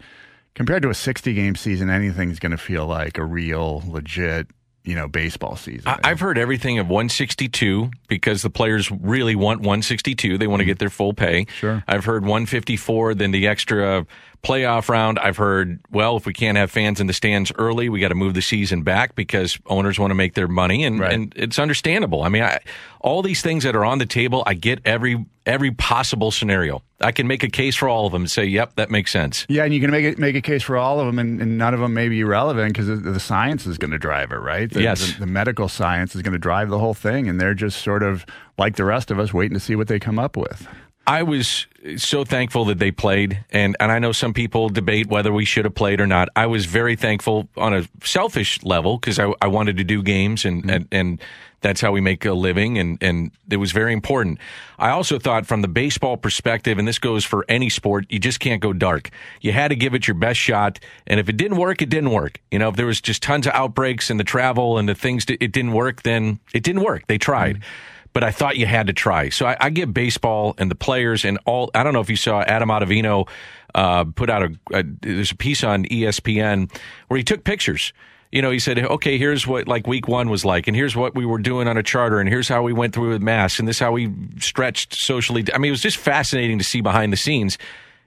compared 0.55 0.83
to 0.83 0.91
a 0.91 0.95
60 0.95 1.33
game 1.35 1.55
season, 1.55 1.91
anything's 1.91 2.39
going 2.41 2.53
to 2.53 2.59
feel 2.59 2.87
like 2.87 3.19
a 3.19 3.25
real, 3.25 3.85
legit, 3.87 4.49
you 4.83 4.95
know, 4.95 5.07
baseball 5.07 5.57
season. 5.57 5.87
I, 5.87 5.99
I've 6.03 6.21
heard 6.21 6.39
everything 6.39 6.79
of 6.79 6.89
162 6.89 7.91
because 8.09 8.43
the 8.43 8.51
players 8.51 8.91
really 8.91 9.37
want 9.37 9.61
162. 9.61 10.39
They 10.39 10.47
want 10.47 10.61
to 10.61 10.65
mm-hmm. 10.65 10.71
get 10.71 10.79
their 10.81 10.91
full 10.91 11.13
pay. 11.13 11.47
Sure. 11.59 11.85
I've 11.87 12.05
heard 12.05 12.23
154, 12.23 13.15
then 13.15 13.31
the 13.31 13.47
extra 13.47 14.07
playoff 14.43 14.89
round. 14.89 15.19
I've 15.19 15.37
heard, 15.37 15.81
well, 15.91 16.17
if 16.17 16.25
we 16.27 16.33
can't 16.33 16.57
have 16.57 16.71
fans 16.71 17.01
in 17.01 17.07
the 17.07 17.13
stands 17.13 17.53
early, 17.59 17.89
we 17.89 18.01
got 18.01 18.09
to 18.09 18.15
move 18.15 18.35
the 18.35 18.43
season 18.43 18.83
back 18.83 19.15
because 19.15 19.59
owners 19.67 19.99
want 19.99 20.11
to 20.11 20.15
make 20.15 20.35
their 20.35 20.49
money, 20.49 20.85
and, 20.85 20.99
Right. 20.99 21.13
and 21.13 21.33
it's 21.37 21.59
understandable. 21.59 22.23
I 22.23 22.29
mean, 22.31 22.43
I, 22.43 22.59
all 23.01 23.23
these 23.23 23.43
things 23.43 23.65
that 23.65 23.77
are 23.77 23.85
on 23.85 23.99
the 23.99 24.07
table, 24.07 24.43
I 24.47 24.55
get 24.55 24.81
every 24.85 25.25
every 25.47 25.71
possible 25.73 26.31
scenario. 26.31 26.83
I 27.01 27.13
can 27.13 27.27
make 27.27 27.43
a 27.43 27.49
case 27.49 27.75
for 27.75 27.89
all 27.89 28.07
of 28.07 28.13
them 28.13 28.23
and 28.23 28.31
say, 28.31 28.45
yep, 28.45 28.77
that 28.77 28.91
makes 28.91 29.11
sense. 29.11 29.47
Yeah, 29.49 29.65
and 29.65 29.75
you 29.75 29.81
can 29.81 29.91
make 29.91 30.05
it 30.05 30.19
make 30.19 30.37
a 30.37 30.41
case 30.43 30.63
for 30.63 30.77
all 30.77 31.01
of 31.01 31.07
them, 31.07 31.19
and, 31.19 31.41
and 31.41 31.59
none 31.59 31.75
of 31.75 31.81
them 31.81 31.93
may 31.95 32.09
be 32.09 32.23
relevant 32.25 32.73
because 32.75 32.87
the, 32.87 32.97
the 32.97 33.19
science 33.21 33.67
is 33.67 33.77
going 33.79 33.91
to 33.91 33.99
drive 33.99 34.33
it, 34.33 34.37
right? 34.37 34.71
The, 34.71 34.83
Yes. 34.83 35.15
the, 35.15 35.21
the 35.21 35.27
medical 35.27 35.69
science 35.69 36.15
is 36.15 36.23
going 36.23 36.35
to 36.35 36.39
drive 36.39 36.69
the 36.69 36.79
whole 36.79 36.95
thing, 36.95 37.29
and 37.29 37.41
they're 37.41 37.55
just 37.55 37.83
sort 37.83 38.03
of 38.03 38.25
like 38.59 38.77
the 38.77 38.85
rest 38.85 39.11
of 39.11 39.19
us, 39.19 39.33
waiting 39.33 39.55
to 39.55 39.61
see 39.61 39.75
what 39.75 39.89
they 39.89 39.99
come 39.99 40.19
up 40.19 40.37
with. 40.37 40.69
I 41.07 41.23
was 41.23 41.67
so 41.97 42.25
thankful 42.25 42.67
that 42.67 42.79
they 42.79 42.91
played, 42.91 43.45
and, 43.51 43.77
and 43.81 43.91
I 43.91 43.99
know 43.99 44.13
some 44.13 44.35
people 44.35 44.69
debate 44.69 45.09
whether 45.09 45.33
we 45.33 45.45
should 45.45 45.65
have 45.65 45.75
played 45.75 46.01
or 46.01 46.07
not. 46.07 46.29
I 46.37 46.47
was 46.47 46.67
very 46.67 46.95
thankful 46.95 47.49
on 47.57 47.75
a 47.75 47.89
selfish 48.05 48.63
level 48.63 48.99
because 48.99 49.19
I, 49.19 49.33
I 49.41 49.49
wanted 49.49 49.79
to 49.79 49.85
do 49.85 50.03
games, 50.03 50.45
and, 50.45 50.71
and, 50.71 50.89
and 50.93 51.21
that's 51.63 51.81
how 51.81 51.91
we 51.91 52.01
make 52.01 52.25
a 52.27 52.33
living, 52.33 52.79
and, 52.79 53.03
and 53.03 53.31
it 53.51 53.57
was 53.57 53.73
very 53.73 53.93
important. 53.93 54.39
I 54.79 54.91
also 54.91 55.19
thought 55.19 55.47
from 55.47 55.63
the 55.63 55.69
baseball 55.69 56.17
perspective, 56.17 56.79
and 56.79 56.87
this 56.87 56.99
goes 56.99 57.25
for 57.25 57.45
any 57.49 57.71
sport, 57.71 58.07
you 58.11 58.19
just 58.19 58.39
can't 58.39 58.61
go 58.61 58.73
dark. 58.73 59.11
You 59.41 59.53
had 59.53 59.69
to 59.69 59.77
give 59.77 59.95
it 59.95 60.07
your 60.07 60.15
best 60.15 60.39
shot, 60.39 60.79
and 61.07 61.19
if 61.19 61.29
it 61.29 61.37
didn't 61.37 61.57
work, 61.57 61.83
it 61.83 61.89
didn't 61.89 62.11
work. 62.11 62.41
You 62.51 62.59
know, 62.59 62.69
if 62.69 62.77
there 62.77 62.87
was 62.87 63.01
just 63.01 63.23
tons 63.23 63.47
of 63.47 63.55
outbreaks 63.55 64.11
and 64.11 64.21
the 64.21 64.25
travel 64.25 64.79
and 64.79 64.89
the 64.89 64.95
things, 64.95 65.25
it 65.29 65.53
didn't 65.53 65.73
work, 65.73 66.03
then 66.03 66.41
it 66.53 66.63
didn't 66.63 66.83
work. 66.83 67.07
They 67.07 67.19
tried 67.19 67.57
mm-hmm. 67.57 67.65
But 68.13 68.25
I 68.25 68.31
thought 68.31 68.57
you 68.57 68.67
had 68.67 68.87
to 68.89 68.93
try. 68.93 69.29
So 69.29 69.47
I, 69.47 69.57
I 69.61 69.71
give 69.71 69.95
baseball 69.95 70.55
and 70.59 70.71
the 70.71 70.75
players 70.75 71.25
and 71.25 71.39
all. 71.45 71.71
I 71.75 71.83
don't 71.83 71.93
know 71.93 72.01
if 72.01 72.11
you 72.11 72.17
saw 72.17 72.43
Adam 72.43 72.69
Ottavino 72.69 73.29
uh, 73.75 74.05
put 74.05 74.31
out 74.31 74.43
a, 74.43 74.59
a 74.73 74.85
there's 75.03 75.33
a 75.33 75.37
piece 75.37 75.63
on 75.63 75.85
ESPN 75.85 76.73
where 77.09 77.19
he 77.19 77.25
took 77.25 77.45
pictures. 77.45 77.93
You 78.33 78.43
know, 78.43 78.51
he 78.51 78.61
said, 78.61 78.79
"Okay, 78.79 79.19
here's 79.19 79.47
what 79.47 79.67
like 79.67 79.87
week 79.87 80.07
one 80.07 80.31
was 80.31 80.45
like, 80.45 80.69
and 80.69 80.77
here's 80.77 80.95
what 80.95 81.15
we 81.15 81.27
were 81.27 81.39
doing 81.39 81.67
on 81.67 81.77
a 81.77 81.83
charter, 81.83 82.21
and 82.21 82.29
here's 82.29 82.49
how 82.49 82.63
we 82.63 82.73
went 82.73 82.95
through 82.95 83.11
with 83.11 83.23
masks, 83.23 83.59
and 83.59 83.67
this 83.67 83.77
is 83.77 83.81
how 83.81 83.93
we 83.93 84.13
stretched 84.39 84.95
socially." 84.95 85.45
I 85.53 85.59
mean, 85.59 85.71
it 85.71 85.73
was 85.73 85.83
just 85.83 85.97
fascinating 85.97 86.59
to 86.59 86.65
see 86.65 86.81
behind 86.81 87.13
the 87.13 87.17
scenes. 87.17 87.59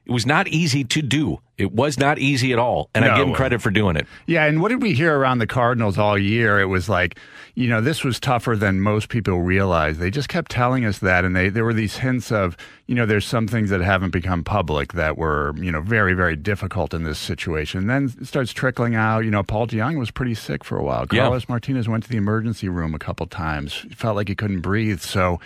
It 0.05 0.11
was 0.11 0.25
not 0.25 0.49
easy 0.49 0.83
to 0.83 1.01
do. 1.01 1.39
It 1.57 1.71
was 1.71 1.97
not 1.97 2.19
easy 2.19 2.51
at 2.51 2.59
all. 2.59 2.89
And 2.93 3.05
I 3.05 3.15
give 3.15 3.27
him 3.27 3.33
credit 3.33 3.61
for 3.61 3.69
doing 3.69 3.95
it. 3.95 4.05
Yeah, 4.27 4.43
and 4.45 4.61
what 4.61 4.69
did 4.69 4.81
we 4.81 4.93
hear 4.93 5.17
around 5.17 5.37
the 5.37 5.47
Cardinals 5.47 5.97
all 5.97 6.17
year? 6.17 6.59
It 6.59 6.65
was 6.65 6.89
like, 6.89 7.17
you 7.55 7.69
know, 7.69 7.79
this 7.79 8.03
was 8.03 8.19
tougher 8.19 8.57
than 8.57 8.81
most 8.81 9.07
people 9.07 9.39
realize. 9.39 9.99
They 9.99 10.11
just 10.11 10.27
kept 10.27 10.51
telling 10.51 10.83
us 10.83 10.99
that, 10.99 11.23
and 11.23 11.35
they 11.35 11.47
there 11.47 11.63
were 11.63 11.73
these 11.73 11.97
hints 11.97 12.33
of, 12.33 12.57
you 12.87 12.95
know, 12.95 13.05
there's 13.05 13.25
some 13.25 13.47
things 13.47 13.69
that 13.69 13.79
haven't 13.79 14.11
become 14.11 14.43
public 14.43 14.91
that 14.93 15.17
were, 15.17 15.53
you 15.57 15.71
know, 15.71 15.79
very 15.79 16.13
very 16.13 16.35
difficult 16.35 16.93
in 16.93 17.03
this 17.03 17.19
situation. 17.19 17.79
And 17.79 17.89
then 17.89 18.13
it 18.19 18.27
starts 18.27 18.51
trickling 18.51 18.95
out. 18.95 19.19
You 19.19 19.31
know, 19.31 19.43
Paul 19.43 19.67
DeJong 19.67 19.97
was 19.99 20.11
pretty 20.11 20.35
sick 20.35 20.65
for 20.65 20.77
a 20.77 20.83
while. 20.83 21.05
Yeah. 21.13 21.21
Carlos 21.21 21.47
Martinez 21.47 21.87
went 21.87 22.03
to 22.03 22.09
the 22.09 22.17
emergency 22.17 22.67
room 22.67 22.93
a 22.93 22.99
couple 22.99 23.25
times. 23.27 23.85
Felt 23.95 24.17
like 24.17 24.27
he 24.27 24.35
couldn't 24.35 24.61
breathe. 24.61 24.99
So. 24.99 25.39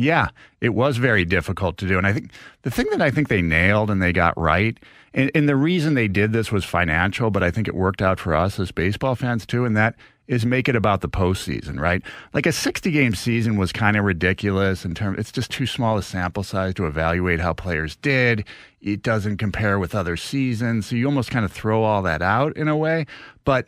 Yeah, 0.00 0.28
it 0.60 0.68
was 0.74 0.96
very 0.96 1.24
difficult 1.24 1.76
to 1.78 1.88
do. 1.88 1.98
And 1.98 2.06
I 2.06 2.12
think 2.12 2.30
the 2.62 2.70
thing 2.70 2.86
that 2.90 3.02
I 3.02 3.10
think 3.10 3.26
they 3.26 3.42
nailed 3.42 3.90
and 3.90 4.00
they 4.00 4.12
got 4.12 4.38
right, 4.38 4.78
and, 5.12 5.28
and 5.34 5.48
the 5.48 5.56
reason 5.56 5.94
they 5.94 6.06
did 6.06 6.32
this 6.32 6.52
was 6.52 6.64
financial, 6.64 7.32
but 7.32 7.42
I 7.42 7.50
think 7.50 7.66
it 7.66 7.74
worked 7.74 8.00
out 8.00 8.20
for 8.20 8.32
us 8.32 8.60
as 8.60 8.70
baseball 8.70 9.16
fans 9.16 9.44
too, 9.44 9.64
and 9.64 9.76
that 9.76 9.96
is 10.28 10.46
make 10.46 10.68
it 10.68 10.76
about 10.76 11.00
the 11.00 11.08
postseason, 11.08 11.80
right? 11.80 12.00
Like 12.32 12.46
a 12.46 12.52
60 12.52 12.92
game 12.92 13.12
season 13.16 13.56
was 13.56 13.72
kind 13.72 13.96
of 13.96 14.04
ridiculous 14.04 14.84
in 14.84 14.94
terms, 14.94 15.18
it's 15.18 15.32
just 15.32 15.50
too 15.50 15.66
small 15.66 15.98
a 15.98 16.02
sample 16.04 16.44
size 16.44 16.74
to 16.74 16.86
evaluate 16.86 17.40
how 17.40 17.52
players 17.52 17.96
did. 17.96 18.44
It 18.80 19.02
doesn't 19.02 19.38
compare 19.38 19.80
with 19.80 19.96
other 19.96 20.16
seasons. 20.16 20.86
So 20.86 20.94
you 20.94 21.06
almost 21.06 21.32
kind 21.32 21.44
of 21.44 21.50
throw 21.50 21.82
all 21.82 22.02
that 22.02 22.22
out 22.22 22.56
in 22.56 22.68
a 22.68 22.76
way. 22.76 23.06
But 23.44 23.66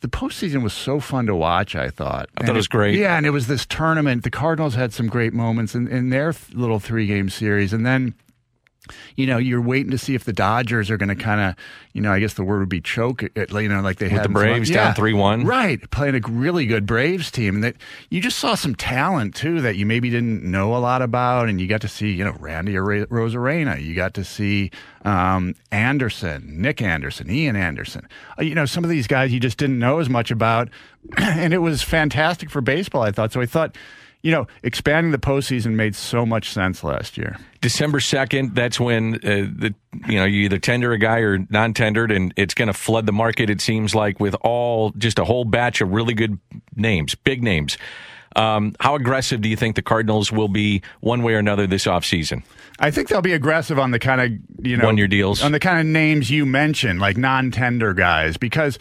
the 0.00 0.08
postseason 0.08 0.62
was 0.62 0.72
so 0.72 1.00
fun 1.00 1.26
to 1.26 1.34
watch. 1.34 1.74
I 1.74 1.88
thought. 1.90 2.28
I 2.36 2.40
thought 2.40 2.48
And 2.48 2.48
it 2.50 2.52
was 2.54 2.68
great. 2.68 2.94
Yeah, 2.98 3.16
and 3.16 3.26
it 3.26 3.30
was 3.30 3.46
this 3.46 3.66
tournament. 3.66 4.22
The 4.24 4.30
Cardinals 4.30 4.74
had 4.74 4.92
some 4.92 5.08
great 5.08 5.32
moments 5.32 5.74
in, 5.74 5.88
in 5.88 6.10
their 6.10 6.32
th- 6.32 6.54
little 6.54 6.78
three 6.80 7.06
game 7.06 7.28
series, 7.28 7.72
and 7.72 7.84
then. 7.84 8.14
You 9.16 9.26
know, 9.26 9.38
you're 9.38 9.60
waiting 9.60 9.90
to 9.90 9.98
see 9.98 10.14
if 10.14 10.24
the 10.24 10.32
Dodgers 10.32 10.90
are 10.90 10.96
going 10.96 11.08
to 11.08 11.14
kind 11.14 11.40
of, 11.40 11.54
you 11.92 12.00
know, 12.00 12.12
I 12.12 12.20
guess 12.20 12.34
the 12.34 12.44
word 12.44 12.60
would 12.60 12.68
be 12.68 12.80
choke 12.80 13.22
it, 13.22 13.50
you 13.50 13.68
know, 13.68 13.80
like 13.80 13.98
they 13.98 14.08
had 14.08 14.24
the 14.24 14.28
Braves 14.28 14.70
down 14.70 14.94
3-1. 14.94 15.46
Right, 15.46 15.90
playing 15.90 16.14
a 16.14 16.20
really 16.28 16.66
good 16.66 16.86
Braves 16.86 17.30
team, 17.30 17.56
and 17.56 17.64
that 17.64 17.76
you 18.10 18.20
just 18.20 18.38
saw 18.38 18.54
some 18.54 18.74
talent 18.74 19.34
too 19.34 19.60
that 19.60 19.76
you 19.76 19.86
maybe 19.86 20.10
didn't 20.10 20.42
know 20.42 20.76
a 20.76 20.78
lot 20.78 21.02
about, 21.02 21.48
and 21.48 21.60
you 21.60 21.66
got 21.66 21.80
to 21.82 21.88
see, 21.88 22.12
you 22.12 22.24
know, 22.24 22.36
Randy 22.38 22.74
Arozarena, 22.74 23.82
you 23.82 23.94
got 23.94 24.14
to 24.14 24.24
see 24.24 24.70
um, 25.04 25.54
Anderson, 25.70 26.60
Nick 26.60 26.82
Anderson, 26.82 27.30
Ian 27.30 27.56
Anderson, 27.56 28.08
Uh, 28.38 28.42
you 28.42 28.54
know, 28.54 28.66
some 28.66 28.84
of 28.84 28.90
these 28.90 29.06
guys 29.06 29.32
you 29.32 29.40
just 29.40 29.58
didn't 29.58 29.78
know 29.78 29.98
as 29.98 30.08
much 30.08 30.30
about, 30.30 30.68
and 31.18 31.52
it 31.52 31.58
was 31.58 31.82
fantastic 31.82 32.50
for 32.50 32.60
baseball. 32.60 33.02
I 33.02 33.12
thought 33.12 33.32
so. 33.32 33.40
I 33.40 33.46
thought. 33.46 33.76
You 34.22 34.32
know, 34.32 34.46
expanding 34.64 35.12
the 35.12 35.18
postseason 35.18 35.74
made 35.74 35.94
so 35.94 36.26
much 36.26 36.50
sense 36.50 36.82
last 36.82 37.16
year. 37.16 37.36
December 37.60 37.98
2nd, 38.00 38.54
that's 38.54 38.80
when 38.80 39.14
uh, 39.16 39.18
the 39.56 39.74
you 40.08 40.18
know, 40.18 40.24
you 40.24 40.42
either 40.42 40.58
tender 40.58 40.92
a 40.92 40.98
guy 40.98 41.18
or 41.18 41.38
non-tendered 41.50 42.10
and 42.10 42.34
it's 42.36 42.54
going 42.54 42.66
to 42.66 42.72
flood 42.72 43.06
the 43.06 43.12
market 43.12 43.48
it 43.48 43.60
seems 43.60 43.94
like 43.94 44.18
with 44.18 44.34
all 44.42 44.90
just 44.98 45.18
a 45.20 45.24
whole 45.24 45.44
batch 45.44 45.80
of 45.80 45.90
really 45.92 46.14
good 46.14 46.38
names, 46.74 47.14
big 47.14 47.42
names. 47.42 47.78
Um, 48.36 48.74
how 48.78 48.94
aggressive 48.94 49.40
do 49.40 49.48
you 49.48 49.56
think 49.56 49.74
the 49.74 49.82
Cardinals 49.82 50.30
will 50.30 50.48
be 50.48 50.82
one 51.00 51.22
way 51.22 51.34
or 51.34 51.38
another 51.38 51.66
this 51.66 51.86
offseason? 51.86 52.42
I 52.78 52.90
think 52.90 53.08
they'll 53.08 53.22
be 53.22 53.32
aggressive 53.32 53.78
on 53.78 53.90
the 53.92 53.98
kind 53.98 54.20
of 54.20 54.66
you 54.66 54.76
know 54.76 54.84
One-year 54.84 55.08
deals. 55.08 55.42
on 55.42 55.52
the 55.52 55.58
kind 55.60 55.80
of 55.80 55.86
names 55.86 56.30
you 56.30 56.44
mentioned, 56.44 57.00
like 57.00 57.16
non-tender 57.16 57.94
guys, 57.94 58.36
because 58.36 58.78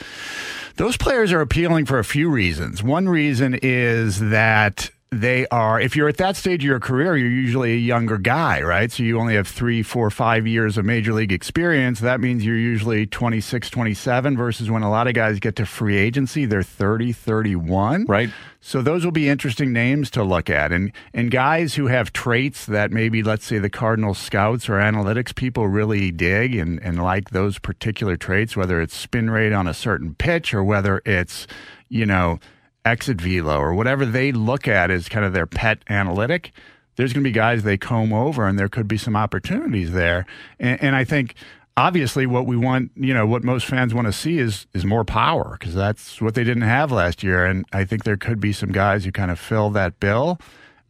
those 0.76 0.98
players 0.98 1.32
are 1.32 1.42
appealing 1.42 1.86
for 1.86 1.98
a 1.98 2.04
few 2.04 2.30
reasons. 2.30 2.84
One 2.84 3.08
reason 3.10 3.58
is 3.64 4.20
that 4.30 4.92
they 5.10 5.48
are 5.48 5.80
if 5.80 5.96
you're 5.96 6.10
at 6.10 6.18
that 6.18 6.36
stage 6.36 6.62
of 6.64 6.68
your 6.68 6.82
career 6.82 7.16
you're 7.16 7.30
usually 7.30 7.72
a 7.72 7.78
younger 7.78 8.18
guy 8.18 8.62
right? 8.62 8.92
So 8.92 9.04
you 9.04 9.18
only 9.20 9.36
have 9.36 9.48
three 9.48 9.82
four 9.82 10.10
five 10.10 10.46
years 10.46 10.78
of 10.78 10.84
major 10.84 11.14
league 11.14 11.32
experience. 11.32 12.02
That 12.02 12.20
means 12.20 12.46
you're 12.46 12.58
usually 12.58 13.06
26 13.08 13.70
27 13.70 14.36
versus 14.36 14.70
when 14.70 14.84
a 14.84 14.90
lot 14.90 15.08
of 15.08 15.14
guys 15.14 15.40
get 15.40 15.56
to 15.56 15.66
free 15.66 15.96
agency 15.98 16.46
they're 16.46 16.62
30 16.62 17.14
31 17.14 18.06
Right. 18.06 18.30
so 18.60 18.82
those 18.82 19.06
will 19.06 19.14
be 19.14 19.30
interesting 19.30 19.72
names 19.72 20.10
to 20.12 20.24
look 20.26 20.50
at, 20.50 20.74
and 20.74 20.92
and 21.14 21.32
guys 21.32 21.76
who 21.76 21.88
have 21.88 22.12
traits 22.12 22.66
that 22.66 22.92
maybe 22.92 23.24
let's 23.24 23.46
say 23.46 23.60
the 23.60 23.70
cardinal 23.70 24.14
scouts 24.14 24.68
or 24.68 24.74
analytics 24.74 25.34
people 25.34 25.68
really 25.68 26.12
dig 26.12 26.54
and 26.54 26.82
and 26.84 27.02
like 27.02 27.30
those 27.30 27.60
particular 27.60 28.18
traits, 28.18 28.58
whether 28.58 28.82
it's 28.82 28.96
spin 28.96 29.30
rate 29.30 29.54
on 29.54 29.68
a 29.68 29.74
certain 29.74 30.16
pitch 30.16 30.54
or 30.54 30.66
whether 30.66 31.02
it's 31.06 31.48
you 31.88 32.06
know 32.06 32.40
exit 32.88 33.22
velo 33.22 33.60
or 33.60 33.74
whatever 33.74 34.06
they 34.06 34.32
look 34.32 34.68
at 34.68 34.90
as 34.90 35.10
kind 35.10 35.26
of 35.26 35.34
their 35.34 35.46
pet 35.46 35.84
analytic. 35.90 36.52
There's 36.96 37.14
going 37.14 37.24
to 37.24 37.30
be 37.30 37.34
guys 37.34 37.62
they 37.62 37.78
comb 37.78 38.12
over, 38.12 38.48
and 38.48 38.58
there 38.58 38.70
could 38.70 38.88
be 38.88 38.98
some 38.98 39.16
opportunities 39.16 39.92
there, 39.92 40.26
and, 40.60 40.82
and 40.82 40.96
I 40.96 41.04
think 41.04 41.36
obviously 41.78 42.26
what 42.26 42.48
we 42.48 42.58
want 42.58 42.92
you 42.96 43.14
know 43.14 43.28
what 43.28 43.44
most 43.44 43.68
fans 43.68 43.94
want 43.94 44.08
to 44.08 44.12
see 44.12 44.40
is 44.40 44.66
is 44.74 44.84
more 44.84 45.06
power 45.06 45.56
because 45.60 45.76
that's 45.76 46.20
what 46.20 46.34
they 46.34 46.44
didn't 46.44 46.64
have 46.64 46.92
last 46.92 47.22
year. 47.24 47.46
And 47.46 47.66
i 47.72 47.86
think 47.86 48.04
there 48.04 48.18
could 48.18 48.40
be 48.40 48.52
some 48.52 48.72
guys 48.72 49.06
who 49.06 49.12
kind 49.12 49.30
of 49.30 49.40
fill 49.40 49.70
that 49.72 50.00
bill. 50.00 50.40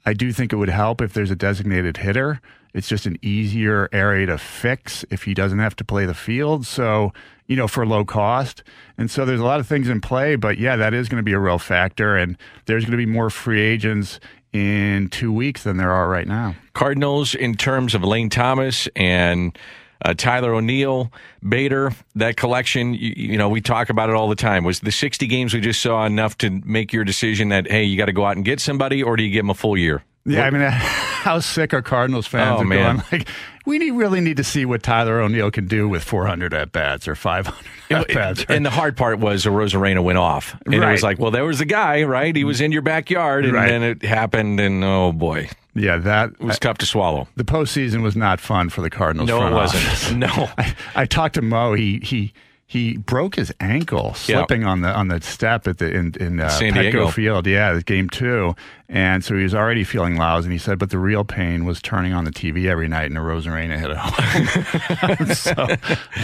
I 0.05 0.13
do 0.13 0.31
think 0.31 0.53
it 0.53 0.55
would 0.55 0.69
help 0.69 1.01
if 1.01 1.11
there's 1.11 1.31
a 1.31 1.35
designated 1.35 1.97
hitter. 1.97 2.39
It's 2.73 2.87
just 2.87 3.05
an 3.05 3.17
easier 3.21 3.89
area 3.91 4.27
to 4.27 4.37
fix 4.37 5.03
if 5.09 5.23
he 5.23 5.33
doesn't 5.33 5.59
have 5.59 5.75
to 5.77 5.83
play 5.83 6.05
the 6.05 6.13
field. 6.13 6.65
So 6.65 7.11
you 7.47 7.55
know 7.55 7.67
for 7.67 7.85
low 7.85 8.03
cost 8.05 8.63
and 8.97 9.09
so 9.09 9.25
there's 9.25 9.39
a 9.39 9.45
lot 9.45 9.59
of 9.59 9.67
things 9.67 9.87
in 9.89 9.99
play 10.01 10.35
but 10.35 10.57
yeah 10.57 10.75
that 10.75 10.93
is 10.93 11.07
going 11.09 11.17
to 11.19 11.23
be 11.23 11.33
a 11.33 11.39
real 11.39 11.57
factor 11.59 12.15
and 12.17 12.37
there's 12.65 12.83
going 12.83 12.91
to 12.91 12.97
be 12.97 13.05
more 13.05 13.29
free 13.29 13.61
agents 13.61 14.19
in 14.53 15.07
two 15.09 15.31
weeks 15.31 15.63
than 15.63 15.77
there 15.77 15.91
are 15.91 16.09
right 16.09 16.27
now 16.27 16.55
Cardinals 16.73 17.33
in 17.35 17.55
terms 17.55 17.93
of 17.95 18.03
Lane 18.03 18.29
Thomas 18.29 18.87
and 18.95 19.57
uh, 20.05 20.13
Tyler 20.13 20.53
O'Neill, 20.53 21.11
Bader, 21.49 21.91
that 22.13 22.37
collection, 22.37 22.93
you, 22.93 23.13
you 23.17 23.35
know, 23.37 23.49
we 23.49 23.61
talk 23.61 23.89
about 23.89 24.09
it 24.11 24.15
all 24.15 24.29
the 24.29 24.35
time. 24.35 24.63
Was 24.63 24.81
the 24.81 24.91
60 24.91 25.25
games 25.25 25.55
we 25.55 25.59
just 25.59 25.81
saw 25.81 26.05
enough 26.05 26.37
to 26.37 26.51
make 26.63 26.93
your 26.93 27.03
decision 27.03 27.49
that, 27.49 27.69
hey, 27.69 27.83
you 27.83 27.97
got 27.97 28.05
to 28.05 28.13
go 28.13 28.23
out 28.23 28.35
and 28.35 28.45
get 28.45 28.59
somebody, 28.59 29.01
or 29.01 29.15
do 29.17 29.23
you 29.23 29.31
give 29.31 29.39
them 29.43 29.49
a 29.49 29.55
full 29.55 29.75
year? 29.75 30.03
Yeah, 30.23 30.43
I 30.45 30.51
mean, 30.51 30.61
how 30.69 31.39
sick 31.39 31.73
are 31.73 31.81
Cardinals 31.81 32.27
fans 32.27 32.61
Oh, 32.61 32.63
man. 32.63 32.97
going? 32.97 33.07
Like, 33.11 33.27
we 33.67 33.77
need, 33.77 33.91
really 33.91 34.21
need 34.21 34.37
to 34.37 34.43
see 34.43 34.65
what 34.65 34.81
Tyler 34.81 35.19
O'Neill 35.21 35.51
can 35.51 35.67
do 35.67 35.87
with 35.87 36.03
400 36.03 36.53
at 36.53 36.71
bats 36.71 37.07
or 37.07 37.15
500 37.15 37.55
at 37.91 38.07
bats. 38.07 38.45
And 38.49 38.65
the 38.65 38.69
hard 38.69 38.95
part 38.97 39.19
was 39.19 39.45
Arozarena 39.45 40.01
went 40.03 40.17
off. 40.17 40.55
And 40.65 40.73
it 40.73 40.79
was 40.79 41.03
like, 41.03 41.19
well, 41.19 41.31
there 41.31 41.45
was 41.45 41.61
a 41.61 41.65
guy, 41.65 42.03
right? 42.03 42.35
He 42.35 42.43
was 42.43 42.61
in 42.61 42.71
your 42.71 42.81
backyard, 42.81 43.45
and 43.45 43.53
Right. 43.53 43.67
then 43.69 43.83
it 43.83 44.01
happened, 44.03 44.59
and 44.59 44.83
oh 44.83 45.11
boy, 45.11 45.49
yeah, 45.75 45.97
that 45.97 46.39
was 46.39 46.57
tough 46.57 46.77
to 46.79 46.85
swallow. 46.85 47.27
the 47.35 47.43
postseason 47.43 48.01
was 48.01 48.15
not 48.15 48.39
fun 48.39 48.69
for 48.69 48.81
the 48.81 48.89
Cardinals. 48.89 49.27
No, 49.29 49.45
it 49.45 49.51
wasn't. 49.51 50.17
No. 50.17 50.27
I, 50.57 50.75
I 50.95 51.05
talked 51.05 51.35
to 51.35 51.41
Mo. 51.41 51.73
He 51.73 51.99
he 51.99 52.33
he 52.69 52.97
broke 52.97 53.37
his 53.37 53.53
ankle 53.61 54.13
slipping 54.13 54.65
on 54.65 54.81
the 54.81 54.93
on 54.93 55.07
the 55.07 55.21
step 55.21 55.69
at 55.69 55.77
the 55.77 55.89
in, 55.89 56.13
in 56.19 56.41
uh, 56.41 56.49
San 56.49 56.73
Petco 56.73 56.81
Diego. 56.81 57.07
Field. 57.07 57.47
Yeah, 57.47 57.79
game 57.79 58.09
two, 58.09 58.55
and 58.89 59.23
so 59.23 59.35
he 59.37 59.43
was 59.43 59.55
already 59.55 59.85
feeling 59.85 60.17
lousy. 60.17 60.47
And 60.47 60.53
he 60.53 60.59
said, 60.59 60.77
but 60.77 60.89
the 60.89 60.99
real 60.99 61.23
pain 61.23 61.63
was 61.63 61.81
turning 61.81 62.11
on 62.11 62.25
the 62.25 62.31
TV 62.31 62.65
every 62.65 62.89
night 62.89 63.05
and 63.05 63.15
Arozarena 63.15 63.79
hit 63.79 63.95
home. 63.95 65.27
so 65.33 65.53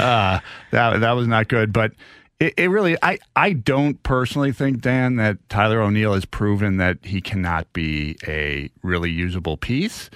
uh, 0.04 0.40
that 0.72 1.00
that 1.00 1.12
was 1.14 1.28
not 1.28 1.48
good, 1.48 1.74
but. 1.74 1.94
It, 2.40 2.56
it 2.58 2.68
really, 2.68 2.98
I, 3.02 3.20
I 3.38 3.54
don't 3.54 4.02
personally 4.04 4.52
think, 4.52 4.82
Dan, 4.82 5.16
that 5.16 5.38
Tyler 5.50 5.80
O'Neill 5.80 6.14
has 6.14 6.26
proven 6.26 6.76
that 6.76 6.98
he 7.04 7.22
cannot 7.22 7.72
be 7.72 8.18
a 8.28 8.70
really 8.82 9.12
usable 9.12 9.56
piece 9.56 10.10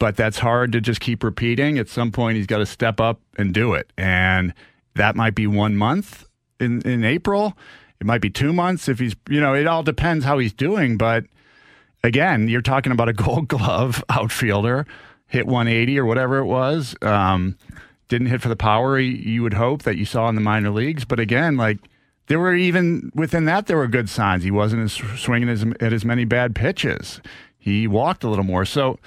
but 0.00 0.16
that's 0.16 0.38
hard 0.38 0.72
to 0.72 0.80
just 0.80 1.00
keep 1.00 1.22
repeating. 1.22 1.78
At 1.78 1.88
some 1.88 2.10
point, 2.10 2.36
he's 2.36 2.46
got 2.46 2.58
to 2.58 2.66
step 2.66 3.00
up 3.00 3.20
and 3.38 3.54
do 3.54 3.74
it. 3.74 3.92
And 3.96 4.52
that 4.94 5.16
might 5.16 5.34
be 5.34 5.46
one 5.46 5.76
month 5.76 6.26
in, 6.58 6.82
in 6.82 7.04
April. 7.04 7.56
It 8.00 8.06
might 8.06 8.20
be 8.20 8.30
two 8.30 8.52
months 8.52 8.88
if 8.88 8.98
he's, 8.98 9.14
you 9.28 9.40
know, 9.40 9.54
it 9.54 9.66
all 9.66 9.82
depends 9.82 10.24
how 10.24 10.38
he's 10.38 10.52
doing. 10.52 10.96
But 10.96 11.24
again, 12.02 12.48
you're 12.48 12.62
talking 12.62 12.92
about 12.92 13.08
a 13.08 13.12
gold 13.24 13.48
glove 13.48 14.02
outfielder, 14.08 14.86
hit 15.26 15.46
180 15.46 15.98
or 15.98 16.04
whatever 16.04 16.38
it 16.38 16.46
was. 16.46 16.94
Um, 17.02 17.56
didn't 18.08 18.28
hit 18.28 18.40
for 18.42 18.48
the 18.48 18.56
power 18.56 18.98
you- 18.98 19.42
would 19.42 19.54
hope 19.54 19.82
that 19.82 19.96
you 19.96 20.04
saw 20.04 20.28
in 20.28 20.34
the 20.34 20.40
minor 20.40 20.70
leagues. 20.70 21.04
But 21.04 21.20
again, 21.20 21.56
like, 21.56 21.78
there 22.26 22.38
were 22.38 22.54
even 22.54 23.10
within 23.14 23.44
that, 23.46 23.66
there 23.66 23.76
were 23.76 23.88
good 23.88 24.08
signs. 24.08 24.44
He 24.44 24.50
wasn't 24.52 24.82
as 24.82 24.92
swinging 25.20 25.48
as, 25.48 25.64
at 25.80 25.92
as 25.92 26.04
many 26.04 26.24
bad 26.24 26.54
pitches. 26.54 27.20
He 27.58 27.86
walked 27.88 28.22
a 28.24 28.28
little 28.28 28.44
more. 28.44 28.64
So, 28.64 28.98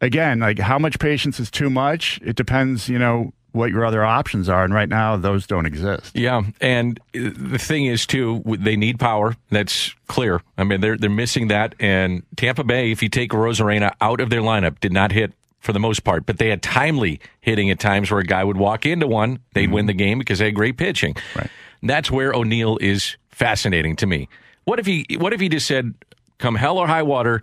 again, 0.00 0.40
like 0.40 0.58
how 0.58 0.78
much 0.78 0.98
patience 0.98 1.40
is 1.40 1.50
too 1.50 1.70
much? 1.70 2.20
It 2.22 2.36
depends, 2.36 2.88
you 2.88 2.98
know, 2.98 3.32
what 3.56 3.70
your 3.70 3.84
other 3.84 4.04
options 4.04 4.48
are. 4.48 4.64
And 4.64 4.72
right 4.72 4.88
now, 4.88 5.16
those 5.16 5.46
don't 5.46 5.66
exist. 5.66 6.16
Yeah, 6.16 6.42
and 6.60 7.00
the 7.12 7.58
thing 7.58 7.86
is 7.86 8.06
too, 8.06 8.42
they 8.46 8.76
need 8.76 9.00
power. 9.00 9.36
That's 9.50 9.94
clear. 10.06 10.42
I 10.56 10.64
mean, 10.64 10.80
they're 10.80 10.96
they're 10.96 11.10
missing 11.10 11.48
that. 11.48 11.74
And 11.80 12.22
Tampa 12.36 12.62
Bay, 12.62 12.92
if 12.92 13.02
you 13.02 13.08
take 13.08 13.30
Arozarena 13.30 13.92
out 14.00 14.20
of 14.20 14.30
their 14.30 14.42
lineup, 14.42 14.78
did 14.80 14.92
not 14.92 15.12
hit 15.12 15.32
for 15.60 15.72
the 15.72 15.80
most 15.80 16.04
part, 16.04 16.24
but 16.26 16.38
they 16.38 16.48
had 16.48 16.62
timely 16.62 17.20
hitting 17.40 17.70
at 17.70 17.80
times 17.80 18.10
where 18.10 18.20
a 18.20 18.24
guy 18.24 18.44
would 18.44 18.56
walk 18.56 18.86
into 18.86 19.06
one, 19.06 19.40
they'd 19.52 19.64
mm-hmm. 19.64 19.72
win 19.72 19.86
the 19.86 19.92
game 19.92 20.18
because 20.18 20.38
they 20.38 20.44
had 20.46 20.54
great 20.54 20.76
pitching. 20.76 21.16
Right. 21.34 21.50
That's 21.82 22.10
where 22.10 22.32
O'Neill 22.32 22.78
is 22.80 23.16
fascinating 23.30 23.96
to 23.96 24.06
me. 24.06 24.28
What 24.64 24.78
if 24.78 24.86
he 24.86 25.06
What 25.18 25.32
if 25.32 25.40
he 25.40 25.48
just 25.48 25.66
said, 25.66 25.94
"Come 26.38 26.54
hell 26.54 26.78
or 26.78 26.86
high 26.86 27.02
water." 27.02 27.42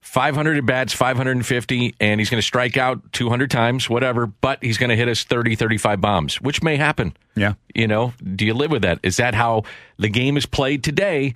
500 0.00 0.56
at 0.58 0.66
bats, 0.66 0.92
550, 0.92 1.94
and 2.00 2.20
he's 2.20 2.30
going 2.30 2.38
to 2.40 2.46
strike 2.46 2.76
out 2.76 3.12
200 3.12 3.50
times, 3.50 3.88
whatever, 3.90 4.26
but 4.26 4.62
he's 4.62 4.78
going 4.78 4.90
to 4.90 4.96
hit 4.96 5.08
us 5.08 5.24
30, 5.24 5.54
35 5.56 6.00
bombs, 6.00 6.40
which 6.40 6.62
may 6.62 6.76
happen. 6.76 7.14
Yeah. 7.36 7.54
You 7.74 7.86
know, 7.86 8.14
do 8.34 8.44
you 8.46 8.54
live 8.54 8.70
with 8.70 8.82
that? 8.82 8.98
Is 9.02 9.18
that 9.18 9.34
how 9.34 9.64
the 9.98 10.08
game 10.08 10.36
is 10.36 10.46
played 10.46 10.82
today? 10.82 11.34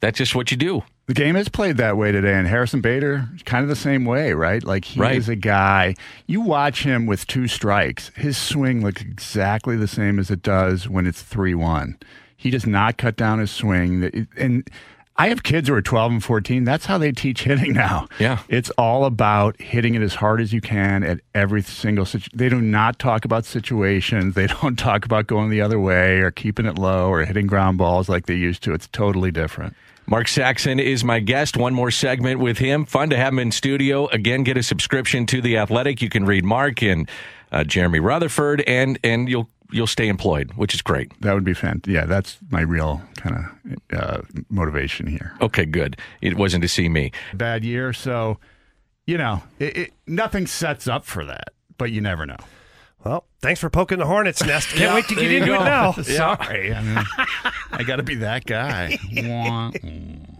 That's 0.00 0.18
just 0.18 0.34
what 0.34 0.50
you 0.50 0.56
do. 0.56 0.82
The 1.06 1.14
game 1.14 1.36
is 1.36 1.48
played 1.48 1.76
that 1.76 1.96
way 1.96 2.10
today, 2.10 2.34
and 2.34 2.48
Harrison 2.48 2.80
Bader, 2.80 3.28
kind 3.44 3.62
of 3.62 3.68
the 3.68 3.76
same 3.76 4.04
way, 4.04 4.32
right? 4.32 4.62
Like 4.62 4.84
he 4.84 4.98
Right. 5.00 5.16
is 5.16 5.28
a 5.28 5.36
guy. 5.36 5.94
You 6.26 6.40
watch 6.40 6.82
him 6.82 7.06
with 7.06 7.26
two 7.26 7.46
strikes, 7.48 8.10
his 8.16 8.36
swing 8.36 8.82
looks 8.82 9.02
exactly 9.02 9.76
the 9.76 9.86
same 9.86 10.18
as 10.18 10.30
it 10.30 10.42
does 10.42 10.88
when 10.88 11.06
it's 11.06 11.22
three-one. 11.22 11.96
He 12.36 12.50
does 12.50 12.66
not 12.66 12.98
cut 12.98 13.16
down 13.16 13.38
his 13.38 13.50
swing, 13.52 14.26
and 14.36 14.68
I 15.18 15.28
have 15.28 15.42
kids 15.42 15.68
who 15.68 15.74
are 15.74 15.82
12 15.82 16.12
and 16.12 16.24
14. 16.24 16.64
That's 16.64 16.86
how 16.86 16.98
they 16.98 17.10
teach 17.10 17.44
hitting 17.44 17.72
now. 17.72 18.06
Yeah. 18.18 18.40
It's 18.48 18.70
all 18.70 19.04
about 19.06 19.60
hitting 19.60 19.94
it 19.94 20.02
as 20.02 20.14
hard 20.14 20.40
as 20.40 20.52
you 20.52 20.60
can 20.60 21.02
at 21.02 21.20
every 21.34 21.62
single 21.62 22.04
situation. 22.04 22.36
They 22.36 22.48
do 22.48 22.60
not 22.60 22.98
talk 22.98 23.24
about 23.24 23.44
situations. 23.44 24.34
They 24.34 24.46
don't 24.62 24.78
talk 24.78 25.04
about 25.04 25.26
going 25.26 25.50
the 25.50 25.62
other 25.62 25.80
way 25.80 26.18
or 26.18 26.30
keeping 26.30 26.66
it 26.66 26.78
low 26.78 27.08
or 27.08 27.24
hitting 27.24 27.46
ground 27.46 27.78
balls 27.78 28.08
like 28.08 28.26
they 28.26 28.34
used 28.34 28.62
to. 28.64 28.74
It's 28.74 28.88
totally 28.88 29.30
different. 29.30 29.74
Mark 30.08 30.28
Saxon 30.28 30.78
is 30.78 31.02
my 31.02 31.18
guest. 31.18 31.56
One 31.56 31.74
more 31.74 31.90
segment 31.90 32.38
with 32.38 32.58
him. 32.58 32.84
Fun 32.84 33.10
to 33.10 33.16
have 33.16 33.32
him 33.32 33.40
in 33.40 33.50
studio. 33.50 34.06
Again, 34.08 34.44
get 34.44 34.56
a 34.56 34.62
subscription 34.62 35.26
to 35.26 35.40
the 35.40 35.56
Athletic. 35.56 36.00
You 36.00 36.08
can 36.08 36.24
read 36.24 36.44
Mark 36.44 36.80
and 36.82 37.10
uh, 37.50 37.64
Jeremy 37.64 37.98
Rutherford, 37.98 38.62
and 38.68 38.98
and 39.02 39.28
you'll 39.28 39.48
you'll 39.70 39.86
stay 39.86 40.08
employed, 40.08 40.52
which 40.56 40.74
is 40.74 40.82
great. 40.82 41.12
That 41.20 41.34
would 41.34 41.44
be 41.44 41.54
fantastic. 41.54 41.92
Yeah, 41.92 42.06
that's 42.06 42.38
my 42.50 42.60
real 42.60 43.02
kind 43.16 43.36
of 43.36 43.98
uh, 43.98 44.22
motivation 44.48 45.06
here. 45.06 45.34
Okay, 45.40 45.64
good. 45.64 45.96
It 46.20 46.36
wasn't 46.36 46.62
to 46.62 46.68
see 46.68 46.88
me. 46.88 47.12
Bad 47.34 47.64
year, 47.64 47.92
so 47.92 48.38
you 49.06 49.18
know, 49.18 49.42
it, 49.58 49.76
it, 49.76 49.92
nothing 50.06 50.46
sets 50.46 50.88
up 50.88 51.04
for 51.04 51.24
that, 51.24 51.52
but 51.78 51.92
you 51.92 52.00
never 52.00 52.26
know. 52.26 52.36
Well, 53.04 53.24
thanks 53.40 53.60
for 53.60 53.70
poking 53.70 53.98
the 53.98 54.06
hornet's 54.06 54.44
nest. 54.44 54.68
Can't 54.74 54.94
wait 54.94 55.06
to 55.08 55.14
get 55.14 55.30
into 55.30 55.54
it 55.54 55.60
now. 55.60 55.92
Sorry, 56.02 56.74
I, 56.74 56.82
mean, 56.82 57.04
I 57.70 57.84
got 57.84 57.96
to 57.96 58.02
be 58.02 58.16
that 58.16 58.44
guy. 58.44 58.98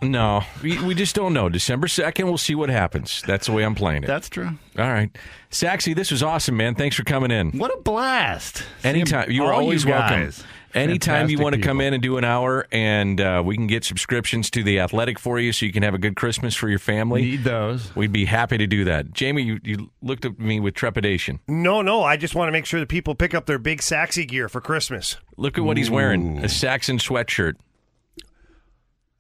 Wah. 0.03 0.09
No, 0.09 0.43
we, 0.63 0.83
we 0.85 0.95
just 0.95 1.15
don't 1.15 1.33
know. 1.33 1.49
December 1.49 1.89
second, 1.89 2.27
we'll 2.27 2.39
see 2.39 2.55
what 2.55 2.69
happens. 2.69 3.23
That's 3.27 3.47
the 3.47 3.53
way 3.53 3.65
I'm 3.65 3.75
playing 3.75 4.05
it. 4.05 4.07
that's 4.07 4.29
true. 4.29 4.51
All 4.79 4.91
right, 4.91 5.11
Saxy, 5.51 5.95
this 5.95 6.11
was 6.11 6.23
awesome, 6.23 6.57
man. 6.57 6.75
Thanks 6.75 6.97
for 6.97 7.05
coming 7.05 7.31
in. 7.31 7.53
What 7.53 7.73
a 7.77 7.81
blast! 7.83 8.63
Anytime 8.85 9.31
you 9.31 9.45
are 9.45 9.53
always 9.53 9.85
you 9.85 9.91
welcome. 9.91 10.25
guys, 10.25 10.45
Anytime 10.75 11.31
you 11.31 11.39
want 11.39 11.55
to 11.55 11.61
come 11.61 11.81
in 11.81 11.95
and 11.95 12.03
do 12.03 12.19
an 12.19 12.25
hour, 12.25 12.67
and 12.71 13.19
uh, 13.19 13.43
we 13.45 13.57
can 13.57 13.67
get 13.67 13.83
subscriptions 13.83 14.51
to 14.51 14.63
the 14.63 14.81
Athletic 14.81 15.19
for 15.19 15.39
you, 15.41 15.53
so 15.53 15.65
you 15.65 15.73
can 15.73 15.83
have 15.83 15.95
a 15.95 15.99
good 15.99 16.17
Christmas 16.17 16.55
for 16.55 16.69
your 16.69 16.79
family. 16.79 17.23
need 17.23 17.45
those. 17.45 17.95
We'd 17.97 18.13
be 18.13 18.27
happy 18.27 18.59
to 18.59 18.67
do 18.67 18.85
that. 18.85 19.13
Jamie, 19.13 19.43
you, 19.43 19.61
you 19.65 19.91
looked 20.03 20.27
at 20.27 20.39
me 20.39 20.61
with 20.61 20.75
trepidation. 20.75 21.41
No, 21.49 21.81
no, 21.81 22.03
I 22.03 22.19
just 22.19 22.35
want 22.35 22.49
to 22.49 22.53
make 22.53 22.67
sure 22.67 22.79
that 22.81 22.91
people 22.91 23.15
pick 23.15 23.33
up 23.33 23.47
their 23.47 23.59
big 23.59 23.81
Saxy 23.81 24.27
gear 24.27 24.51
for 24.51 24.61
Christmas. 24.61 25.17
Look 25.39 25.57
at 25.57 25.65
what 25.65 25.79
he's 25.79 25.91
wearing 25.91 26.45
a 26.45 26.49
Saxon 26.49 26.99
sweatshirt. 26.99 27.55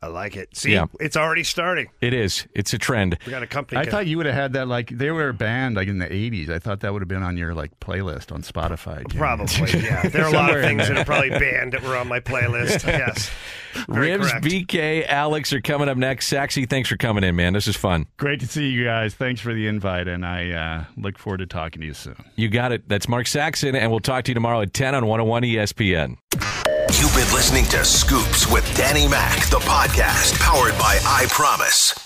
I 0.02 0.08
like 0.08 0.36
it. 0.36 0.54
See, 0.56 0.72
Yeah. 0.74 0.86
it's 1.00 1.16
already 1.16 1.42
starting. 1.42 1.88
It 2.00 2.12
is. 2.12 2.46
It's 2.54 2.72
a 2.74 2.78
trend. 2.78 3.18
We 3.26 3.30
got 3.32 3.42
a 3.42 3.46
company. 3.46 3.80
I 3.80 3.84
ca- 3.86 3.90
thought 3.90 4.06
you 4.06 4.18
would 4.18 4.26
have 4.26 4.34
had 4.34 4.52
that 4.52 4.68
like 4.68 4.90
they 4.90 5.10
were 5.10 5.30
a 5.30 5.34
band 5.34 5.74
like 5.76 5.88
in 5.88 5.98
the 5.98 6.06
'80s. 6.06 6.50
I 6.50 6.58
thought 6.58 6.80
that 6.80 6.92
would 6.92 7.02
have 7.02 7.08
been 7.08 7.22
on 7.22 7.36
your 7.36 7.54
like 7.54 7.78
playlist 7.80 8.30
on 8.30 8.42
Spotify. 8.42 9.06
Jimmy. 9.08 9.18
Probably, 9.18 9.80
yeah. 9.80 10.06
There 10.08 10.24
are 10.24 10.28
a 10.28 10.32
lot 10.32 10.54
of 10.54 10.62
things 10.62 10.86
that 10.86 10.98
are 10.98 11.04
probably 11.04 11.30
banned 11.30 11.72
that 11.72 11.82
were 11.82 11.96
on 11.96 12.08
my 12.08 12.20
playlist. 12.20 12.84
Yes. 13.06 13.30
Very 13.90 14.12
Ribs, 14.12 14.30
correct. 14.30 14.44
BK, 14.46 15.06
Alex 15.06 15.52
are 15.52 15.60
coming 15.60 15.88
up 15.90 15.98
next. 15.98 16.28
Saxy, 16.32 16.64
thanks 16.68 16.88
for 16.88 16.96
coming 16.96 17.22
in, 17.24 17.36
man. 17.36 17.52
This 17.52 17.66
is 17.66 17.76
fun. 17.76 18.06
Great 18.16 18.40
to 18.40 18.46
see 18.48 18.70
you 18.70 18.84
guys. 18.84 19.14
Thanks 19.14 19.38
for 19.42 19.52
the 19.52 19.66
invite, 19.66 20.08
and 20.08 20.24
I 20.24 20.50
uh, 20.50 20.84
look 20.96 21.18
forward 21.18 21.38
to 21.38 21.46
talking 21.46 21.80
to 21.82 21.86
you 21.86 21.92
soon. 21.92 22.16
You 22.36 22.48
got 22.48 22.72
it. 22.72 22.88
That's 22.88 23.06
Mark 23.06 23.26
Saxon, 23.26 23.74
and 23.76 23.90
we'll 23.90 24.00
talk 24.00 24.24
to 24.24 24.30
you 24.30 24.34
tomorrow 24.34 24.62
at 24.62 24.72
10 24.72 24.94
on 24.94 25.06
101 25.06 25.42
ESPN. 25.42 26.16
Been 27.26 27.34
listening 27.34 27.64
to 27.66 27.84
Scoops 27.84 28.46
with 28.50 28.64
Danny 28.76 29.08
Mac, 29.08 29.48
the 29.50 29.58
podcast 29.58 30.38
powered 30.40 30.78
by 30.78 30.98
I 31.04 31.26
Promise. 31.28 32.05